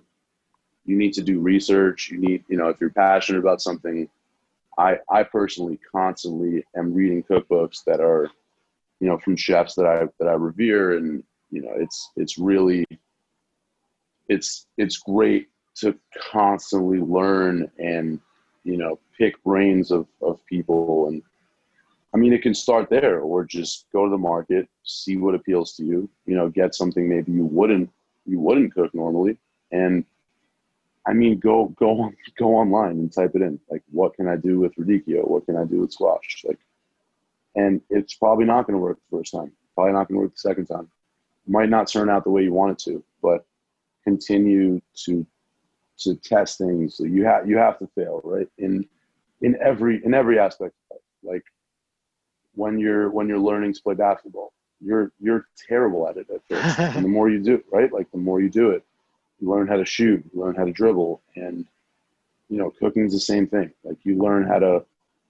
you 0.90 0.96
need 0.96 1.12
to 1.12 1.22
do 1.22 1.38
research. 1.38 2.10
You 2.10 2.18
need, 2.18 2.44
you 2.48 2.56
know, 2.56 2.68
if 2.68 2.80
you're 2.80 2.90
passionate 2.90 3.38
about 3.38 3.62
something, 3.62 4.08
I 4.76 4.98
I 5.08 5.22
personally 5.22 5.78
constantly 5.92 6.64
am 6.76 6.92
reading 6.92 7.22
cookbooks 7.22 7.84
that 7.84 8.00
are, 8.00 8.28
you 8.98 9.06
know, 9.06 9.16
from 9.16 9.36
chefs 9.36 9.76
that 9.76 9.86
I 9.86 10.08
that 10.18 10.28
I 10.28 10.32
revere, 10.32 10.96
and 10.96 11.22
you 11.52 11.62
know, 11.62 11.72
it's 11.76 12.10
it's 12.16 12.38
really, 12.38 12.84
it's 14.28 14.66
it's 14.78 14.98
great 14.98 15.48
to 15.76 15.96
constantly 16.32 16.98
learn 16.98 17.70
and 17.78 18.18
you 18.64 18.76
know 18.76 18.98
pick 19.16 19.40
brains 19.44 19.92
of 19.92 20.08
of 20.20 20.44
people 20.46 21.06
and 21.06 21.22
I 22.12 22.16
mean, 22.16 22.32
it 22.32 22.42
can 22.42 22.54
start 22.54 22.90
there, 22.90 23.20
or 23.20 23.44
just 23.44 23.86
go 23.92 24.04
to 24.04 24.10
the 24.10 24.18
market, 24.18 24.68
see 24.82 25.16
what 25.16 25.36
appeals 25.36 25.76
to 25.76 25.84
you. 25.84 26.10
You 26.26 26.34
know, 26.34 26.48
get 26.48 26.74
something 26.74 27.08
maybe 27.08 27.30
you 27.30 27.44
wouldn't 27.44 27.88
you 28.26 28.40
wouldn't 28.40 28.74
cook 28.74 28.92
normally, 28.92 29.38
and 29.70 30.04
I 31.06 31.12
mean, 31.12 31.38
go 31.38 31.68
go 31.76 32.10
go 32.38 32.56
online 32.56 32.92
and 32.92 33.12
type 33.12 33.32
it 33.34 33.42
in. 33.42 33.58
Like, 33.70 33.82
what 33.90 34.14
can 34.14 34.28
I 34.28 34.36
do 34.36 34.60
with 34.60 34.74
radicchio? 34.76 35.26
What 35.28 35.46
can 35.46 35.56
I 35.56 35.64
do 35.64 35.80
with 35.80 35.92
squash? 35.92 36.44
Like, 36.46 36.58
and 37.54 37.80
it's 37.90 38.14
probably 38.14 38.44
not 38.44 38.66
going 38.66 38.74
to 38.74 38.82
work 38.82 38.98
the 39.10 39.18
first 39.18 39.32
time. 39.32 39.52
Probably 39.74 39.92
not 39.92 40.08
going 40.08 40.18
to 40.18 40.22
work 40.22 40.34
the 40.34 40.40
second 40.40 40.66
time. 40.66 40.90
Might 41.46 41.70
not 41.70 41.88
turn 41.88 42.10
out 42.10 42.24
the 42.24 42.30
way 42.30 42.42
you 42.42 42.52
want 42.52 42.72
it 42.72 42.78
to, 42.90 43.02
but 43.22 43.46
continue 44.04 44.80
to 45.04 45.26
to 45.98 46.14
test 46.16 46.58
things. 46.58 46.96
So 46.96 47.04
you 47.04 47.24
have 47.24 47.48
you 47.48 47.56
have 47.56 47.78
to 47.78 47.88
fail, 47.94 48.20
right? 48.24 48.48
In 48.58 48.86
in 49.42 49.56
every 49.60 50.04
in 50.04 50.14
every 50.14 50.38
aspect. 50.38 50.74
Of 50.90 50.96
life. 50.96 51.34
Like 51.34 51.44
when 52.54 52.78
you're 52.78 53.10
when 53.10 53.28
you're 53.28 53.38
learning 53.38 53.74
to 53.74 53.82
play 53.82 53.94
basketball, 53.94 54.52
you're 54.80 55.12
you're 55.20 55.46
terrible 55.68 56.08
at 56.08 56.16
it 56.16 56.26
at 56.30 56.42
first, 56.48 56.78
and 56.78 57.04
the 57.04 57.08
more 57.16 57.28
you 57.28 57.42
do, 57.42 57.62
right? 57.72 57.92
Like 57.92 58.10
the 58.10 58.18
more 58.18 58.40
you 58.40 58.50
do 58.50 58.70
it, 58.70 58.84
you 59.40 59.50
learn 59.50 59.66
how 59.66 59.76
to 59.76 59.84
shoot, 59.84 60.24
you 60.32 60.40
learn 60.40 60.54
how 60.54 60.64
to 60.64 60.72
dribble, 60.72 61.20
and 61.36 61.66
you 62.48 62.58
know, 62.58 62.70
cooking's 62.70 63.12
the 63.12 63.20
same 63.20 63.46
thing. 63.46 63.70
Like 63.84 63.98
you 64.04 64.18
learn 64.18 64.46
how 64.46 64.58
to 64.58 64.84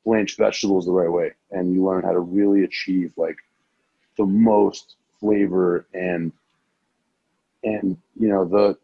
blanch 0.04 0.36
vegetables 0.36 0.86
the 0.86 0.92
right 0.92 1.10
way, 1.10 1.32
and 1.50 1.72
you 1.72 1.84
learn 1.84 2.02
how 2.02 2.12
to 2.12 2.20
really 2.20 2.64
achieve 2.64 3.12
like 3.16 3.36
the 4.16 4.26
most 4.26 4.96
flavor 5.20 5.86
and 5.92 6.32
and 7.62 7.96
you 8.18 8.28
know 8.28 8.44
the 8.44 8.76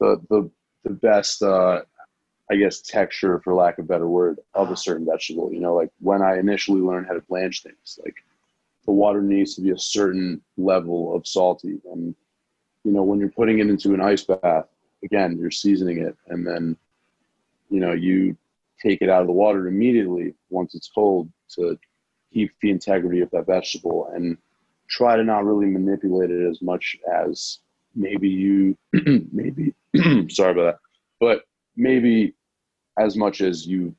the 0.00 0.20
the 0.28 0.50
the 0.84 0.90
best 0.90 1.42
uh, 1.42 1.82
I 2.50 2.56
guess 2.56 2.80
texture, 2.80 3.40
for 3.40 3.54
lack 3.54 3.78
of 3.78 3.84
a 3.84 3.88
better 3.88 4.08
word, 4.08 4.40
of 4.54 4.70
a 4.70 4.76
certain 4.76 5.06
vegetable. 5.06 5.52
You 5.52 5.60
know, 5.60 5.74
like 5.74 5.90
when 6.00 6.22
I 6.22 6.38
initially 6.38 6.80
learned 6.80 7.06
how 7.06 7.14
to 7.14 7.20
blanch 7.22 7.62
things, 7.62 7.98
like 8.04 8.16
the 8.84 8.92
water 8.92 9.22
needs 9.22 9.54
to 9.54 9.62
be 9.62 9.70
a 9.70 9.78
certain 9.78 10.42
level 10.56 11.14
of 11.14 11.26
salty, 11.26 11.80
and 11.92 12.14
you 12.84 12.92
know 12.92 13.02
when 13.02 13.20
you're 13.20 13.30
putting 13.30 13.58
it 13.58 13.68
into 13.68 13.94
an 13.94 14.00
ice 14.00 14.24
bath, 14.24 14.66
again 15.04 15.36
you're 15.38 15.50
seasoning 15.50 15.98
it, 15.98 16.16
and 16.28 16.46
then 16.46 16.76
you 17.70 17.80
know 17.80 17.92
you 17.92 18.36
take 18.82 19.02
it 19.02 19.08
out 19.08 19.20
of 19.20 19.26
the 19.26 19.32
water 19.32 19.68
immediately 19.68 20.34
once 20.50 20.74
it's 20.74 20.90
cold 20.92 21.30
to 21.48 21.78
keep 22.32 22.50
the 22.60 22.70
integrity 22.70 23.20
of 23.20 23.30
that 23.30 23.46
vegetable 23.46 24.10
and 24.14 24.36
try 24.88 25.16
to 25.16 25.24
not 25.24 25.44
really 25.44 25.66
manipulate 25.66 26.30
it 26.30 26.48
as 26.48 26.60
much 26.60 26.96
as 27.14 27.58
maybe 27.94 28.28
you 28.28 28.76
maybe 29.32 29.74
sorry 30.28 30.52
about 30.52 30.64
that 30.64 30.78
but 31.20 31.44
maybe 31.76 32.34
as 32.98 33.16
much 33.16 33.40
as 33.40 33.66
you 33.66 33.94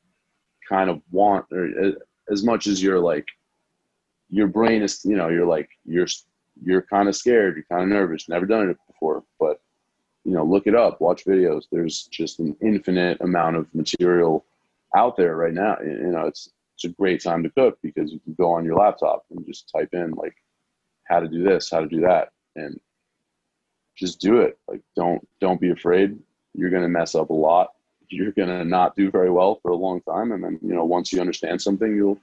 kind 0.67 0.89
of 0.89 1.01
want 1.11 1.45
or 1.51 1.69
uh, 1.83 1.91
as 2.31 2.43
much 2.43 2.67
as 2.67 2.81
you're 2.81 2.99
like 2.99 3.25
your 4.29 4.47
brain 4.47 4.81
is 4.81 5.01
you 5.03 5.15
know 5.15 5.29
you're 5.29 5.47
like 5.47 5.69
you're 5.85 6.07
you're 6.63 6.81
kind 6.83 7.07
of 7.07 7.15
scared 7.15 7.55
you're 7.55 7.65
kind 7.71 7.83
of 7.83 7.89
nervous 7.89 8.29
never 8.29 8.45
done 8.45 8.69
it 8.69 8.77
before 8.87 9.23
but 9.39 9.59
you 10.25 10.33
know 10.33 10.43
look 10.43 10.67
it 10.67 10.75
up 10.75 11.01
watch 11.01 11.25
videos. 11.25 11.63
There's 11.71 12.03
just 12.03 12.39
an 12.39 12.55
infinite 12.61 13.19
amount 13.21 13.57
of 13.57 13.73
material 13.73 14.45
out 14.95 15.17
there 15.17 15.35
right 15.35 15.53
now. 15.53 15.77
You 15.83 16.11
know 16.11 16.27
it's 16.27 16.49
it's 16.75 16.85
a 16.85 16.89
great 16.89 17.21
time 17.21 17.43
to 17.43 17.49
cook 17.49 17.77
because 17.81 18.11
you 18.11 18.19
can 18.19 18.33
go 18.33 18.51
on 18.51 18.65
your 18.65 18.75
laptop 18.75 19.25
and 19.29 19.45
just 19.45 19.71
type 19.75 19.89
in 19.93 20.11
like 20.11 20.35
how 21.05 21.19
to 21.19 21.27
do 21.27 21.43
this 21.43 21.69
how 21.69 21.81
to 21.81 21.87
do 21.87 22.01
that 22.01 22.29
and 22.55 22.79
just 23.95 24.19
do 24.19 24.41
it. 24.41 24.57
Like 24.67 24.81
don't 24.95 25.27
don't 25.39 25.61
be 25.61 25.71
afraid. 25.71 26.17
You're 26.55 26.69
to 26.69 26.87
mess 26.87 27.15
up 27.15 27.29
a 27.29 27.33
lot. 27.33 27.73
You're 28.09 28.31
to 28.31 28.63
not 28.63 28.95
do 28.95 29.09
very 29.09 29.31
well 29.31 29.59
for 29.61 29.71
a 29.71 29.75
long 29.75 30.01
time 30.01 30.31
and 30.31 30.43
then 30.43 30.59
you 30.61 30.73
know 30.73 30.85
once 30.85 31.11
you 31.11 31.19
understand 31.19 31.61
something 31.61 31.95
you'll 31.95 32.19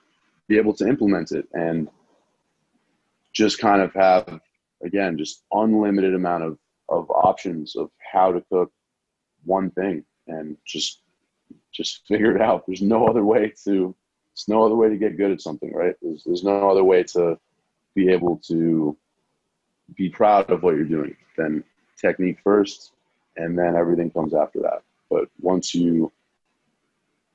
be 0.49 0.57
able 0.57 0.75
to 0.75 0.87
implement 0.89 1.33
it 1.33 1.49
and 1.53 1.89
just 3.33 3.59
kind 3.59 3.83
of 3.83 3.93
have 3.95 4.41
again 4.85 5.17
just 5.19 5.43
unlimited 5.53 6.15
amount 6.15 6.45
of 6.45 6.59
of 6.91 7.11
options 7.11 7.77
of 7.77 7.91
how 8.13 8.33
to 8.33 8.41
cook 8.51 8.73
one 9.45 9.71
thing 9.71 10.05
and 10.27 10.57
just 10.67 11.03
just 11.73 12.05
figure 12.09 12.35
it 12.35 12.43
out. 12.43 12.65
There's 12.67 12.83
no 12.83 13.07
other 13.07 13.25
way 13.25 13.53
to 13.65 13.95
there's 14.35 14.49
no 14.49 14.65
other 14.65 14.77
way 14.77 14.89
to 14.89 14.97
get 14.97 15.17
good 15.17 15.31
at 15.31 15.41
something 15.41 15.73
right? 15.73 15.95
There's, 16.03 16.25
there's 16.25 16.45
no 16.45 16.71
other 16.71 16.85
way 16.85 17.03
to 17.15 17.39
be 17.95 18.11
able 18.11 18.41
to 18.49 18.97
be 19.97 20.09
proud 20.09 20.51
of 20.51 20.63
what 20.63 20.77
you're 20.77 20.85
doing 20.85 21.17
then 21.37 21.65
technique 22.01 22.39
first 22.45 22.93
and 23.37 23.59
then 23.59 23.75
everything 23.77 24.11
comes 24.11 24.35
after 24.35 24.61
that. 24.61 24.83
But 25.09 25.29
once 25.41 25.75
you 25.75 26.13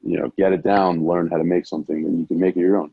you 0.02 0.20
know 0.20 0.32
get 0.38 0.54
it 0.54 0.64
down 0.64 1.06
learn 1.06 1.30
how 1.30 1.38
to 1.38 1.44
make 1.44 1.66
something 1.66 2.04
then 2.04 2.20
you 2.20 2.26
can 2.26 2.40
make 2.40 2.56
it 2.56 2.62
your 2.62 2.78
own 2.78 2.92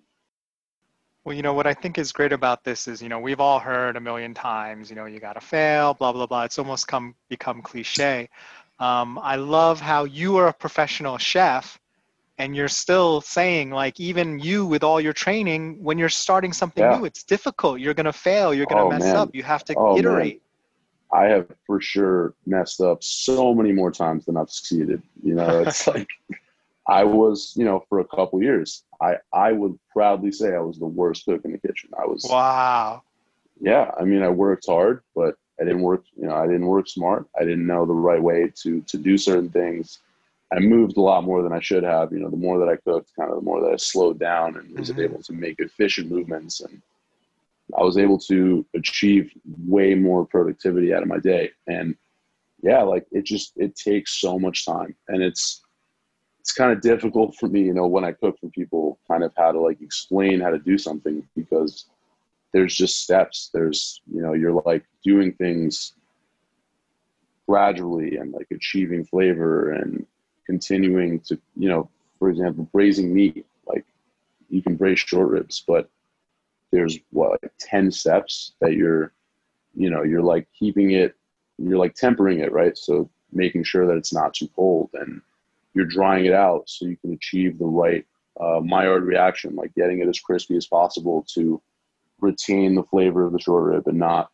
well, 1.25 1.37
you 1.37 1.43
know, 1.43 1.55
what 1.55 1.67
I 1.67 1.75
think 1.75 1.99
is 1.99 2.13
great 2.13 2.33
about 2.33 2.65
this 2.65 2.89
is, 2.89 3.01
you 3.01 3.09
know, 3.09 3.21
we've 3.21 3.41
all 3.41 3.59
heard 3.59 3.97
a 3.97 4.01
million 4.01 4.35
times, 4.35 4.91
you 4.91 4.97
know, 4.97 5.07
you 5.07 5.21
got 5.21 5.35
to 5.35 5.41
fail, 5.41 5.95
blah, 5.95 6.13
blah, 6.13 6.27
blah. 6.27 6.45
It's 6.45 6.59
almost 6.59 6.89
come 6.89 7.15
become 7.29 7.63
cliche. 7.63 8.29
Um, 8.81 9.19
I 9.19 9.37
love 9.37 9.81
how 9.81 10.05
you 10.05 10.37
are 10.37 10.49
a 10.49 10.53
professional 10.53 11.19
chef 11.19 11.79
and 12.39 12.57
you're 12.57 12.69
still 12.69 13.21
saying 13.21 13.71
like 13.71 14.01
even 14.01 14.39
you 14.39 14.67
with 14.67 14.83
all 14.83 15.01
your 15.01 15.13
training 15.13 15.83
when 15.83 15.99
you're 15.99 16.09
starting 16.09 16.53
something 16.53 16.83
yeah. 16.83 16.99
new 16.99 17.05
it's 17.05 17.23
difficult 17.23 17.79
you're 17.79 17.95
going 17.95 18.07
to 18.07 18.13
fail 18.13 18.53
you're 18.53 18.67
going 18.67 18.79
to 18.79 18.85
oh, 18.85 18.91
mess 18.91 19.03
man. 19.03 19.17
up 19.17 19.35
you 19.35 19.43
have 19.43 19.65
to 19.65 19.75
oh, 19.77 19.97
iterate 19.97 20.43
man. 21.13 21.23
i 21.23 21.29
have 21.29 21.47
for 21.67 21.81
sure 21.81 22.35
messed 22.47 22.81
up 22.81 23.03
so 23.03 23.55
many 23.55 23.73
more 23.73 23.91
times 23.91 24.25
than 24.25 24.37
i've 24.37 24.51
succeeded 24.51 25.03
you 25.23 25.35
know 25.35 25.61
it's 25.67 25.87
like 25.87 26.09
i 26.89 27.05
was 27.05 27.55
you 27.57 27.65
know 27.65 27.85
for 27.89 28.01
a 28.01 28.05
couple 28.05 28.43
years 28.43 28.85
i 29.01 29.17
i 29.33 29.53
would 29.53 29.79
proudly 29.93 30.33
say 30.33 30.55
i 30.55 30.61
was 30.61 30.79
the 30.79 30.87
worst 30.87 31.25
cook 31.25 31.41
in 31.45 31.53
the 31.53 31.59
kitchen 31.59 31.91
i 32.01 32.07
was 32.07 32.27
wow 32.29 33.03
yeah 33.61 33.91
i 33.99 34.05
mean 34.05 34.23
i 34.23 34.29
worked 34.29 34.67
hard 34.67 35.03
but 35.15 35.35
i 35.61 35.65
didn't 35.65 35.83
work 35.83 36.05
you 36.17 36.27
know 36.27 36.35
i 36.35 36.47
didn't 36.47 36.67
work 36.67 36.89
smart 36.89 37.27
i 37.41 37.45
didn't 37.45 37.67
know 37.67 37.87
the 37.87 37.93
right 37.93 38.23
way 38.23 38.51
to 38.55 38.81
to 38.83 38.97
do 38.97 39.17
certain 39.17 39.51
things 39.51 40.01
I 40.53 40.59
moved 40.59 40.99
a 40.99 41.01
lot 41.01 41.25
more 41.25 41.43
than 41.43 41.53
I 41.53 41.61
should 41.61 41.83
have. 41.83 42.13
You 42.13 42.21
know, 42.21 42.29
the 42.29 42.37
more 42.37 42.59
that 42.59 42.69
I 42.69 42.77
cooked, 42.77 43.13
kind 43.19 43.31
of 43.31 43.37
the 43.37 43.43
more 43.43 43.61
that 43.63 43.73
I 43.73 43.77
slowed 43.77 44.19
down 44.19 44.57
and 44.59 44.79
was 44.79 44.91
mm-hmm. 44.91 45.01
able 45.01 45.23
to 45.23 45.33
make 45.33 45.59
efficient 45.61 46.11
movements, 46.11 46.61
and 46.61 46.83
I 47.79 47.83
was 47.83 47.97
able 47.97 48.19
to 48.19 48.65
achieve 48.75 49.33
way 49.67 49.95
more 49.95 50.27
productivity 50.27 50.93
out 50.93 51.03
of 51.03 51.09
my 51.09 51.19
day. 51.19 51.53
And 51.67 51.97
yeah, 52.63 52.83
like 52.83 53.07
it 53.13 53.25
just 53.25 53.53
it 53.57 53.77
takes 53.77 54.21
so 54.21 54.39
much 54.39 54.67
time, 54.67 54.95
and 55.09 55.23
it's 55.23 55.63
it's 56.43 56.51
kind 56.51 56.73
of 56.73 56.81
difficult 56.81 57.37
for 57.37 57.47
me, 57.47 57.63
you 57.63 57.73
know, 57.73 57.87
when 57.87 58.05
I 58.05 58.11
cook 58.11 58.37
for 58.41 58.49
people, 58.49 58.99
kind 59.07 59.23
of 59.23 59.33
how 59.37 59.53
to 59.53 59.61
like 59.61 59.81
explain 59.81 60.41
how 60.41 60.51
to 60.51 60.59
do 60.59 60.77
something 60.77 61.23
because 61.37 61.87
there's 62.53 62.75
just 62.75 63.01
steps. 63.01 63.51
There's 63.55 64.01
you 64.13 64.21
know, 64.21 64.33
you're 64.33 64.61
like 64.67 64.85
doing 65.05 65.35
things 65.35 65.93
gradually 67.49 68.17
and 68.17 68.33
like 68.33 68.49
achieving 68.51 69.05
flavor 69.05 69.71
and 69.71 70.05
continuing 70.45 71.21
to, 71.21 71.39
you 71.57 71.69
know, 71.69 71.89
for 72.19 72.29
example, 72.29 72.69
braising 72.73 73.15
meat, 73.15 73.47
like 73.65 73.85
you 74.51 74.63
can 74.63 74.75
braise 74.75 74.99
short 74.99 75.29
ribs, 75.29 75.63
but 75.65 75.89
there's 76.73 76.99
what, 77.11 77.41
like 77.41 77.53
10 77.61 77.93
steps 77.93 78.55
that 78.61 78.73
you're, 78.73 79.13
you 79.77 79.91
know, 79.91 80.03
you're 80.03 80.23
like 80.23 80.49
keeping 80.59 80.91
it, 80.91 81.15
you're 81.57 81.79
like 81.79 81.95
tempering 81.95 82.41
it, 82.41 82.51
right? 82.51 82.77
So 82.77 83.09
making 83.33 83.63
sure 83.63 83.87
that 83.87 83.97
it's 83.97 84.13
not 84.13 84.35
too 84.35 84.49
cold 84.57 84.91
and 84.95 85.23
you're 85.75 85.87
drying 85.87 86.27
it 86.27 86.35
out 86.35 86.69
so 86.69 86.87
you 86.87 86.97
can 86.97 87.13
achieve 87.13 87.59
the 87.59 87.65
right 87.65 88.05
uh, 88.41 88.61
Maillard 88.63 89.05
reaction, 89.05 89.55
like 89.55 89.75
getting 89.75 90.01
it 90.01 90.09
as 90.09 90.21
crispy 90.21 90.57
as 90.57 90.67
possible 90.67 91.25
to 91.35 91.61
retain 92.21 92.75
the 92.75 92.85
flavor 92.85 93.25
of 93.25 93.33
the 93.33 93.41
short 93.41 93.65
rib 93.65 93.87
and 93.87 93.99
not 93.99 94.31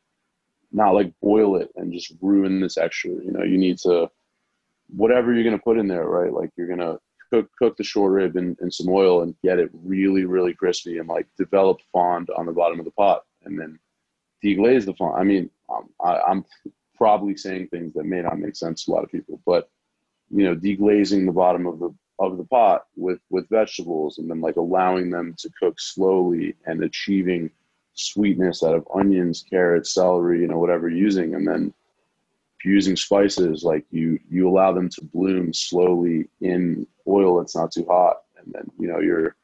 not 0.71 0.95
like 0.95 1.13
boil 1.23 1.57
it 1.57 1.71
and 1.77 1.93
just 1.93 2.13
ruin 2.21 2.61
this 2.61 2.77
extra. 2.77 3.11
You 3.11 3.33
know, 3.33 3.43
you 3.43 3.59
need 3.59 3.79
to 3.79 4.11
whatever 4.89 5.33
you're 5.33 5.45
gonna 5.45 5.59
put 5.59 5.79
in 5.79 5.89
there, 5.89 6.07
right? 6.07 6.33
Like 6.33 6.51
you're 6.57 6.69
gonna 6.69 6.99
cook 7.33 7.51
cook 7.59 7.77
the 7.77 7.85
short 7.85 8.13
rib 8.13 8.37
in, 8.37 8.57
in 8.61 8.71
some 8.71 8.89
oil 8.89 9.23
and 9.23 9.35
get 9.43 9.59
it 9.59 9.71
really 9.73 10.25
really 10.25 10.55
crispy 10.55 10.99
and 10.99 11.09
like 11.09 11.27
develop 11.37 11.79
fond 11.93 12.29
on 12.37 12.47
the 12.47 12.53
bottom 12.53 12.79
of 12.79 12.85
the 12.85 12.91
pot, 12.93 13.23
and 13.45 13.59
then 13.59 13.79
deglaze 14.45 14.85
the 14.85 14.95
fond. 14.95 15.17
I 15.19 15.25
mean, 15.25 15.51
um, 15.69 15.89
I, 16.05 16.21
I'm 16.21 16.45
probably 16.95 17.37
saying 17.37 17.69
things 17.69 17.95
that 17.95 18.05
may 18.05 18.21
not 18.21 18.39
make 18.39 18.57
sense 18.57 18.85
to 18.85 18.93
a 18.93 18.95
lot 18.95 19.05
of 19.05 19.11
people, 19.11 19.41
but 19.47 19.71
you 20.31 20.45
know, 20.45 20.55
deglazing 20.55 21.27
the 21.27 21.33
bottom 21.33 21.67
of 21.67 21.79
the 21.79 21.95
of 22.21 22.37
the 22.37 22.45
pot 22.45 22.87
with 22.97 23.21
with 23.31 23.49
vegetables 23.49 24.19
and 24.19 24.29
then 24.29 24.41
like 24.41 24.57
allowing 24.57 25.11
them 25.11 25.35
to 25.39 25.51
cook 25.61 25.79
slowly 25.79 26.55
and 26.67 26.83
achieving 26.83 27.51
sweetness 27.95 28.63
out 28.63 28.75
of 28.75 28.87
onions, 28.95 29.45
carrots, 29.49 29.95
celery, 29.95 30.41
you 30.41 30.47
know, 30.47 30.59
whatever 30.59 30.89
you're 30.89 30.99
using, 30.99 31.35
and 31.35 31.47
then 31.47 31.73
if 32.59 32.65
you're 32.65 32.75
using 32.75 32.97
spices, 32.97 33.63
like 33.63 33.85
you 33.91 34.19
you 34.29 34.49
allow 34.49 34.73
them 34.73 34.89
to 34.89 35.05
bloom 35.05 35.53
slowly 35.53 36.29
in 36.41 36.87
oil 37.07 37.39
that's 37.39 37.57
not 37.57 37.73
too 37.73 37.87
hot, 37.89 38.17
and 38.37 38.53
then 38.53 38.71
you 38.79 38.89
know 38.89 39.01
you're 39.01 39.37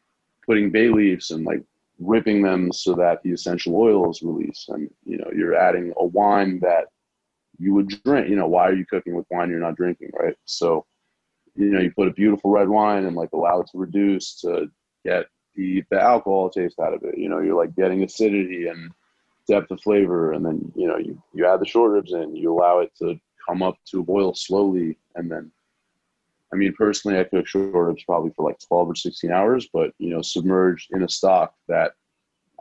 putting 0.47 0.71
bay 0.71 0.89
leaves 0.89 1.31
and 1.31 1.45
like 1.45 1.63
whipping 1.99 2.43
them 2.43 2.73
so 2.73 2.95
that 2.95 3.23
the 3.23 3.31
essential 3.31 3.77
oil 3.77 4.11
is 4.11 4.23
released, 4.23 4.69
and 4.69 4.91
you 5.05 5.17
know 5.19 5.31
you're 5.35 5.55
adding 5.55 5.93
a 5.99 6.05
wine 6.05 6.59
that 6.61 6.87
you 7.59 7.75
would 7.75 7.89
drink. 8.05 8.29
You 8.29 8.37
know 8.37 8.49
why 8.49 8.69
are 8.69 8.75
you 8.75 8.87
cooking 8.87 9.15
with 9.15 9.27
wine 9.31 9.51
you're 9.51 9.61
not 9.61 9.77
drinking, 9.77 10.11
right? 10.19 10.37
So 10.45 10.87
you 11.55 11.67
know 11.67 11.81
you 11.81 11.93
put 11.93 12.09
a 12.09 12.13
beautiful 12.13 12.51
red 12.51 12.69
wine 12.69 13.05
and 13.05 13.17
like 13.17 13.31
allow 13.33 13.61
it 13.61 13.69
to 13.73 13.79
reduce 13.79 14.41
to 14.41 14.71
get 15.05 15.27
the 15.55 15.85
the 15.91 16.01
alcohol 16.01 16.51
taste 16.51 16.79
out 16.81 16.95
of 16.95 17.03
it. 17.05 17.19
You 17.19 17.29
know 17.29 17.41
you're 17.41 17.57
like 17.57 17.75
getting 17.77 18.03
acidity 18.03 18.67
and 18.69 18.91
depth 19.49 19.71
of 19.71 19.81
flavor, 19.81 20.33
and 20.33 20.45
then 20.45 20.73
you 20.75 20.89
know 20.89 20.97
you 20.97 21.21
you 21.33 21.47
add 21.47 21.61
the 21.61 21.67
short 21.67 21.93
ribs 21.93 22.13
in, 22.13 22.35
you 22.37 22.53
allow 22.53 22.81
it 22.81 22.93
to 22.99 23.19
come 23.49 23.63
up 23.63 23.77
to 23.91 24.01
a 24.01 24.05
boil 24.05 24.35
slowly, 24.35 24.99
and 25.15 25.31
then. 25.31 25.51
I 26.53 26.57
mean, 26.57 26.73
personally, 26.75 27.19
I 27.19 27.25
cook 27.25 27.49
short 27.49 27.75
ribs 27.75 28.05
probably 28.05 28.31
for 28.31 28.49
like 28.49 28.61
12 28.61 28.91
or 28.91 28.95
16 28.95 29.33
hours, 29.33 29.69
but 29.73 29.93
you 29.99 30.11
know, 30.11 30.23
submerged 30.23 30.91
in 30.93 31.03
a 31.03 31.09
stock 31.09 31.53
that, 31.67 31.95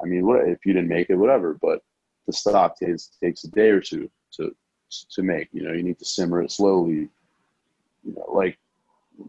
I 0.01 0.07
mean, 0.07 0.25
what 0.25 0.47
if 0.47 0.65
you 0.65 0.73
didn't 0.73 0.89
make 0.89 1.11
it, 1.11 1.15
whatever, 1.15 1.59
but 1.61 1.83
the 2.25 2.33
stock 2.33 2.77
takes 2.79 3.11
takes 3.21 3.43
a 3.43 3.51
day 3.51 3.69
or 3.69 3.79
two 3.79 4.09
to 4.37 4.55
to 5.11 5.23
make. 5.23 5.49
You 5.51 5.63
know, 5.63 5.73
you 5.73 5.83
need 5.83 5.99
to 5.99 6.05
simmer 6.05 6.41
it 6.41 6.51
slowly. 6.51 7.09
You 8.03 8.13
know, 8.15 8.25
like 8.33 8.57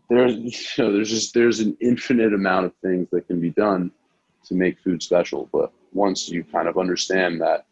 there's 0.08 0.34
you 0.78 0.84
know, 0.84 0.92
there's 0.92 1.10
just 1.10 1.34
there's 1.34 1.60
an 1.60 1.76
infinite 1.80 2.34
amount 2.34 2.66
of 2.66 2.74
things 2.82 3.08
that 3.10 3.26
can 3.26 3.40
be 3.40 3.50
done 3.50 3.90
to 4.46 4.54
make 4.54 4.78
food 4.80 5.02
special, 5.02 5.48
but 5.52 5.72
once 5.92 6.28
you 6.28 6.44
kind 6.44 6.68
of 6.68 6.76
understand 6.76 7.40
that 7.40 7.64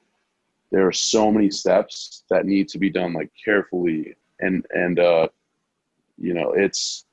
there 0.71 0.87
are 0.87 0.93
so 0.93 1.31
many 1.31 1.51
steps 1.51 2.25
that 2.31 2.47
need 2.47 2.69
to 2.69 2.79
be 2.79 2.89
done 2.89 3.13
like 3.13 3.31
carefully 3.45 4.15
and 4.41 4.65
and 4.71 4.99
uh 4.99 5.29
you 6.17 6.33
know 6.33 6.53
it's 6.53 7.05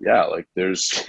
yeah, 0.00 0.24
like 0.24 0.46
there's 0.54 1.08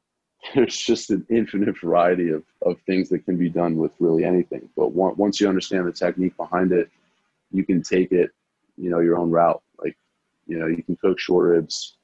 there's 0.54 0.76
just 0.76 1.10
an 1.10 1.26
infinite 1.30 1.78
variety 1.80 2.30
of, 2.30 2.42
of 2.62 2.80
things 2.86 3.08
that 3.10 3.24
can 3.24 3.36
be 3.36 3.48
done 3.48 3.76
with 3.76 3.92
really 3.98 4.24
anything. 4.24 4.68
But 4.76 4.92
once 4.92 5.40
you 5.40 5.48
understand 5.48 5.86
the 5.86 5.92
technique 5.92 6.36
behind 6.36 6.72
it, 6.72 6.90
you 7.52 7.64
can 7.64 7.82
take 7.82 8.12
it, 8.12 8.30
you 8.76 8.90
know, 8.90 9.00
your 9.00 9.18
own 9.18 9.30
route. 9.30 9.62
Like, 9.82 9.96
you 10.46 10.58
know, 10.58 10.66
you 10.66 10.82
can 10.82 10.96
cook 10.96 11.18
short 11.18 11.50
ribs, 11.50 11.96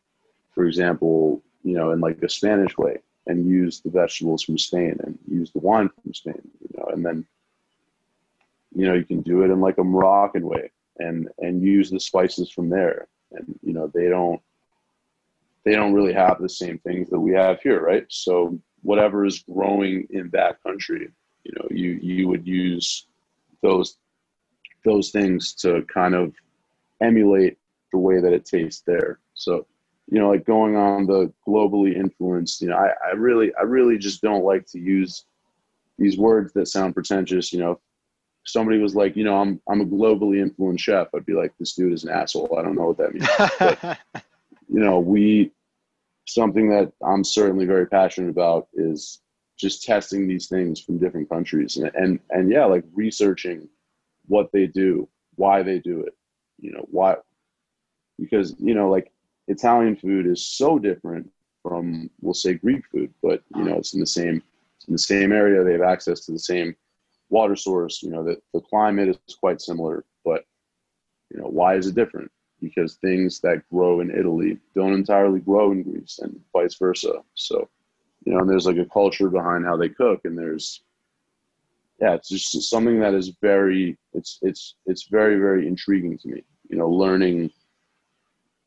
for 0.55 0.65
example, 0.65 1.43
you 1.63 1.75
know, 1.75 1.93
in 1.93 2.01
like 2.01 2.23
a 2.23 2.29
Spanish 2.29 2.77
way 2.79 2.99
and 3.27 3.49
use 3.49 3.81
the 3.81 3.91
vegetables 3.91 4.43
from 4.43 4.59
Spain 4.59 4.97
and 5.03 5.19
use 5.27 5.51
the 5.51 5.59
wine 5.59 5.91
from 6.03 6.15
Spain, 6.15 6.41
you 6.61 6.69
know, 6.77 6.87
and 6.93 7.05
then, 7.05 7.27
you 8.75 8.87
know, 8.87 8.95
you 8.95 9.05
can 9.05 9.21
do 9.23 9.43
it 9.43 9.51
in 9.51 9.61
like 9.61 9.79
a 9.79 9.85
Moroccan 9.85 10.47
way 10.47 10.71
and, 10.99 11.29
and 11.39 11.63
use 11.63 11.91
the 11.91 12.01
spices 12.01 12.51
from 12.51 12.71
there. 12.71 13.07
And, 13.33 13.59
you 13.63 13.73
know, 13.73 13.91
they 13.93 14.09
don't, 14.09 14.41
they 15.65 15.75
don't 15.75 15.93
really 15.93 16.15
have 16.15 16.41
the 16.41 16.49
same 16.49 16.79
things 16.79 17.11
that 17.11 17.21
we 17.21 17.33
have 17.33 17.61
here, 17.61 17.83
right? 17.83 18.07
So 18.09 18.59
whatever 18.83 19.27
is 19.27 19.41
growing 19.41 20.07
in 20.11 20.31
that 20.31 20.63
country, 20.63 21.11
you 21.45 21.53
know, 21.57 21.67
you 21.71 21.91
you 22.03 22.29
would 22.29 22.47
use 22.47 23.07
those 23.63 23.97
those 24.85 25.11
things 25.11 25.55
to 25.55 25.83
kind 25.93 26.15
of 26.15 26.33
emulate 27.01 27.59
the 27.93 27.99
way 27.99 28.21
that 28.21 28.33
it 28.33 28.45
tastes 28.45 28.83
there. 28.87 29.19
So, 29.35 29.67
you 30.11 30.19
know, 30.19 30.31
like 30.31 30.45
going 30.45 30.77
on 30.77 31.07
the 31.07 31.33
globally 31.47 31.97
influenced, 31.97 32.61
you 32.61 32.69
know, 32.69 32.77
I, 32.77 32.91
I 33.07 33.13
really 33.13 33.53
I 33.57 33.63
really 33.63 33.99
just 33.99 34.23
don't 34.23 34.45
like 34.45 34.67
to 34.69 34.79
use 34.79 35.25
these 35.99 36.17
words 36.17 36.53
that 36.55 36.69
sound 36.69 36.95
pretentious, 36.95 37.53
you 37.53 37.61
know. 37.61 37.81
Somebody 38.45 38.79
was 38.79 38.95
like, 38.95 39.15
you 39.15 39.25
know, 39.25 39.39
I'm 39.39 39.61
I'm 39.69 39.83
a 39.83 39.87
globally 39.87 40.41
influenced 40.41 40.85
chef. 40.85 41.09
I'd 41.15 41.27
be 41.27 41.35
like, 41.35 41.53
this 41.59 41.75
dude 41.75 41.93
is 41.93 42.05
an 42.05 42.11
asshole. 42.11 42.57
I 42.59 42.63
don't 42.63 42.77
know 42.77 42.87
what 42.93 42.99
that 42.99 43.15
means. 43.15 43.29
But, 43.59 43.99
you 44.71 44.81
know, 44.81 44.99
we 45.01 45.51
something 46.27 46.69
that 46.69 46.93
I'm 47.03 47.25
certainly 47.25 47.65
very 47.65 47.87
passionate 47.87 48.29
about 48.29 48.69
is 48.75 49.21
just 49.59 49.83
testing 49.83 50.29
these 50.29 50.47
things 50.47 50.81
from 50.81 50.99
different 50.99 51.29
countries 51.29 51.77
and 51.77 51.91
and, 51.95 52.21
and 52.31 52.51
yeah, 52.51 52.65
like 52.65 52.85
researching 52.95 53.69
what 54.29 54.51
they 54.53 54.67
do, 54.67 55.09
why 55.37 55.63
they 55.63 55.79
do 55.79 56.01
it, 56.01 56.15
you 56.59 56.73
know, 56.73 56.87
why 56.91 57.17
because 58.19 58.55
you 58.59 58.75
know 58.75 58.91
like 58.91 59.13
Italian 59.49 59.97
food 59.97 60.27
is 60.27 60.45
so 60.45 60.79
different 60.79 61.31
from 61.63 62.11
we'll 62.21 62.35
say 62.35 62.55
Greek 62.55 62.85
food, 62.87 63.13
but 63.23 63.43
you 63.57 63.65
know 63.65 63.77
it's 63.77 63.95
in 63.95 64.01
the 64.01 64.07
same 64.07 64.43
in 64.87 64.93
the 64.93 64.99
same 64.99 65.33
area. 65.33 65.65
They 65.65 65.73
have 65.73 65.83
access 65.83 66.21
to 66.27 66.33
the 66.33 66.39
same 66.39 66.75
water 67.31 67.57
source. 67.57 68.03
You 68.03 68.11
know 68.11 68.25
that 68.25 68.43
the 68.55 68.61
climate 68.61 69.09
is 69.09 69.35
quite 69.37 69.61
similar, 69.61 70.05
but 70.25 70.45
you 71.33 71.41
know 71.41 71.49
why 71.49 71.77
is 71.77 71.87
it 71.87 71.95
different? 71.95 72.31
because 72.61 72.95
things 72.95 73.41
that 73.41 73.69
grow 73.71 74.01
in 74.01 74.11
Italy 74.11 74.59
don't 74.75 74.93
entirely 74.93 75.41
grow 75.41 75.73
in 75.73 75.83
Greece 75.83 76.19
and 76.23 76.41
vice 76.53 76.75
versa. 76.75 77.23
So, 77.35 77.69
you 78.25 78.33
know, 78.33 78.41
and 78.41 78.51
there's 78.51 78.67
like 78.67 78.79
a 78.79 78.85
culture 78.87 79.29
behind 79.29 79.65
how 79.65 79.77
they 79.77 79.89
cook 79.89 80.23
and 80.25 80.37
there's 80.37 80.83
yeah, 82.01 82.15
it's 82.15 82.29
just 82.29 82.71
something 82.71 83.01
that 83.01 83.15
is 83.15 83.33
very 83.41 83.97
it's 84.13 84.39
it's 84.43 84.77
it's 84.87 85.09
very 85.09 85.37
very 85.39 85.67
intriguing 85.67 86.17
to 86.19 86.29
me. 86.29 86.43
You 86.69 86.79
know, 86.79 86.89
learning 86.89 87.51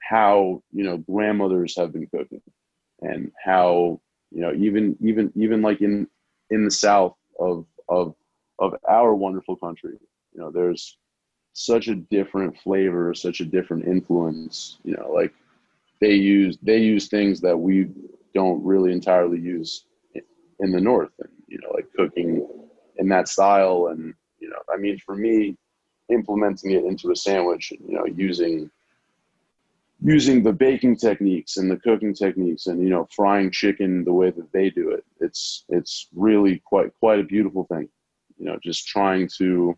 how, 0.02 0.62
you 0.74 0.84
know, 0.84 0.98
grandmothers 0.98 1.76
have 1.78 1.94
been 1.94 2.08
cooking 2.08 2.42
and 3.02 3.32
how, 3.44 4.02
you 4.32 4.42
know, 4.42 4.54
even 4.54 4.98
even 5.02 5.32
even 5.36 5.62
like 5.62 5.82
in 5.82 6.08
in 6.50 6.66
the 6.66 6.72
south 6.72 7.16
of 7.40 7.66
of 7.88 8.16
of 8.60 8.76
our 8.88 9.16
wonderful 9.16 9.56
country, 9.56 9.98
you 10.34 10.42
know, 10.42 10.52
there's 10.52 10.98
such 11.54 11.88
a 11.88 11.96
different 11.96 12.58
flavor, 12.58 13.14
such 13.14 13.40
a 13.40 13.46
different 13.46 13.86
influence. 13.88 14.78
You 14.84 14.96
know, 14.98 15.12
like 15.14 15.34
they 16.02 16.16
use 16.16 16.58
they 16.62 16.80
use 16.80 17.08
things 17.08 17.40
that 17.42 17.58
we 17.58 17.88
don't 18.34 18.64
really 18.64 18.92
entirely 18.92 19.40
use 19.40 19.86
in 20.60 20.72
the 20.72 20.82
north, 20.82 21.12
and 21.20 21.30
you 21.48 21.60
know, 21.62 21.70
like 21.74 21.88
cooking 21.96 22.46
in 23.02 23.10
that 23.10 23.28
style. 23.28 23.88
And 23.92 24.14
you 24.40 24.50
know, 24.50 24.62
I 24.74 24.78
mean, 24.78 24.98
for 25.00 25.16
me, 25.16 25.58
implementing 26.10 26.72
it 26.72 26.86
into 26.86 27.12
a 27.12 27.16
sandwich, 27.16 27.72
you 27.72 27.96
know, 27.96 28.06
using 28.06 28.72
using 30.04 30.42
the 30.42 30.52
baking 30.52 30.96
techniques 30.96 31.58
and 31.58 31.70
the 31.70 31.78
cooking 31.78 32.14
techniques 32.14 32.66
and 32.68 32.82
you 32.82 32.90
know 32.90 33.08
frying 33.16 33.52
chicken 33.52 34.04
the 34.04 34.14
way 34.14 34.32
that 34.32 34.52
they 34.52 34.70
do 34.70 34.90
it 34.90 35.06
it's 35.20 35.64
it's 35.70 36.08
really 36.16 36.62
quite 36.66 36.92
quite 37.00 37.20
a 37.20 37.24
beautiful 37.24 37.66
thing. 37.66 37.88
You 38.40 38.46
know 38.46 38.58
just 38.64 38.88
trying 38.88 39.30
to 39.38 39.78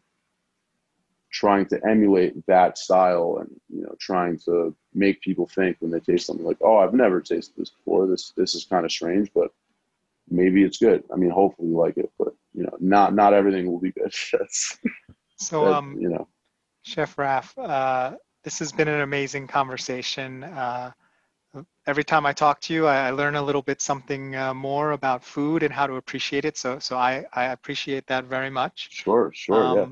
trying 1.32 1.66
to 1.66 1.80
emulate 1.86 2.34
that 2.46 2.78
style 2.78 3.40
and 3.42 3.50
you 3.68 3.82
know 3.84 3.96
trying 4.00 4.40
to 4.46 4.74
make 4.94 5.20
people 5.22 5.48
think 5.48 5.76
when 5.80 5.92
they 5.92 6.00
taste 6.00 6.28
something 6.28 6.46
like 6.46 6.62
oh 6.62 6.78
i've 6.78 6.94
never 6.94 7.20
tasted 7.20 7.54
this 7.58 7.72
before. 7.72 8.08
This 8.08 8.32
this 8.38 8.56
is 8.56 8.64
kind 8.64 8.86
of 8.86 8.92
strange 8.92 9.30
but 9.36 9.52
maybe 10.30 10.64
it's 10.64 10.78
good. 10.78 11.04
I 11.12 11.18
mean 11.18 11.32
hopefully 11.32 11.68
you 11.68 11.78
like 11.78 11.98
it 11.98 12.10
but 12.18 12.34
you 12.54 12.64
know 12.64 12.76
not 12.80 13.14
not 13.14 13.34
everything 13.34 13.72
will 13.72 13.80
be 13.80 13.91
good 13.91 14.14
that's 14.32 14.78
so 15.38 15.66
that, 15.66 15.74
um 15.74 15.97
you 15.99 16.10
know 16.10 16.28
chef 16.84 17.18
raf 17.18 17.58
uh 17.58 18.14
this 18.43 18.60
has 18.60 18.72
been 18.72 18.88
an 18.88 19.01
amazing 19.01 19.47
conversation 19.47 20.43
uh 20.43 20.91
every 21.86 22.04
time 22.04 22.26
I 22.26 22.34
talk 22.34 22.62
to 22.62 22.74
you, 22.74 22.88
I, 22.88 23.08
I 23.08 23.12
learn 23.12 23.36
a 23.36 23.41
little 23.41 23.62
bit 23.62 23.82
something 23.82 24.36
uh, 24.36 24.54
more 24.54 24.91
about 24.91 25.24
food 25.24 25.64
and 25.64 25.74
how 25.74 25.88
to 25.88 25.95
appreciate 25.95 26.45
it. 26.45 26.58
So, 26.58 26.80
so 26.80 26.97
I, 26.97 27.26
I 27.34 27.45
appreciate 27.45 28.08
that 28.08 28.26
very 28.26 28.49
much. 28.49 28.89
Sure, 28.91 29.32
sure, 29.34 29.64
um, 29.64 29.78
yeah. 29.78 29.86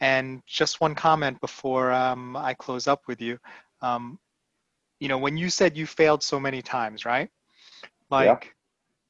And 0.00 0.42
just 0.46 0.80
one 0.80 0.94
comment 0.94 1.40
before 1.40 1.90
um, 1.90 2.36
I 2.36 2.54
close 2.54 2.86
up 2.86 3.02
with 3.08 3.20
you. 3.20 3.38
Um, 3.82 4.18
you 5.00 5.08
know, 5.08 5.18
when 5.18 5.36
you 5.36 5.50
said 5.50 5.76
you 5.76 5.86
failed 5.86 6.22
so 6.22 6.38
many 6.38 6.62
times, 6.62 7.04
right? 7.04 7.30
Like, 8.10 8.44
yeah. 8.44 8.50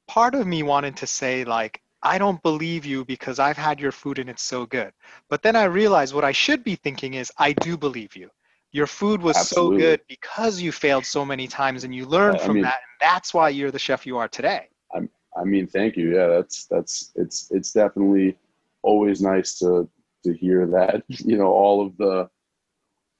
part 0.07 0.34
of 0.34 0.47
me 0.47 0.62
wanted 0.62 0.97
to 0.99 1.07
say, 1.07 1.45
like, 1.45 1.82
I 2.03 2.18
don't 2.18 2.42
believe 2.42 2.84
you 2.84 3.05
because 3.05 3.38
I've 3.38 3.57
had 3.57 3.80
your 3.80 3.92
food 3.92 4.18
and 4.18 4.30
it's 4.30 4.42
so 4.42 4.66
good. 4.66 4.92
But 5.28 5.42
then 5.42 5.57
I 5.57 5.64
realized 5.64 6.14
what 6.14 6.24
I 6.24 6.32
should 6.32 6.62
be 6.62 6.76
thinking 6.76 7.14
is, 7.14 7.32
I 7.38 7.53
do 7.53 7.76
believe 7.76 8.14
you. 8.14 8.30
Your 8.72 8.86
food 8.86 9.22
was 9.22 9.36
Absolutely. 9.36 9.80
so 9.80 9.82
good 9.82 10.01
because 10.09 10.61
you 10.61 10.72
failed 10.72 11.05
so 11.05 11.24
many 11.24 11.49
times 11.49 11.84
and 11.84 11.94
you 11.94 12.07
learned 12.07 12.40
from 12.40 12.55
mean, 12.55 12.62
that. 12.64 12.78
And 12.82 12.99
that's 13.01 13.32
why 13.32 13.49
you're 13.49 13.70
the 13.70 13.78
chef 13.78 14.07
you 14.07 14.18
are 14.18 14.28
today. 14.28 14.68
I, 14.94 15.09
I 15.36 15.44
mean, 15.44 15.66
thank 15.66 15.96
you. 15.96 16.14
Yeah, 16.14 16.26
that's, 16.28 16.66
that's, 16.66 17.12
it's, 17.16 17.51
it's 17.51 17.72
definitely 17.72 18.36
always 18.82 19.20
nice 19.20 19.59
to, 19.59 19.88
to 20.24 20.32
hear 20.32 20.66
that 20.66 21.03
you 21.09 21.36
know 21.36 21.49
all 21.49 21.84
of 21.84 21.96
the 21.96 22.28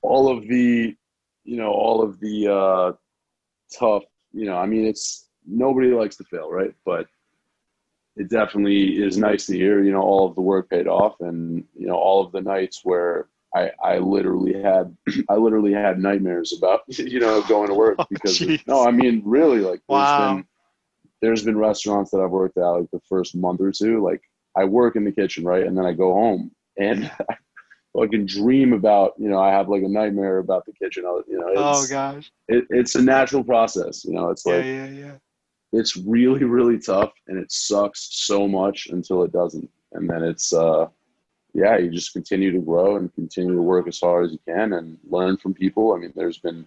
all 0.02 0.28
of 0.28 0.46
the 0.48 0.94
you 1.44 1.56
know 1.56 1.70
all 1.70 2.02
of 2.02 2.18
the 2.20 2.52
uh 2.52 2.92
tough 3.76 4.04
you 4.32 4.46
know 4.46 4.56
i 4.56 4.66
mean 4.66 4.86
it's 4.86 5.28
nobody 5.46 5.88
likes 5.88 6.16
to 6.16 6.24
fail 6.24 6.50
right 6.50 6.74
but 6.84 7.06
it 8.18 8.28
definitely 8.28 9.02
is 9.02 9.16
nice 9.16 9.46
to 9.46 9.56
hear 9.56 9.82
you 9.82 9.92
know 9.92 10.02
all 10.02 10.26
of 10.26 10.34
the 10.34 10.40
work 10.40 10.68
paid 10.68 10.86
off 10.86 11.20
and 11.20 11.64
you 11.74 11.86
know 11.86 11.94
all 11.94 12.24
of 12.24 12.32
the 12.32 12.40
nights 12.40 12.80
where 12.84 13.28
i 13.54 13.70
i 13.82 13.98
literally 13.98 14.60
had 14.60 14.94
i 15.28 15.34
literally 15.34 15.72
had 15.72 15.98
nightmares 15.98 16.52
about 16.56 16.80
you 16.88 17.20
know 17.20 17.42
going 17.42 17.68
to 17.68 17.74
work 17.74 17.96
oh, 17.98 18.06
because 18.10 18.42
oh, 18.42 18.56
no 18.66 18.86
i 18.86 18.90
mean 18.90 19.22
really 19.24 19.60
like 19.60 19.80
there's 19.88 20.00
wow. 20.00 20.34
been 20.34 20.46
there's 21.22 21.44
been 21.44 21.56
restaurants 21.56 22.10
that 22.10 22.20
i've 22.20 22.30
worked 22.30 22.58
at 22.58 22.64
like 22.64 22.90
the 22.90 23.00
first 23.08 23.34
month 23.34 23.60
or 23.60 23.72
two 23.72 24.02
like 24.02 24.20
i 24.56 24.64
work 24.64 24.96
in 24.96 25.04
the 25.04 25.12
kitchen 25.12 25.44
right 25.44 25.66
and 25.66 25.78
then 25.78 25.86
i 25.86 25.92
go 25.92 26.12
home 26.12 26.50
and 26.76 27.10
I 27.30 27.34
fucking 27.98 28.26
dream 28.26 28.72
about, 28.72 29.14
you 29.18 29.28
know, 29.28 29.40
I 29.40 29.50
have 29.50 29.68
like 29.68 29.82
a 29.82 29.88
nightmare 29.88 30.38
about 30.38 30.64
the 30.66 30.72
kitchen. 30.72 31.04
You 31.26 31.38
know, 31.38 31.52
oh 31.56 31.86
gosh, 31.88 32.30
it, 32.46 32.64
it's 32.70 32.94
a 32.94 33.02
natural 33.02 33.42
process. 33.42 34.04
You 34.04 34.12
know, 34.12 34.30
it's 34.30 34.46
like, 34.46 34.64
yeah, 34.64 34.86
yeah, 34.86 34.90
yeah. 34.90 35.12
It's 35.72 35.96
really, 35.96 36.44
really 36.44 36.78
tough, 36.78 37.12
and 37.26 37.38
it 37.38 37.52
sucks 37.52 38.08
so 38.10 38.48
much 38.48 38.88
until 38.88 39.22
it 39.22 39.32
doesn't, 39.32 39.70
and 39.92 40.08
then 40.08 40.22
it's, 40.22 40.52
uh, 40.52 40.86
yeah, 41.54 41.76
you 41.76 41.90
just 41.90 42.12
continue 42.12 42.52
to 42.52 42.60
grow 42.60 42.96
and 42.96 43.14
continue 43.14 43.54
to 43.54 43.62
work 43.62 43.88
as 43.88 44.00
hard 44.00 44.26
as 44.26 44.32
you 44.32 44.38
can 44.46 44.74
and 44.74 44.98
learn 45.08 45.36
from 45.36 45.54
people. 45.54 45.92
I 45.92 45.98
mean, 45.98 46.12
there's 46.14 46.38
been 46.38 46.64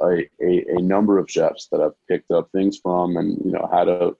a, 0.00 0.28
a, 0.42 0.64
a 0.76 0.80
number 0.80 1.18
of 1.18 1.30
chefs 1.30 1.68
that 1.68 1.80
I've 1.80 2.06
picked 2.08 2.30
up 2.30 2.50
things 2.52 2.78
from, 2.78 3.16
and 3.16 3.38
you 3.44 3.52
know 3.52 3.68
how 3.70 3.84
to 3.84 4.16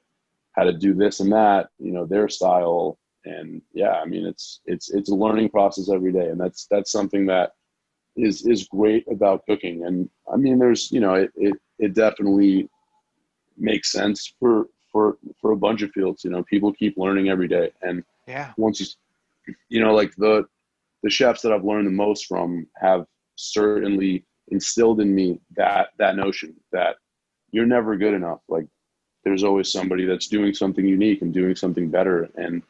how 0.53 0.64
to 0.64 0.72
do 0.72 0.94
this 0.94 1.20
and 1.20 1.32
that. 1.32 1.68
You 1.78 1.92
know, 1.92 2.07
their 2.07 2.28
style 2.28 2.99
and 3.26 3.61
yeah 3.74 4.01
i 4.01 4.05
mean 4.05 4.24
it's 4.24 4.61
it's 4.66 4.90
it's 4.90 5.11
a 5.11 5.14
learning 5.14 5.49
process 5.49 5.90
every 5.90 6.12
day 6.12 6.28
and 6.28 6.40
that's 6.40 6.66
that's 6.70 6.90
something 6.90 7.26
that 7.26 7.53
is 8.16 8.47
is 8.47 8.68
great 8.68 9.05
about 9.11 9.44
cooking 9.47 9.84
and 9.84 10.09
i 10.32 10.36
mean 10.36 10.59
there's 10.59 10.90
you 10.90 11.01
know 11.01 11.14
it 11.14 11.30
it, 11.36 11.55
it 11.78 11.94
definitely 11.94 12.68
makes 13.59 13.92
sense 13.92 14.32
for 14.38 14.66
for 14.90 15.18
for 15.40 15.52
a 15.52 15.57
bunch 15.57 15.82
of 15.82 15.90
fields 15.90 16.24
you 16.24 16.30
know 16.30 16.42
people 16.44 16.72
keep 16.72 16.96
learning 16.96 17.28
every 17.28 17.48
day. 17.48 17.70
And 17.82 18.04
yeah. 18.26 18.52
once 18.57 18.80
you 18.80 19.54
you 19.68 19.80
know 19.80 19.94
like 19.94 20.14
the 20.16 20.46
the 21.02 21.11
chefs 21.11 21.42
that 21.42 21.52
i've 21.52 21.64
learned 21.64 21.86
the 21.86 21.92
most 21.92 22.26
from 22.26 22.66
have 22.76 23.07
certainly 23.36 24.24
instilled 24.48 25.00
in 25.00 25.14
me 25.14 25.40
that 25.57 25.88
that 25.98 26.16
notion 26.16 26.54
that 26.72 26.96
you're 27.52 27.66
never 27.66 27.96
good 27.96 28.14
enough. 28.14 28.40
Like 28.48 28.66
there's 29.24 29.44
always 29.44 29.70
somebody 29.70 30.04
that's 30.04 30.28
doing 30.28 30.54
something 30.54 30.84
unique 30.84 31.22
and 31.22 31.32
doing 31.32 31.57
something 31.57 31.88
better. 31.88 32.28
And 32.36 32.62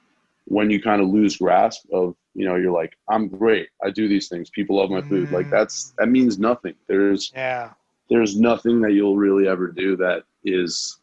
when 0.45 0.71
you 0.71 0.81
kind 0.81 1.03
of 1.03 1.09
lose 1.09 1.37
grasp 1.37 1.87
of 1.93 2.15
you 2.35 2.47
know 2.47 2.57
you're 2.57 2.73
like 2.73 2.97
i'm 3.09 3.29
great. 3.29 3.69
I 3.83 3.91
do 3.91 4.09
these 4.09 4.29
things. 4.29 4.51
People 4.51 4.77
love 4.77 4.91
my 4.91 5.03
food. 5.03 5.29
Mm. 5.29 5.33
like 5.33 5.51
that's 5.51 5.95
that 5.99 6.09
means 6.09 6.39
nothing. 6.39 6.75
There's 6.87 7.33
yeah 7.35 7.71
there's 8.09 8.39
nothing 8.39 8.81
that 8.83 8.93
you'll 8.93 9.17
really 9.17 9.49
ever 9.49 9.69
do 9.69 9.97
that 9.97 10.25
is 10.45 10.99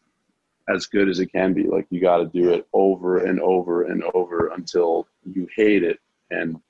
as 0.68 0.86
good 0.86 1.08
as 1.08 1.20
it 1.20 1.32
can 1.32 1.52
be. 1.52 1.64
Like 1.64 1.86
you 1.90 2.00
got 2.00 2.18
to 2.18 2.26
do 2.26 2.50
it 2.50 2.66
over 2.72 3.24
and 3.24 3.40
over 3.40 3.84
and 3.84 4.02
over 4.14 4.48
until 4.48 5.06
you 5.24 5.46
hate 5.54 5.82
it, 5.82 5.98
and 6.30 6.60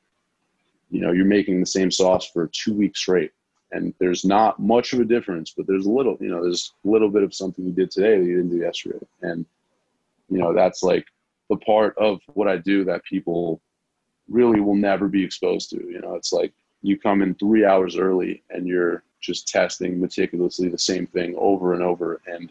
you 0.91 1.01
know 1.01 1.13
you're 1.13 1.25
making 1.25 1.61
the 1.61 1.67
same 1.67 1.91
sauce 1.91 2.29
for 2.29 2.49
two 2.49 2.75
weeks 2.75 3.01
straight. 3.01 3.33
And 3.73 3.93
there's 3.99 4.25
not 4.25 4.61
much 4.61 4.93
of 4.93 5.01
a 5.01 5.05
difference, 5.05 5.53
but 5.57 5.67
there's 5.67 5.87
a 5.87 5.91
little, 5.91 6.17
you 6.21 6.29
know, 6.29 6.43
there's 6.43 6.75
a 6.85 6.89
little 6.89 7.11
bit 7.11 7.25
of 7.25 7.35
something 7.35 7.65
you 7.65 7.73
did 7.73 7.91
today 7.91 8.19
that 8.19 8.25
you 8.25 8.37
didn't 8.37 8.51
do 8.51 8.65
yesterday, 8.65 9.05
and 9.23 9.47
you 10.29 10.39
know 10.39 10.53
that's 10.53 10.83
like 10.83 11.07
the 11.51 11.57
part 11.59 11.97
of 11.99 12.21
what 12.33 12.49
I 12.49 12.57
do 12.57 12.85
that 12.85 13.05
people 13.05 13.61
really 14.29 14.61
will 14.61 14.77
never 14.77 15.09
be 15.09 15.25
exposed 15.25 15.71
to. 15.71 15.77
You 15.77 16.01
know, 16.01 16.15
it's 16.15 16.33
like 16.33 16.53
you 16.83 16.99
come 16.99 17.23
in 17.23 17.35
three 17.35 17.65
hours 17.65 17.97
early 17.97 18.43
and 18.51 18.67
you're 18.67 19.03
just 19.25 19.49
testing 19.49 20.01
meticulously 20.01 20.69
the 20.69 20.79
same 20.79 21.07
thing 21.07 21.35
over 21.39 21.75
and 21.75 21.83
over, 21.83 22.21
and 22.27 22.51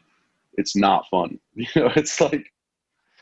it's 0.55 0.75
not 0.75 1.07
fun. 1.09 1.39
You 1.55 1.67
know, 1.75 1.91
it's 1.95 2.19
like 2.19 2.51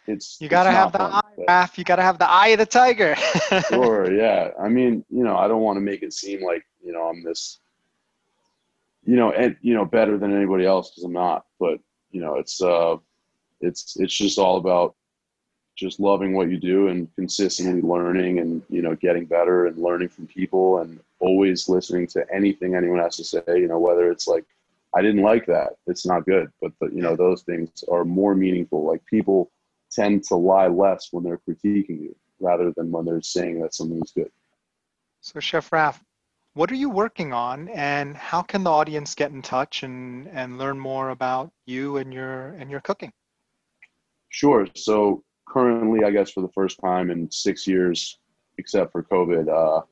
it's 0.07 0.37
you 0.41 0.49
gotta 0.49 0.69
it's 0.69 0.77
have 0.77 0.91
the 0.91 0.97
fun, 0.99 1.11
eye, 1.13 1.21
but- 1.37 1.47
Raph. 1.47 1.77
You 1.77 1.83
gotta 1.83 2.01
have 2.01 2.17
the 2.17 2.29
eye 2.29 2.47
of 2.49 2.59
the 2.59 2.65
tiger. 2.65 3.15
sure 3.69 4.11
yeah 4.11 4.49
i 4.59 4.67
mean 4.67 5.05
you 5.09 5.23
know 5.23 5.37
i 5.37 5.47
don't 5.47 5.61
want 5.61 5.77
to 5.77 5.81
make 5.81 6.01
it 6.01 6.11
seem 6.13 6.43
like 6.43 6.65
you 6.83 6.91
know 6.91 7.03
i'm 7.03 7.23
this 7.23 7.59
you 9.05 9.15
know 9.15 9.31
and 9.31 9.55
you 9.61 9.73
know 9.73 9.85
better 9.85 10.17
than 10.17 10.35
anybody 10.35 10.65
else 10.65 10.89
because 10.89 11.03
i'm 11.03 11.13
not 11.13 11.45
but 11.59 11.79
you 12.11 12.19
know 12.21 12.35
it's 12.35 12.61
uh 12.61 12.95
it's 13.61 13.95
it's 13.99 14.15
just 14.17 14.39
all 14.39 14.57
about 14.57 14.95
just 15.75 15.99
loving 15.99 16.33
what 16.33 16.49
you 16.49 16.57
do 16.57 16.87
and 16.87 17.07
consistently 17.15 17.81
learning 17.81 18.39
and 18.39 18.61
you 18.69 18.81
know 18.81 18.95
getting 18.95 19.25
better 19.25 19.67
and 19.67 19.77
learning 19.77 20.09
from 20.09 20.25
people 20.27 20.79
and 20.79 20.99
always 21.21 21.69
listening 21.69 22.07
to 22.07 22.25
anything 22.33 22.75
anyone 22.75 22.99
has 22.99 23.15
to 23.17 23.23
say 23.23 23.41
you 23.47 23.67
know 23.67 23.79
whether 23.79 24.11
it's 24.11 24.27
like 24.27 24.45
i 24.95 25.01
didn't 25.01 25.21
like 25.21 25.45
that 25.45 25.73
it's 25.87 26.05
not 26.05 26.25
good 26.25 26.51
but 26.61 26.71
the, 26.79 26.87
you 26.87 27.01
know 27.01 27.15
those 27.15 27.43
things 27.43 27.83
are 27.89 28.03
more 28.03 28.35
meaningful 28.35 28.85
like 28.85 29.05
people 29.05 29.51
tend 29.91 30.23
to 30.23 30.35
lie 30.35 30.67
less 30.67 31.09
when 31.11 31.23
they're 31.23 31.41
critiquing 31.47 32.01
you 32.01 32.15
rather 32.39 32.73
than 32.75 32.91
when 32.91 33.05
they're 33.05 33.21
saying 33.21 33.61
that 33.61 33.73
something's 33.73 34.11
good 34.11 34.31
So, 35.21 35.39
Chef 35.39 35.69
Raph, 35.69 35.99
what 36.53 36.71
are 36.71 36.75
you 36.75 36.89
working 36.89 37.31
on, 37.31 37.69
and 37.69 38.17
how 38.17 38.41
can 38.41 38.63
the 38.63 38.71
audience 38.71 39.15
get 39.15 39.31
in 39.31 39.41
touch 39.41 39.83
and, 39.83 40.27
and 40.29 40.57
learn 40.57 40.79
more 40.79 41.09
about 41.09 41.51
you 41.65 41.97
and 41.97 42.11
your 42.11 42.47
and 42.59 42.69
your 42.71 42.81
cooking? 42.81 43.13
Sure. 44.29 44.67
So 44.75 45.23
currently, 45.47 46.03
I 46.03 46.11
guess 46.11 46.31
for 46.31 46.41
the 46.41 46.51
first 46.55 46.79
time 46.79 47.11
in 47.11 47.29
six 47.31 47.67
years, 47.67 48.17
except 48.57 48.91
for 48.91 49.03
COVID, 49.03 49.47
uh, 49.47 49.85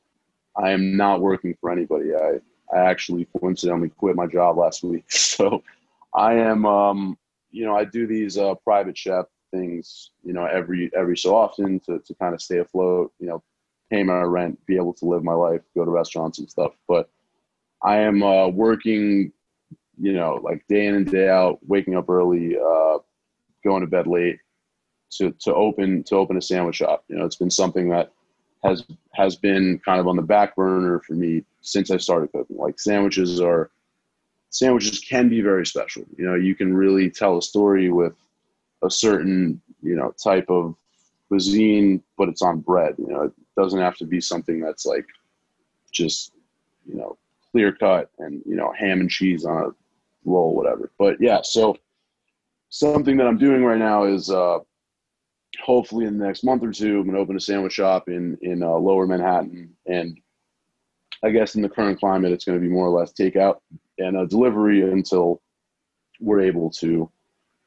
I 0.56 0.70
am 0.70 0.96
not 0.96 1.20
working 1.20 1.56
for 1.60 1.70
anybody. 1.70 2.14
I, 2.14 2.40
I 2.74 2.90
actually 2.90 3.26
coincidentally 3.38 3.90
quit 3.90 4.16
my 4.16 4.26
job 4.26 4.58
last 4.58 4.82
week. 4.82 5.04
So 5.10 5.62
I 6.14 6.34
am, 6.34 6.66
um, 6.66 7.16
you 7.50 7.64
know, 7.64 7.76
I 7.76 7.84
do 7.84 8.06
these 8.06 8.36
uh, 8.36 8.54
private 8.56 8.98
chef 8.98 9.26
things, 9.52 10.10
you 10.24 10.32
know, 10.32 10.44
every 10.44 10.90
every 10.94 11.16
so 11.16 11.36
often 11.36 11.80
to, 11.80 11.98
to 12.00 12.14
kind 12.14 12.34
of 12.34 12.42
stay 12.42 12.58
afloat, 12.58 13.12
you 13.18 13.26
know, 13.26 13.42
pay 13.90 14.02
my 14.02 14.20
rent, 14.22 14.58
be 14.66 14.76
able 14.76 14.92
to 14.94 15.04
live 15.04 15.24
my 15.24 15.32
life, 15.32 15.62
go 15.74 15.84
to 15.84 15.90
restaurants 15.90 16.38
and 16.38 16.50
stuff. 16.50 16.72
But 16.88 17.08
I 17.82 17.98
am 17.98 18.22
uh, 18.22 18.48
working, 18.48 19.32
you 20.00 20.12
know, 20.12 20.40
like 20.42 20.66
day 20.68 20.86
in 20.86 20.94
and 20.94 21.10
day 21.10 21.28
out, 21.28 21.58
waking 21.66 21.96
up 21.96 22.08
early, 22.08 22.56
uh, 22.56 22.98
going 23.64 23.82
to 23.82 23.86
bed 23.86 24.06
late 24.06 24.38
to, 25.12 25.32
to 25.40 25.54
open 25.54 26.04
to 26.04 26.16
open 26.16 26.36
a 26.36 26.42
sandwich 26.42 26.76
shop. 26.76 27.04
You 27.08 27.16
know, 27.16 27.24
it's 27.24 27.36
been 27.36 27.50
something 27.50 27.88
that 27.90 28.12
has 28.62 28.84
has 29.14 29.36
been 29.36 29.80
kind 29.84 30.00
of 30.00 30.06
on 30.06 30.16
the 30.16 30.22
back 30.22 30.54
burner 30.54 31.00
for 31.00 31.14
me 31.14 31.44
since 31.62 31.90
I 31.90 31.96
started 31.96 32.32
cooking. 32.32 32.56
Like 32.56 32.78
sandwiches 32.78 33.40
are 33.40 33.70
sandwiches 34.50 35.00
can 35.00 35.28
be 35.28 35.40
very 35.40 35.64
special. 35.64 36.04
You 36.16 36.26
know, 36.26 36.34
you 36.34 36.54
can 36.54 36.74
really 36.74 37.10
tell 37.10 37.38
a 37.38 37.42
story 37.42 37.90
with 37.90 38.14
a 38.82 38.90
certain, 38.90 39.60
you 39.82 39.94
know, 39.94 40.12
type 40.22 40.50
of 40.50 40.74
cuisine, 41.28 42.02
but 42.18 42.28
it's 42.28 42.42
on 42.42 42.60
bread. 42.60 42.94
You 42.98 43.08
know, 43.08 43.22
it 43.22 43.32
doesn't 43.56 43.80
have 43.80 43.96
to 43.96 44.04
be 44.04 44.20
something 44.20 44.60
that's 44.60 44.84
like 44.84 45.06
just, 45.92 46.32
you 46.86 46.96
know, 46.96 47.16
clear 47.52 47.72
cut 47.72 48.10
and, 48.18 48.42
you 48.46 48.56
know, 48.56 48.72
ham 48.72 49.00
and 49.00 49.10
cheese 49.10 49.44
on 49.44 49.56
a 49.56 49.68
roll, 50.24 50.54
whatever. 50.54 50.90
But 50.98 51.20
yeah, 51.20 51.40
so 51.42 51.76
something 52.68 53.16
that 53.16 53.26
I'm 53.26 53.38
doing 53.38 53.64
right 53.64 53.78
now 53.78 54.04
is 54.04 54.30
uh, 54.30 54.58
hopefully 55.64 56.06
in 56.06 56.18
the 56.18 56.24
next 56.24 56.44
month 56.44 56.62
or 56.62 56.72
two, 56.72 57.00
I'm 57.00 57.06
gonna 57.06 57.18
open 57.18 57.36
a 57.36 57.40
sandwich 57.40 57.72
shop 57.72 58.08
in 58.08 58.38
in 58.42 58.62
uh, 58.62 58.70
Lower 58.70 59.06
Manhattan, 59.06 59.74
and 59.86 60.18
I 61.24 61.30
guess 61.30 61.54
in 61.54 61.62
the 61.62 61.68
current 61.68 61.98
climate, 61.98 62.32
it's 62.32 62.44
gonna 62.44 62.58
be 62.58 62.68
more 62.68 62.86
or 62.86 62.98
less 62.98 63.12
takeout 63.12 63.58
and 63.98 64.16
uh, 64.16 64.24
delivery 64.26 64.82
until 64.82 65.42
we're 66.20 66.40
able 66.40 66.70
to, 66.70 67.10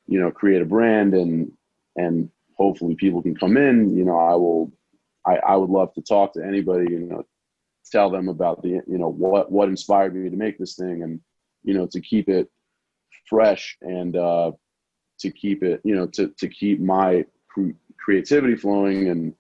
you 0.08 0.20
know, 0.20 0.32
create 0.32 0.62
a 0.62 0.66
brand 0.66 1.14
and 1.14 1.52
and 1.96 2.30
hopefully 2.58 2.96
people 2.96 3.22
can 3.22 3.36
come 3.36 3.58
in. 3.58 3.96
You 3.96 4.06
know, 4.06 4.18
I 4.18 4.36
will, 4.36 4.72
I, 5.26 5.38
I 5.38 5.56
would 5.56 5.70
love 5.70 5.94
to 5.94 6.02
talk 6.02 6.34
to 6.34 6.46
anybody. 6.46 6.92
You 6.92 7.00
know, 7.02 7.26
tell 7.92 8.10
them 8.10 8.30
about 8.30 8.62
the 8.62 8.82
you 8.88 8.98
know 8.98 9.10
what 9.10 9.52
what 9.52 9.70
inspired 9.70 10.16
me 10.16 10.30
to 10.30 10.36
make 10.36 10.58
this 10.58 10.76
thing 10.76 11.04
and 11.04 11.20
you 11.64 11.74
know 11.74 11.88
to 11.88 12.02
keep 12.02 12.30
it 12.30 12.50
fresh 13.28 13.78
and 13.82 14.16
uh, 14.16 14.52
to 15.20 15.32
keep 15.32 15.64
it 15.64 15.82
you 15.84 15.96
know 15.96 16.08
to 16.08 16.30
to 16.38 16.48
keep 16.48 16.80
my 16.80 17.26
creativity 17.98 18.56
flowing 18.56 19.10
and 19.10 19.34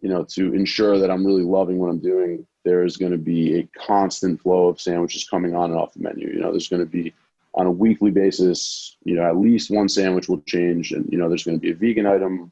you 0.00 0.08
know 0.08 0.24
to 0.24 0.54
ensure 0.54 0.98
that 0.98 1.10
I'm 1.10 1.24
really 1.26 1.42
loving 1.42 1.78
what 1.78 1.90
I'm 1.90 1.98
doing. 1.98 2.46
There 2.64 2.84
is 2.84 2.96
going 2.96 3.12
to 3.12 3.18
be 3.18 3.60
a 3.60 3.68
constant 3.78 4.40
flow 4.40 4.68
of 4.68 4.80
sandwiches 4.80 5.28
coming 5.28 5.54
on 5.54 5.70
and 5.70 5.78
off 5.78 5.94
the 5.94 6.00
menu. 6.02 6.28
You 6.28 6.40
know, 6.40 6.50
there's 6.50 6.68
going 6.68 6.84
to 6.84 6.90
be 6.90 7.12
on 7.54 7.66
a 7.66 7.70
weekly 7.70 8.10
basis. 8.10 8.96
You 9.04 9.14
know, 9.14 9.22
at 9.24 9.36
least 9.36 9.70
one 9.70 9.88
sandwich 9.88 10.28
will 10.28 10.40
change, 10.42 10.92
and 10.92 11.08
you 11.10 11.18
know, 11.18 11.28
there's 11.28 11.44
going 11.44 11.56
to 11.58 11.62
be 11.62 11.70
a 11.70 11.74
vegan 11.74 12.06
item 12.06 12.50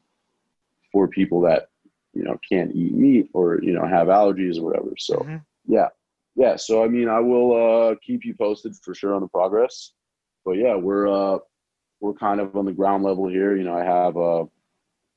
for 0.91 1.07
people 1.07 1.41
that 1.41 1.67
you 2.13 2.23
know 2.23 2.39
can't 2.49 2.73
eat 2.73 2.93
meat 2.93 3.29
or 3.33 3.59
you 3.61 3.73
know 3.73 3.85
have 3.85 4.07
allergies 4.07 4.57
or 4.57 4.63
whatever. 4.63 4.93
So 4.97 5.15
Mhm. 5.17 5.41
yeah, 5.67 5.89
yeah. 6.35 6.55
So 6.55 6.83
I 6.83 6.87
mean, 6.87 7.09
I 7.09 7.19
will 7.19 7.51
uh, 7.91 7.95
keep 8.01 8.23
you 8.25 8.33
posted 8.35 8.75
for 8.77 8.95
sure 8.95 9.13
on 9.13 9.21
the 9.21 9.27
progress. 9.27 9.91
But 10.45 10.53
yeah, 10.53 10.75
we're 10.75 11.07
uh, 11.07 11.39
we're 11.99 12.13
kind 12.13 12.39
of 12.39 12.55
on 12.55 12.65
the 12.65 12.71
ground 12.71 13.03
level 13.03 13.27
here. 13.27 13.55
You 13.57 13.63
know, 13.65 13.75
I 13.77 13.83
have 13.83 14.15
a 14.15 14.45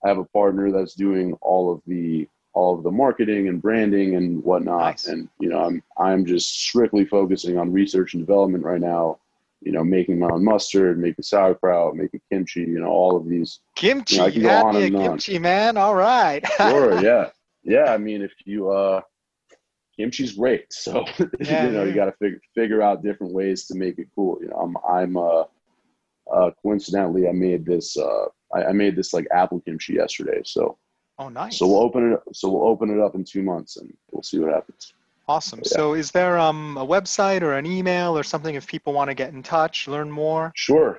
I 0.04 0.08
have 0.08 0.18
a 0.18 0.24
partner 0.24 0.70
that's 0.70 0.94
doing 0.94 1.34
all 1.40 1.72
of 1.72 1.80
the 1.86 2.28
all 2.54 2.76
of 2.76 2.82
the 2.82 2.90
marketing 2.90 3.48
and 3.48 3.60
branding 3.62 4.16
and 4.16 4.42
whatnot. 4.42 4.80
Nice. 4.80 5.06
And 5.06 5.28
you 5.38 5.48
know, 5.48 5.60
I'm 5.64 5.82
I'm 5.98 6.24
just 6.24 6.60
strictly 6.60 7.04
focusing 7.04 7.58
on 7.58 7.72
research 7.72 8.14
and 8.14 8.26
development 8.26 8.64
right 8.64 8.80
now. 8.80 9.18
You 9.60 9.72
know, 9.72 9.82
making 9.82 10.20
my 10.20 10.28
own 10.28 10.44
mustard, 10.44 10.98
making 11.00 11.24
sauerkraut, 11.24 11.96
making 11.96 12.20
kimchi. 12.30 12.60
You 12.60 12.80
know, 12.80 12.88
all 12.88 13.16
of 13.16 13.28
these. 13.28 13.60
Kimchi, 13.74 14.16
Yeah, 14.16 14.24
I 14.24 14.30
can 14.30 14.42
go 14.42 14.48
on 14.50 14.76
and 14.76 14.96
on. 14.96 15.02
kimchi, 15.02 15.38
man. 15.38 15.76
All 15.76 15.94
right. 15.96 16.44
Sure, 16.58 17.00
yeah, 17.02 17.30
yeah. 17.64 17.92
I 17.92 17.98
mean, 17.98 18.22
if 18.22 18.32
you 18.44 18.70
uh, 18.70 19.00
kimchi's 19.98 20.32
great. 20.32 20.66
So 20.72 21.04
Yeah, 21.40 21.66
you 21.66 21.72
know, 21.72 21.82
yeah. 21.82 21.88
you 21.88 21.94
got 21.94 22.04
to 22.06 22.12
figure 22.12 22.40
figure 22.54 22.82
out 22.82 23.02
different 23.02 23.32
ways 23.32 23.66
to 23.66 23.74
make 23.74 23.98
it 23.98 24.06
cool. 24.14 24.38
You 24.40 24.48
know, 24.48 24.56
I'm 24.56 24.76
I'm 24.88 25.16
uh, 25.16 25.44
uh 26.32 26.50
coincidentally 26.62 27.28
I 27.28 27.32
made 27.32 27.64
this 27.66 27.96
uh 27.96 28.26
I, 28.54 28.64
I 28.64 28.72
made 28.72 28.96
this 28.96 29.12
like 29.12 29.26
apple 29.32 29.60
kimchi 29.60 29.94
yesterday. 29.94 30.40
So 30.44 30.78
Oh, 31.18 31.28
nice. 31.28 31.58
so 31.58 31.66
we'll 31.66 31.80
open 31.80 32.12
it. 32.12 32.20
So 32.36 32.48
we'll 32.48 32.68
open 32.68 32.90
it 32.90 33.00
up 33.00 33.14
in 33.16 33.24
two 33.24 33.42
months, 33.42 33.76
and 33.76 33.92
we'll 34.12 34.22
see 34.22 34.38
what 34.38 34.52
happens. 34.52 34.92
Awesome. 35.26 35.60
Yeah. 35.64 35.76
So, 35.76 35.94
is 35.94 36.10
there 36.10 36.38
um, 36.38 36.76
a 36.78 36.86
website 36.86 37.42
or 37.42 37.52
an 37.54 37.66
email 37.66 38.16
or 38.16 38.22
something 38.22 38.54
if 38.54 38.66
people 38.66 38.92
want 38.94 39.10
to 39.10 39.14
get 39.14 39.34
in 39.34 39.42
touch, 39.42 39.86
learn 39.88 40.10
more? 40.10 40.52
Sure. 40.54 40.98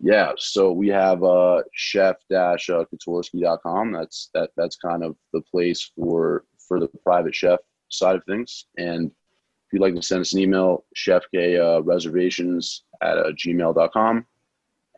Yeah. 0.00 0.32
So 0.36 0.70
we 0.72 0.88
have 0.88 1.22
uh, 1.24 1.62
chef-khutorsky.com. 1.72 3.92
That's 3.92 4.28
that. 4.34 4.50
That's 4.56 4.76
kind 4.76 5.02
of 5.02 5.16
the 5.32 5.40
place 5.42 5.90
for 5.96 6.44
for 6.68 6.78
the 6.80 6.88
private 7.02 7.34
chef 7.34 7.60
side 7.88 8.16
of 8.16 8.24
things. 8.24 8.66
And 8.76 9.06
if 9.06 9.72
you'd 9.72 9.80
like 9.80 9.94
to 9.94 10.02
send 10.02 10.20
us 10.20 10.34
an 10.34 10.40
email, 10.40 10.84
chefk 10.96 11.58
uh, 11.58 11.80
reservations 11.82 12.84
at 13.02 13.16
uh, 13.16 13.32
gmail.com. 13.32 14.26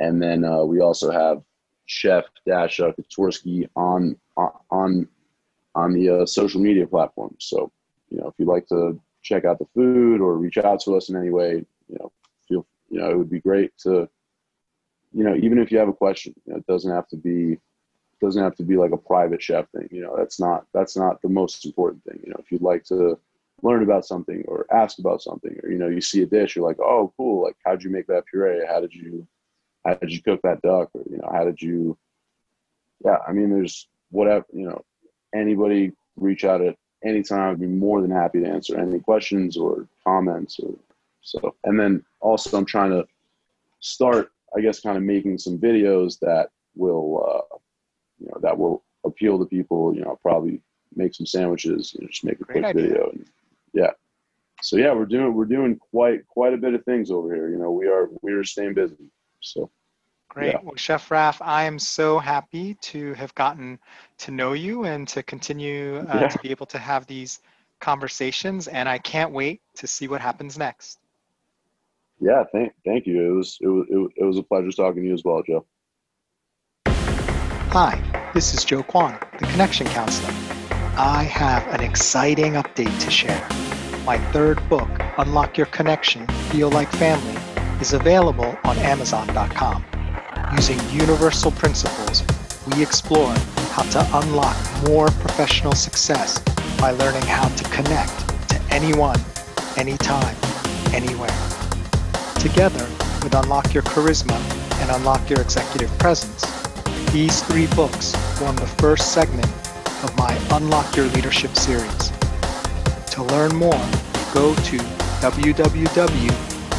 And 0.01 0.21
then 0.21 0.45
uh, 0.45 0.65
we 0.65 0.81
also 0.81 1.11
have 1.11 1.41
chef 1.87 2.25
dash 2.47 2.81
uh, 2.81 2.93
on 3.77 4.17
on 4.71 5.09
on 5.75 5.93
the 5.93 6.09
uh, 6.09 6.27
social 6.27 6.61
media 6.61 6.87
platforms. 6.87 7.37
So 7.41 7.71
you 8.11 8.19
know, 8.19 8.29
if 8.29 8.35
you'd 8.39 8.49
like 8.49 8.67
to 8.69 9.01
check 9.23 9.45
out 9.45 9.59
the 9.59 9.67
food 9.75 10.21
or 10.21 10.37
reach 10.37 10.59
out 10.59 10.81
to 10.81 10.97
us 10.97 11.09
in 11.09 11.17
any 11.17 11.31
way, 11.31 11.65
you 11.89 11.97
know, 11.99 12.13
feel 12.49 12.67
you 12.91 13.01
know, 13.01 13.11
it 13.11 13.17
would 13.17 13.31
be 13.31 13.41
great 13.41 13.77
to, 13.79 14.09
you 15.13 15.25
know, 15.25 15.35
even 15.37 15.59
if 15.59 15.73
you 15.73 15.79
have 15.79 15.89
a 15.89 15.93
question, 15.93 16.35
you 16.45 16.53
know, 16.53 16.59
it 16.59 16.67
doesn't 16.67 16.91
have 16.91 17.09
to 17.09 17.17
be 17.17 17.59
doesn't 18.21 18.43
have 18.43 18.55
to 18.55 18.63
be 18.63 18.77
like 18.77 18.93
a 18.93 18.97
private 18.97 19.43
chef 19.43 19.69
thing. 19.71 19.89
You 19.91 20.03
know, 20.03 20.15
that's 20.17 20.39
not 20.39 20.67
that's 20.73 20.97
not 20.97 21.21
the 21.23 21.29
most 21.29 21.65
important 21.65 22.05
thing. 22.05 22.21
You 22.25 22.31
know, 22.31 22.37
if 22.39 22.53
you'd 22.53 22.63
like 22.63 22.85
to 22.85 23.19
learn 23.63 23.83
about 23.83 24.05
something 24.05 24.45
or 24.47 24.67
ask 24.73 24.99
about 24.99 25.23
something, 25.23 25.57
or 25.63 25.71
you 25.71 25.79
know, 25.79 25.89
you 25.89 26.01
see 26.01 26.23
a 26.23 26.27
dish, 26.27 26.57
you're 26.57 26.67
like, 26.67 26.81
oh, 26.81 27.13
cool, 27.17 27.43
like 27.43 27.57
how'd 27.65 27.83
you 27.83 27.91
make 27.91 28.07
that 28.07 28.27
puree? 28.27 28.67
How 28.69 28.81
did 28.81 28.95
you 28.95 29.27
how 29.85 29.95
did 29.95 30.13
you 30.13 30.23
cook 30.23 30.41
that 30.43 30.63
duck? 30.63 30.91
Or 30.95 31.03
you 31.11 31.19
know, 31.19 31.31
how 31.33 31.45
did 31.45 31.61
you? 31.61 31.97
Yeah, 33.05 33.19
I 33.27 33.33
mean, 33.33 33.51
there's 33.51 33.89
whatever 34.11 34.47
you 34.53 34.69
know. 34.69 34.85
Anybody 35.35 35.93
reach 36.17 36.45
out 36.45 36.61
at 36.61 36.77
any 37.03 37.23
time. 37.23 37.53
I'd 37.53 37.61
be 37.61 37.67
more 37.67 38.03
than 38.03 38.11
happy 38.11 38.41
to 38.41 38.47
answer 38.47 38.79
any 38.79 39.01
questions 39.01 39.57
or 39.57 39.89
comments 40.05 40.61
or 40.61 40.75
So, 41.23 41.55
and 41.65 41.79
then 41.79 42.05
also 42.21 42.59
I'm 42.59 42.65
trying 42.67 42.91
to 42.91 43.07
start, 43.81 44.31
I 44.57 44.61
guess, 44.61 44.81
kind 44.81 44.97
of 44.97 45.03
making 45.03 45.39
some 45.39 45.59
videos 45.59 46.19
that 46.21 46.51
will, 46.75 47.25
uh, 47.27 47.57
you 48.21 48.27
know, 48.27 48.39
that 48.43 48.59
will 48.59 48.83
appeal 49.05 49.39
to 49.39 49.47
people. 49.47 49.95
You 49.95 50.03
know, 50.03 50.19
probably 50.21 50.61
make 50.95 51.15
some 51.15 51.27
sandwiches, 51.27 51.97
and 51.99 52.09
just 52.09 52.25
make 52.25 52.41
a 52.41 52.45
Great 52.45 52.63
quick 52.63 52.65
idea. 52.65 52.83
video. 52.83 53.11
And, 53.11 53.27
yeah. 53.73 53.91
So 54.63 54.77
yeah, 54.77 54.93
we're 54.93 55.07
doing 55.07 55.35
we're 55.35 55.45
doing 55.45 55.77
quite 55.77 56.27
quite 56.29 56.55
a 56.55 56.59
bit 56.59 56.75
of 56.75 56.85
things 56.85 57.11
over 57.11 57.35
here. 57.35 57.49
You 57.49 57.59
know, 57.59 57.71
we 57.71 57.87
are 57.89 58.11
we 58.21 58.33
are 58.33 58.45
staying 58.45 58.75
busy. 58.75 58.97
So 59.43 59.71
Great. 60.29 60.53
Yeah. 60.55 60.61
Well, 60.63 60.77
Chef 60.77 61.11
Raf, 61.11 61.43
I 61.43 61.65
am 61.65 61.79
so 61.79 62.19
happy 62.19 62.75
to 62.81 63.13
have 63.15 63.35
gotten 63.35 63.79
to 64.19 64.31
know 64.31 64.55
you 64.55 64.85
and 64.85 65.07
to 65.09 65.23
continue 65.23 65.99
uh, 66.09 66.21
Yeah. 66.23 66.29
to 66.29 66.39
be 66.39 66.51
able 66.51 66.65
to 66.67 66.79
have 66.79 67.07
these 67.07 67.41
conversations. 67.81 68.67
And 68.67 68.89
I 68.89 68.97
can't 68.97 69.33
wait 69.33 69.61
to 69.77 69.87
see 69.87 70.09
what 70.09 70.23
happens 70.23 70.57
next. 70.57 70.99
yeah, 72.19 72.45
thank 72.53 72.73
thank 72.87 73.07
you. 73.07 73.21
It 73.31 73.35
was 73.37 73.59
it 73.61 73.67
was 73.67 73.87
it 73.91 73.97
was, 73.97 74.11
it 74.17 74.25
was 74.25 74.39
a 74.39 74.43
pleasure 74.43 74.71
talking 74.73 75.03
to 75.03 75.09
you 75.09 75.13
as 75.15 75.23
well, 75.25 75.43
Joe. 75.43 75.67
Hi, 76.87 78.01
this 78.35 78.55
is 78.55 78.65
Joe 78.65 78.83
Kwon, 78.83 79.19
the 79.39 79.47
Connection 79.47 79.87
Counselor. 79.89 80.33
I 80.97 81.25
have 81.25 81.67
an 81.69 81.81
exciting 81.81 82.53
update 82.55 82.97
to 83.01 83.11
share. 83.11 83.47
My 84.05 84.19
third 84.33 84.67
book, 84.69 84.89
Unlock 85.19 85.57
Your 85.57 85.67
Connection, 85.67 86.27
Feel 86.51 86.71
Like 86.71 86.91
Family, 86.93 87.35
is 87.83 87.95
available 87.95 88.57
on 88.63 88.79
Amazon.com. 88.79 89.85
Using 90.55 90.79
universal 90.91 91.51
principles, 91.51 92.23
we 92.69 92.81
explore 92.81 93.35
how 93.75 93.83
to 93.83 94.01
unlock 94.19 94.57
more 94.87 95.09
professional 95.25 95.73
success 95.73 96.39
by 96.79 96.93
learning 96.93 97.23
how 97.23 97.49
to 97.49 97.65
connect 97.71 98.17
to 98.51 98.63
anyone, 98.71 99.19
anytime, 99.77 100.37
anywhere. 100.95 101.37
Together 102.39 102.87
with 103.25 103.35
Unlock 103.35 103.75
Your 103.75 103.83
Charisma 103.83 104.39
and 104.81 104.91
Unlock 104.93 105.29
Your 105.29 105.41
Executive 105.41 105.91
Presence, 105.99 106.45
these 107.11 107.43
three 107.43 107.67
books 107.75 108.15
form 108.39 108.55
the 108.55 108.73
first 108.79 109.13
segment 109.13 109.51
of 110.05 110.17
my 110.17 110.33
Unlock 110.53 110.95
Your 110.95 111.07
Leadership 111.07 111.57
series. 111.57 112.13
To 113.11 113.25
learn 113.25 113.53
more, 113.57 113.85
go 114.33 114.55
to 114.55 114.79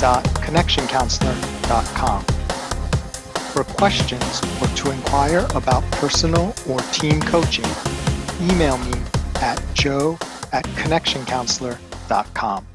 www.connectioncounselor.com. 0.03 2.23
For 3.53 3.63
questions 3.63 4.41
or 4.61 4.67
to 4.75 4.91
inquire 4.91 5.47
about 5.55 5.89
personal 5.91 6.53
or 6.67 6.79
team 6.91 7.21
coaching, 7.21 7.63
email 8.41 8.77
me 8.79 8.91
at 9.35 9.63
joe 9.73 10.17
at 10.51 10.65
connectioncounselor.com. 10.75 12.67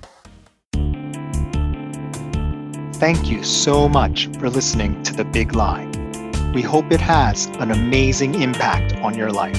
Thank 2.95 3.31
you 3.31 3.45
so 3.45 3.87
much 3.89 4.29
for 4.39 4.49
listening 4.51 5.01
to 5.05 5.15
The 5.15 5.25
Big 5.25 5.55
Lie. 5.55 5.89
We 6.55 6.63
hope 6.63 6.91
it 6.91 7.01
has 7.01 7.47
an 7.59 7.71
amazing 7.71 8.41
impact 8.41 8.95
on 8.97 9.15
your 9.15 9.31
life. 9.31 9.57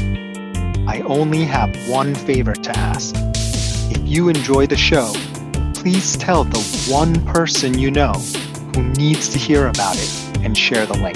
I 0.87 1.01
only 1.05 1.45
have 1.45 1.73
one 1.87 2.15
favor 2.15 2.55
to 2.55 2.77
ask. 2.77 3.15
If 3.91 4.01
you 4.07 4.29
enjoy 4.29 4.65
the 4.65 4.75
show, 4.75 5.13
please 5.79 6.17
tell 6.17 6.43
the 6.43 6.59
one 6.91 7.25
person 7.27 7.79
you 7.79 7.89
know 7.89 8.11
who 8.75 8.83
needs 8.95 9.29
to 9.29 9.39
hear 9.39 9.67
about 9.67 9.95
it 9.95 10.37
and 10.43 10.57
share 10.57 10.85
the 10.85 10.97
link. 10.97 11.15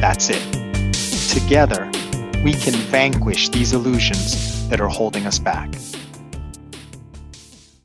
That's 0.00 0.28
it. 0.30 0.42
Together, 1.30 1.88
we 2.42 2.54
can 2.54 2.74
vanquish 2.90 3.50
these 3.50 3.72
illusions 3.72 4.68
that 4.68 4.80
are 4.80 4.88
holding 4.88 5.26
us 5.26 5.38
back. 5.38 5.72